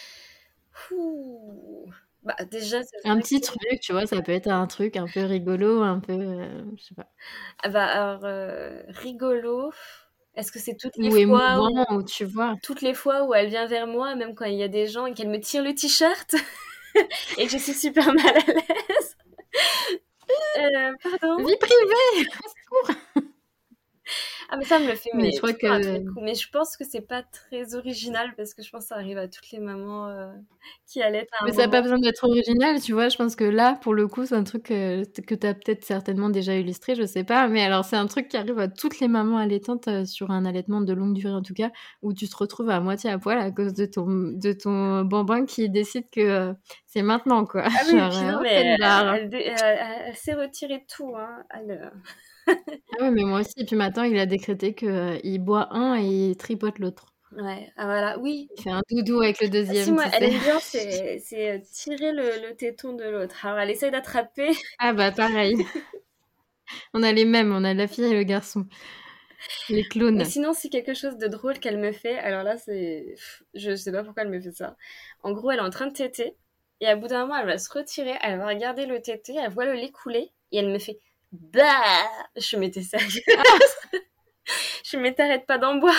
Bah, 2.24 2.36
déjà, 2.50 2.80
un 3.04 3.20
petit 3.20 3.40
truc, 3.40 3.80
tu 3.82 3.92
vois, 3.92 4.08
ça 4.08 4.22
peut 4.22 4.32
être 4.32 4.48
un 4.48 4.66
truc 4.66 4.98
un 4.98 5.06
peu 5.06 5.24
rigolo, 5.24 5.84
un 5.84 6.00
peu, 6.00 6.14
euh, 6.14 6.64
je 6.76 6.84
sais 6.84 6.96
pas. 6.96 7.08
Ah 7.62 7.70
bah 7.70 7.86
alors 7.86 8.22
euh, 8.26 8.82
rigolo. 8.88 9.72
Est-ce 10.34 10.52
que 10.52 10.60
c'est 10.60 10.76
toutes 10.76 10.98
les 10.98 11.28
fois 11.28 11.70
où, 11.92 12.04
tu 12.04 12.26
vois 12.26 12.56
toutes 12.64 12.82
les 12.82 12.96
fois 12.96 13.26
où 13.26 13.34
elle 13.34 13.48
vient 13.48 13.68
vers 13.68 13.86
moi, 13.86 14.16
même 14.16 14.34
quand 14.34 14.46
il 14.46 14.56
y 14.56 14.64
a 14.64 14.68
des 14.68 14.88
gens 14.88 15.06
et 15.06 15.14
qu'elle 15.14 15.30
me 15.30 15.40
tire 15.40 15.64
le 15.64 15.74
t-shirt? 15.76 16.36
Et 17.38 17.46
que 17.46 17.52
je 17.52 17.58
suis 17.58 17.74
super 17.74 18.06
mal 18.14 18.38
à 18.38 18.52
l'aise 18.54 19.05
euh, 20.58 20.94
pardon. 21.02 21.46
Vie 21.46 21.58
privée 21.58 22.30
Ah, 24.50 24.58
mais 24.58 24.66
ça 24.66 24.80
me 24.80 24.88
le 24.88 24.96
fait, 24.96 25.10
mais, 25.14 25.32
je 25.32 25.38
crois 25.38 25.54
que... 25.54 26.22
Mais 26.22 26.36
je 26.36 26.50
pense 26.50 26.78
que 26.78 26.84
c'est 26.84 27.02
pas 27.02 27.24
très 27.24 27.76
original 27.76 28.34
parce 28.38 28.54
que 28.54 28.62
je 28.62 28.70
pense 28.70 28.84
que 28.84 28.88
ça 28.90 28.96
arrive 28.96 29.18
à 29.18 29.28
toutes 29.28 29.50
les 29.52 29.60
mamans 29.60 30.10
euh, 30.10 30.32
qui 30.88 31.02
allaient. 31.02 31.28
mais 31.44 31.52
ça 31.52 31.64
n'a 31.64 31.68
pas 31.68 31.82
besoin 31.82 31.98
d'être 32.00 32.24
original, 32.24 32.80
tu 32.82 32.94
vois. 32.94 33.10
Je 33.10 33.18
pense 33.18 33.36
que 33.36 33.44
là, 33.44 33.78
pour 33.82 33.94
le 33.94 34.08
coup, 34.08 34.26
c'est 34.26 34.36
un 34.36 34.44
truc 34.44 34.64
que, 34.64 35.04
que 35.22 35.36
tu 35.36 35.48
as 35.48 35.54
peut-être 35.54 35.84
certainement 35.84 36.30
déjà 36.30 36.56
illustré, 36.56 36.96
je 36.96 37.06
sais 37.06 37.24
pas. 37.24 37.48
Mais 37.48 37.64
alors, 37.64 37.86
c'est 37.86 37.96
un 37.96 38.08
truc 38.08 38.28
qui 38.28 38.38
arrive 38.38 38.60
à 38.60 38.68
toutes 38.68 39.00
les 39.00 39.08
mamans 39.08 39.38
allaitantes 39.38 39.88
euh, 39.88 40.06
sur 40.06 40.32
un 40.32 40.46
allaitement 40.46 40.82
de 40.82 40.94
longue 40.94 41.14
durée, 41.14 41.34
en 41.34 41.42
tout 41.42 41.54
cas, 41.54 41.72
où 42.02 42.14
tu 42.14 42.28
te 42.28 42.36
retrouves 42.38 42.70
à 42.70 42.80
moitié 42.80 43.10
à 43.10 43.18
poil 43.18 43.40
à 43.40 43.52
cause 43.52 43.74
de 43.74 43.86
ton, 43.86 44.06
de 44.08 44.54
ton 44.54 45.04
bambin 45.04 45.46
qui 45.46 45.70
décide 45.70 46.10
que 46.12 46.22
euh, 46.22 46.54
c'est 46.86 47.02
maintenant, 47.02 47.46
quoi. 47.46 47.64
Ah 47.66 47.82
oui, 47.88 47.96
mais 48.44 48.78
elle, 48.80 50.16
s'est 50.16 50.34
retirée 50.34 50.86
tout, 50.88 51.16
hein. 51.16 51.44
Ah 52.48 52.54
ouais, 53.02 53.12
mais 53.12 53.24
moi 53.24 53.42
aussi. 53.42 53.54
Et 53.58 53.66
puis 53.66 53.76
maintenant, 53.76 54.04
il 54.04 54.18
a 54.18 54.26
décrété 54.26 54.74
qu'il 54.74 55.40
boit 55.40 55.74
un 55.74 56.00
et 56.00 56.30
il 56.30 56.38
tripote 56.38 56.80
l'autre. 56.80 57.16
Ouais, 57.32 57.70
ah 57.76 57.86
voilà, 57.86 58.18
oui. 58.20 58.48
Il 58.58 58.64
fait 58.64 58.70
un 58.70 58.82
doudou 58.90 59.20
avec 59.22 59.42
le 59.42 59.50
deuxième. 59.50 59.84
si, 59.84 59.92
moi, 59.92 60.06
elle 60.14 60.24
aime 60.24 60.40
bien, 60.40 60.60
c'est 60.60 61.62
tirer 61.74 62.14
le, 62.14 62.48
le, 62.48 62.56
téton 62.56 62.94
de 62.94 63.04
l'autre. 63.04 63.46
Alors, 63.46 63.60
elle 63.60 63.72
essaye 63.72 63.92
d'attraper. 63.92 64.52
Ah 64.80 64.94
bah, 64.94 65.12
pareil. 65.12 65.58
on 66.94 67.04
a 67.04 67.12
les 67.12 67.26
mêmes, 67.26 67.54
on 67.54 67.64
a 67.64 67.74
la 67.74 67.88
fille 67.88 68.06
et 68.06 68.14
le 68.14 68.24
garçon. 68.24 68.66
Les 69.70 69.84
clones. 69.84 70.24
sinon, 70.26 70.54
c'est 70.54 70.70
quelque 70.70 70.94
chose 70.94 71.18
de 71.18 71.28
drôle 71.28 71.60
qu'elle 71.60 71.78
me 71.78 71.92
fait. 71.92 72.18
Alors 72.20 72.44
là, 72.44 72.58
c'est. 72.58 73.16
Je 73.54 73.76
sais 73.76 73.92
pas 73.92 74.04
pourquoi 74.04 74.24
elle 74.24 74.30
me 74.30 74.40
fait 74.40 74.52
ça. 74.52 74.76
En 75.22 75.34
gros, 75.34 75.52
elle 75.52 75.60
est 75.60 75.64
en 75.64 75.70
train 75.70 75.88
de 75.88 75.94
téter. 75.94 76.36
Et 76.82 76.88
à 76.88 76.96
bout 76.96 77.08
d'un 77.08 77.22
moment, 77.22 77.38
elle 77.38 77.48
va 77.48 77.58
se 77.58 77.72
retirer. 77.72 78.16
Elle 78.22 78.40
va 78.40 78.48
regarder 78.48 78.86
le 78.86 79.02
tété. 79.02 79.36
Elle 79.36 79.52
voit 79.52 79.66
le 79.66 79.74
lait 79.74 79.92
couler. 79.92 80.32
Et 80.52 80.58
elle 80.58 80.72
me 80.72 80.80
fait. 80.80 81.00
Bah 81.54 82.08
Je 82.36 82.58
m'étais 82.58 82.82
sérieuse. 82.82 83.22
je 84.86 84.98
m'étais 84.98 85.24
t'arrête 85.24 85.46
pas 85.46 85.58
d'en 85.58 85.76
boire. 85.76 85.96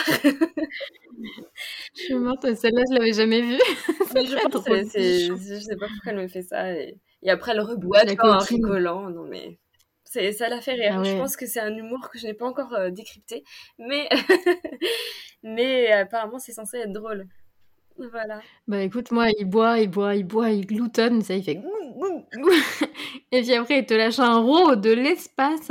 je 1.95 2.03
suis 2.03 2.14
morte, 2.14 2.43
celle-là, 2.55 2.82
je 2.91 2.99
l'avais 2.99 3.12
jamais 3.12 3.43
vue. 3.43 3.59
Mais 4.14 4.24
je 4.26 4.37
pense 4.49 4.64
je 4.64 5.61
sais 5.61 5.76
pas 5.76 5.87
pourquoi 5.89 6.12
elle 6.12 6.18
me 6.18 6.28
fait 6.28 6.43
ça. 6.43 6.72
Et, 6.72 6.97
après, 7.28 7.53
elle 7.53 7.61
reboit 7.61 8.03
en 8.20 8.39
rigolant. 8.39 9.11
Non, 9.11 9.24
mais 9.24 9.59
ça 10.05 10.49
la 10.49 10.61
fait 10.61 10.74
rire. 10.74 10.99
Ah 11.01 11.05
je 11.05 11.16
pense 11.16 11.37
que 11.37 11.47
c'est 11.47 11.61
un 11.61 11.74
humour 11.74 12.09
que 12.09 12.18
je 12.18 12.26
n'ai 12.26 12.34
pas 12.34 12.47
encore 12.47 12.72
euh, 12.74 12.91
décrypté, 12.91 13.43
mais 13.78 14.09
mais 15.43 15.91
apparemment 15.91 16.39
c'est 16.39 16.53
censé 16.53 16.78
être 16.78 16.93
drôle. 16.93 17.26
Voilà. 17.99 18.40
Bah 18.68 18.82
écoute, 18.82 19.11
moi, 19.11 19.28
il 19.38 19.44
boit, 19.44 19.78
il 19.78 19.88
boit, 19.88 20.14
il 20.14 20.24
boit, 20.24 20.51
il 20.51 20.66
gloutonne, 20.66 21.22
ça, 21.22 21.34
il 21.34 21.42
fait. 21.42 21.61
Et 23.32 23.42
puis 23.42 23.55
après, 23.55 23.80
il 23.80 23.86
te 23.86 23.94
lâche 23.94 24.18
un 24.18 24.38
rot 24.38 24.76
de 24.76 24.90
l'espace. 24.90 25.70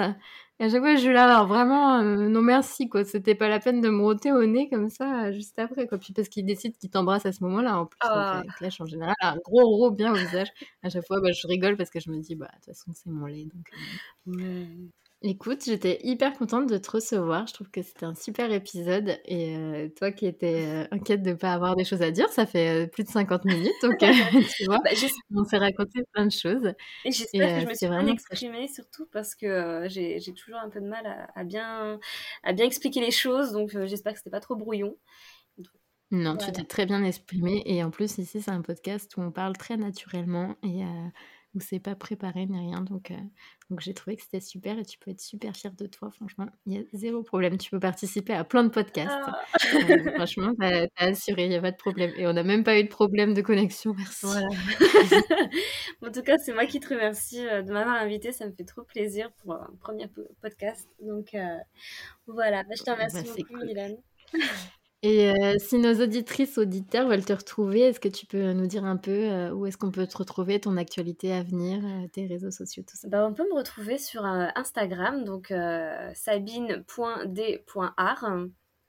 Et 0.60 0.64
à 0.66 0.70
chaque 0.70 0.82
fois, 0.82 0.96
je 0.96 1.02
suis 1.02 1.12
là, 1.12 1.26
alors 1.26 1.48
vraiment, 1.48 2.00
euh, 2.00 2.30
non 2.30 2.42
merci, 2.42 2.88
quoi. 2.88 3.04
C'était 3.04 3.36
pas 3.36 3.50
la 3.50 3.60
peine 3.60 3.82
de 3.82 3.90
me 3.90 4.02
roter 4.02 4.32
au 4.32 4.46
nez 4.46 4.70
comme 4.70 4.90
ça, 4.90 5.32
juste 5.34 5.60
après, 5.60 5.86
quoi. 5.86 5.98
Puis 5.98 6.14
parce 6.14 6.30
qu'il 6.30 6.46
décide 6.46 6.78
qu'il 6.78 6.90
t'embrasse 6.90 7.26
à 7.26 7.34
ce 7.34 7.44
moment-là, 7.44 7.78
en 7.80 7.86
plus. 7.86 7.98
Ah. 8.02 8.42
lâche 8.62 8.80
en 8.80 8.86
général 8.86 9.16
un 9.22 9.36
gros 9.38 9.68
rot 9.68 9.92
bien 9.92 10.14
au 10.14 10.16
visage. 10.16 10.48
À 10.82 10.90
chaque 10.90 11.06
fois, 11.06 11.20
bah, 11.22 11.32
je 11.34 11.46
rigole 11.48 11.76
parce 11.76 11.90
que 11.90 12.00
je 12.00 12.10
me 12.10 12.20
dis, 12.22 12.36
bah, 12.36 12.48
de 12.48 12.56
toute 12.56 12.66
façon, 12.68 12.92
c'est 12.94 13.10
mon 13.10 13.26
lait. 13.26 13.44
Donc, 13.54 13.70
euh, 14.42 14.66
Écoute, 15.28 15.64
j'étais 15.66 16.00
hyper 16.04 16.38
contente 16.38 16.70
de 16.70 16.78
te 16.78 16.92
recevoir. 16.92 17.48
Je 17.48 17.54
trouve 17.56 17.72
que 17.72 17.82
c'était 17.82 18.06
un 18.06 18.14
super 18.14 18.52
épisode. 18.52 19.20
Et 19.26 19.58
euh, 19.58 19.90
toi 19.90 20.12
qui 20.12 20.28
étais 20.28 20.68
euh, 20.68 20.88
inquiète 20.92 21.24
de 21.24 21.32
ne 21.32 21.36
pas 21.36 21.52
avoir 21.52 21.76
des 21.76 21.84
choses 21.84 22.04
à 22.04 22.12
dire, 22.12 22.30
ça 22.30 22.46
fait 22.46 22.84
euh, 22.84 22.88
plus 22.88 23.06
de 23.06 23.10
50 23.10 23.44
minutes. 23.44 23.74
Donc, 23.82 23.98
tu 24.56 24.66
vois, 24.66 24.78
bah, 24.84 24.92
on 25.36 25.44
s'est 25.44 25.58
raconté 25.58 26.04
plein 26.14 26.28
de 26.28 26.32
choses. 26.32 26.72
Et 27.06 27.12
j'espère 27.12 27.56
que 27.56 27.62
je 27.62 27.70
me 27.70 27.74
suis 27.74 27.88
bien 27.88 28.06
exprimée, 28.06 28.68
surtout 28.68 29.08
parce 29.12 29.34
que 29.34 29.88
j'ai 29.90 30.22
toujours 30.36 30.60
un 30.60 30.70
peu 30.70 30.80
de 30.80 30.88
mal 30.88 31.28
à, 31.34 31.44
bien, 31.44 32.00
à 32.44 32.54
bien 32.54 32.66
expliquer 32.68 33.02
les 33.02 33.10
choses. 33.10 33.52
Donc, 33.52 33.76
j'espère 33.86 34.14
que 34.14 34.20
c'était 34.20 34.30
pas 34.30 34.42
trop 34.42 34.56
brouillon. 34.56 34.96
non, 36.12 36.38
tu 36.38 36.52
t'es 36.52 36.66
très 36.66 36.86
bien 36.86 37.04
exprimée. 37.04 37.64
Et 37.66 37.84
en 37.84 37.90
plus, 37.90 38.20
ici, 38.20 38.44
c'est 38.44 38.52
un 38.52 38.62
podcast 38.62 39.18
où 39.18 39.22
on 39.22 39.32
parle 39.32 39.58
très 39.58 39.76
naturellement. 39.76 40.56
Et 40.62 40.84
où 41.56 41.60
c'est 41.60 41.80
pas 41.80 41.96
préparé 41.96 42.46
ni 42.46 42.60
rien. 42.60 42.82
Donc, 42.82 43.12
euh, 43.12 43.18
donc 43.70 43.80
j'ai 43.80 43.94
trouvé 43.94 44.18
que 44.18 44.22
c'était 44.22 44.42
super 44.42 44.78
et 44.78 44.86
tu 44.86 45.00
peux 45.00 45.12
être 45.12 45.22
super 45.22 45.56
fière 45.56 45.74
de 45.74 45.88
toi. 45.88 46.12
Franchement, 46.12 46.48
il 46.66 46.74
y 46.74 46.78
a 46.78 46.84
zéro 46.94 47.24
problème. 47.24 47.58
Tu 47.58 47.72
peux 47.72 47.80
participer 47.80 48.34
à 48.34 48.44
plein 48.44 48.64
de 48.64 48.70
podcasts. 48.70 49.10
Ah. 49.26 49.42
Euh, 49.76 50.12
franchement, 50.16 50.54
t'as 50.60 50.88
assuré, 50.98 51.46
il 51.46 51.50
n'y 51.50 51.56
a 51.56 51.62
pas 51.62 51.72
de 51.72 51.78
problème. 51.78 52.12
Et 52.18 52.28
on 52.28 52.34
n'a 52.34 52.44
même 52.44 52.64
pas 52.64 52.78
eu 52.78 52.84
de 52.84 52.90
problème 52.90 53.34
de 53.34 53.42
connexion. 53.42 53.96
Merci. 53.98 54.26
en 56.06 56.12
tout 56.12 56.22
cas, 56.22 56.38
c'est 56.38 56.54
moi 56.54 56.66
qui 56.66 56.80
te 56.80 56.90
remercie 56.90 57.48
euh, 57.48 57.62
de 57.62 57.72
m'avoir 57.72 57.96
invité. 57.96 58.32
Ça 58.32 58.46
me 58.46 58.52
fait 58.52 58.66
trop 58.66 58.84
plaisir 58.84 59.32
pour 59.42 59.54
un 59.54 59.70
premier 59.80 60.08
podcast. 60.42 60.90
Donc 61.02 61.36
voilà, 62.28 62.64
bah, 62.64 62.74
je 62.78 62.84
te 62.84 62.92
remercie 62.92 63.24
bah, 63.24 63.32
beaucoup, 63.38 63.60
cool. 63.60 64.42
Et 65.02 65.30
euh, 65.30 65.54
si 65.60 65.78
nos 65.78 66.02
auditrices, 66.02 66.58
auditeurs 66.58 67.08
veulent 67.08 67.26
te 67.26 67.34
retrouver, 67.34 67.82
est-ce 67.82 68.00
que 68.00 68.08
tu 68.08 68.26
peux 68.26 68.54
nous 68.54 68.66
dire 68.66 68.86
un 68.86 68.98
peu 68.98 69.12
euh, 69.12 69.52
où 69.52 69.68
est-ce 69.68 69.78
qu'on 69.78 69.92
peut 69.92 70.08
te 70.08 70.18
retrouver, 70.18 70.60
ton 70.60 70.78
actualité 70.78 71.32
à 71.32 71.44
venir, 71.44 71.80
euh, 71.86 72.08
tes 72.08 72.26
réseaux 72.26 72.50
sociaux, 72.50 72.82
tout 72.88 72.98
ça? 72.98 73.08
Bah, 73.08 73.28
On 73.28 73.34
peut 73.34 73.48
me 73.48 73.56
retrouver 73.56 74.00
sur 74.00 74.26
Instagram, 74.26 75.24
donc 75.24 75.54
sabine.d.art, 76.16 76.86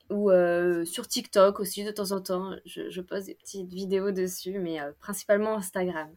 ou 0.09 0.31
sur 0.85 1.09
TikTok 1.09 1.61
aussi 1.61 1.85
de 1.85 1.91
temps 1.91 2.13
en 2.13 2.21
temps. 2.23 2.53
Je, 2.65 2.89
je 2.89 3.01
pose 3.03 3.25
des 3.27 3.35
petites 3.35 3.73
vidéos 3.73 4.11
dessus, 4.11 4.59
mais 4.59 4.79
principalement 5.01 5.57
Instagram. 5.57 6.09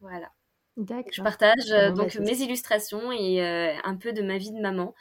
Voilà. 0.00 0.30
D'accord. 0.76 1.12
Je 1.12 1.22
partage 1.22 1.70
bah, 1.70 1.92
donc 1.92 2.16
mes 2.16 2.42
illustrations 2.42 3.10
et 3.10 3.40
un 3.40 3.96
peu 3.96 4.12
de 4.12 4.20
ma 4.20 4.36
vie 4.36 4.52
de 4.52 4.60
maman. 4.60 4.94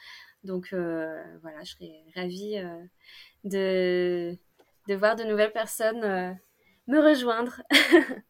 Donc 0.45 0.69
voilà, 0.71 1.63
je 1.63 1.71
serais 1.71 2.03
ravie 2.15 2.61
de, 3.45 4.37
de 4.87 4.95
voir 4.95 5.15
de 5.15 5.23
nouvelles 5.23 5.51
personnes 5.51 6.03
euh, 6.03 6.33
me 6.87 6.99
rejoindre. 6.99 7.61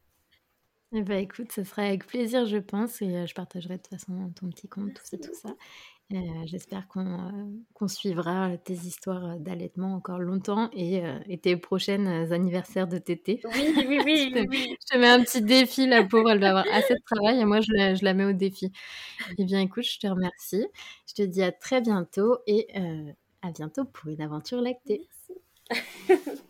Eh 0.98 1.02
ben, 1.02 1.18
écoute, 1.18 1.52
ce 1.52 1.66
sera 1.66 1.82
avec 1.82 2.06
plaisir, 2.06 2.46
je 2.46 2.56
pense, 2.58 3.02
et 3.02 3.14
euh, 3.18 3.26
je 3.26 3.34
partagerai 3.34 3.76
de 3.76 3.82
toute 3.82 3.90
façon 3.90 4.32
ton 4.34 4.50
petit 4.50 4.70
compte, 4.70 4.94
tout 4.94 5.02
ça, 5.04 5.18
tout 5.18 5.34
ça. 5.34 5.50
Euh, 6.14 6.18
j'espère 6.46 6.88
qu'on 6.88 7.88
suivra 7.88 8.58
tes 8.58 8.74
histoires 8.74 9.40
d'allaitement 9.40 9.96
encore 9.96 10.20
longtemps 10.20 10.70
et, 10.72 11.02
tes 11.42 11.58
prochaines 11.58 12.08
anniversaires 12.32 12.88
de 12.88 13.00
tété. 13.00 13.42
Oui, 13.44 13.74
oui, 13.88 14.02
oui, 14.06 14.30
je, 14.30 14.34
te, 14.34 14.54
je 14.54 14.94
te 14.94 14.98
mets 14.98 15.10
un 15.10 15.24
petit 15.24 15.42
défi, 15.42 15.88
la 15.88 16.04
pauvre, 16.04 16.30
elle 16.30 16.40
va 16.40 16.50
avoir 16.50 16.66
assez 16.72 16.94
de 16.94 17.02
travail 17.06 17.40
et 17.40 17.46
moi, 17.46 17.60
je 17.62 17.72
la, 17.74 17.96
je 17.96 18.04
la 18.04 18.14
mets 18.14 18.26
au 18.26 18.34
défi. 18.34 18.72
Eh 19.38 19.46
bien, 19.46 19.60
écoute, 19.60 19.84
je 19.84 20.00
te 20.00 20.08
remercie. 20.08 20.68
Je 21.08 21.14
te 21.16 21.22
dis 21.24 21.42
à 21.42 21.52
très 21.52 21.82
bientôt 21.82 22.38
et 22.46 22.68
à 23.42 23.52
bientôt 23.52 23.86
pour 23.86 24.10
une 24.10 24.22
aventure 24.22 24.62
lactée. 24.62 25.08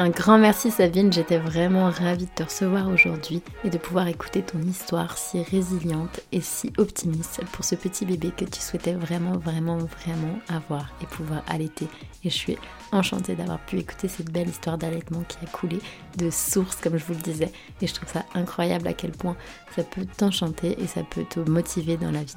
Un 0.00 0.08
grand 0.08 0.38
merci 0.38 0.70
Sabine, 0.70 1.12
j'étais 1.12 1.36
vraiment 1.36 1.90
ravie 1.90 2.24
de 2.24 2.30
te 2.34 2.42
recevoir 2.42 2.88
aujourd'hui 2.88 3.42
et 3.64 3.68
de 3.68 3.76
pouvoir 3.76 4.08
écouter 4.08 4.40
ton 4.40 4.58
histoire 4.62 5.18
si 5.18 5.42
résiliente 5.42 6.20
et 6.32 6.40
si 6.40 6.72
optimiste 6.78 7.42
pour 7.52 7.66
ce 7.66 7.74
petit 7.74 8.06
bébé 8.06 8.32
que 8.34 8.46
tu 8.46 8.62
souhaitais 8.62 8.94
vraiment, 8.94 9.36
vraiment, 9.36 9.76
vraiment 9.76 10.38
avoir 10.48 10.90
et 11.02 11.06
pouvoir 11.06 11.42
allaiter. 11.48 11.86
Et 12.24 12.30
je 12.30 12.34
suis 12.34 12.56
enchantée 12.92 13.34
d'avoir 13.34 13.58
pu 13.60 13.78
écouter 13.78 14.08
cette 14.08 14.32
belle 14.32 14.48
histoire 14.48 14.78
d'allaitement 14.78 15.22
qui 15.28 15.36
a 15.44 15.48
coulé 15.48 15.80
de 16.16 16.30
source, 16.30 16.76
comme 16.76 16.96
je 16.96 17.04
vous 17.04 17.14
le 17.14 17.20
disais. 17.20 17.52
Et 17.82 17.86
je 17.86 17.92
trouve 17.92 18.10
ça 18.10 18.24
incroyable 18.34 18.88
à 18.88 18.94
quel 18.94 19.10
point 19.10 19.36
ça 19.76 19.84
peut 19.84 20.06
t'enchanter 20.16 20.80
et 20.82 20.86
ça 20.86 21.02
peut 21.02 21.24
te 21.28 21.40
motiver 21.40 21.98
dans 21.98 22.10
la 22.10 22.22
vie. 22.22 22.36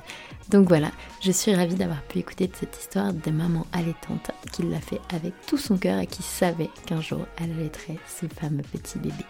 Donc 0.50 0.68
voilà, 0.68 0.92
je 1.22 1.32
suis 1.32 1.56
ravie 1.56 1.76
d'avoir 1.76 2.02
pu 2.04 2.20
écouter 2.20 2.52
cette 2.54 2.78
histoire 2.78 3.14
de 3.14 3.32
maman 3.32 3.66
allaitante 3.72 4.32
qui 4.52 4.64
l'a 4.64 4.82
fait 4.82 5.00
avec 5.14 5.34
tout 5.48 5.58
son 5.58 5.78
cœur 5.78 6.00
et 6.00 6.08
qui 6.08 6.24
savait 6.24 6.70
qu'un 6.86 7.02
jour 7.02 7.26
elle 7.42 7.53
allaiterait 7.54 7.98
ce 8.08 8.26
fameux 8.28 8.64
petit 8.64 9.00
bébé. 9.00 9.26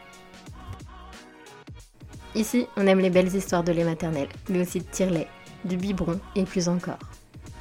Ici, 2.36 2.68
on 2.78 2.88
aime 2.88 3.00
les 3.00 3.12
belles 3.12 3.36
histoires 3.36 3.64
de 3.64 3.72
lait 3.72 3.84
maternel, 3.84 4.28
mais 4.50 4.62
aussi 4.62 4.80
de 4.80 4.86
tire-lait, 4.86 5.28
de 5.66 5.76
biberon 5.76 6.20
et 6.36 6.44
plus 6.44 6.68
encore. 6.68 7.00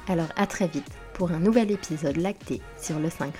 Alors 0.07 0.29
à 0.35 0.47
très 0.47 0.67
vite 0.67 0.91
pour 1.13 1.31
un 1.31 1.39
nouvel 1.39 1.71
épisode 1.71 2.17
lacté 2.17 2.61
sur 2.81 2.99
le 2.99 3.09
5 3.09 3.33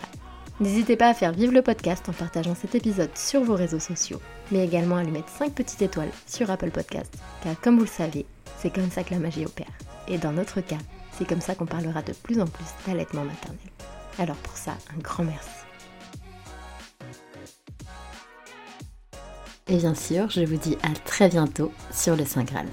N'hésitez 0.60 0.96
pas 0.96 1.10
à 1.10 1.14
faire 1.16 1.34
vivre 1.34 1.52
le 1.52 1.64
podcast 1.64 2.08
en 2.08 2.14
partageant 2.14 2.54
cet 2.54 2.76
épisode 2.76 3.10
sur 3.18 3.44
vos 3.44 3.56
réseaux 3.56 3.80
sociaux, 3.80 4.22
mais 4.52 4.64
également 4.64 4.98
à 4.98 5.04
lui 5.04 5.12
mettre 5.12 5.30
5 5.30 5.52
petites 5.52 5.82
étoiles 5.82 6.12
sur 6.28 6.52
Apple 6.52 6.70
Podcast, 6.70 7.18
car 7.44 7.60
comme 7.60 7.76
vous 7.76 7.86
le 7.86 7.88
savez, 7.88 8.26
c'est 8.60 8.74
comme 8.74 8.92
ça 8.92 9.04
que 9.04 9.12
la 9.16 9.20
magie 9.20 9.46
opère. 9.46 9.72
Et 10.08 10.20
dans 10.20 10.32
notre 10.32 10.62
cas, 10.62 10.78
c'est 11.18 11.28
comme 11.28 11.42
ça 11.42 11.56
qu'on 11.56 11.66
parlera 11.66 12.04
de 12.04 12.14
plus 12.14 12.40
en 12.40 12.46
plus 12.46 12.66
d'allaitement 12.86 13.26
maternel. 13.26 13.58
Alors 14.20 14.38
pour 14.38 14.56
ça, 14.56 14.74
un 14.96 15.00
grand 15.02 15.24
merci. 15.24 15.63
Et 19.68 19.78
bien 19.78 19.96
sûr, 19.96 20.30
je 20.30 20.42
vous 20.42 20.58
dis 20.58 20.78
à 20.84 20.90
très 21.06 21.30
bientôt 21.30 21.72
sur 21.92 22.18
le 22.18 22.26
Saint 22.26 22.44
Graal. 22.44 22.68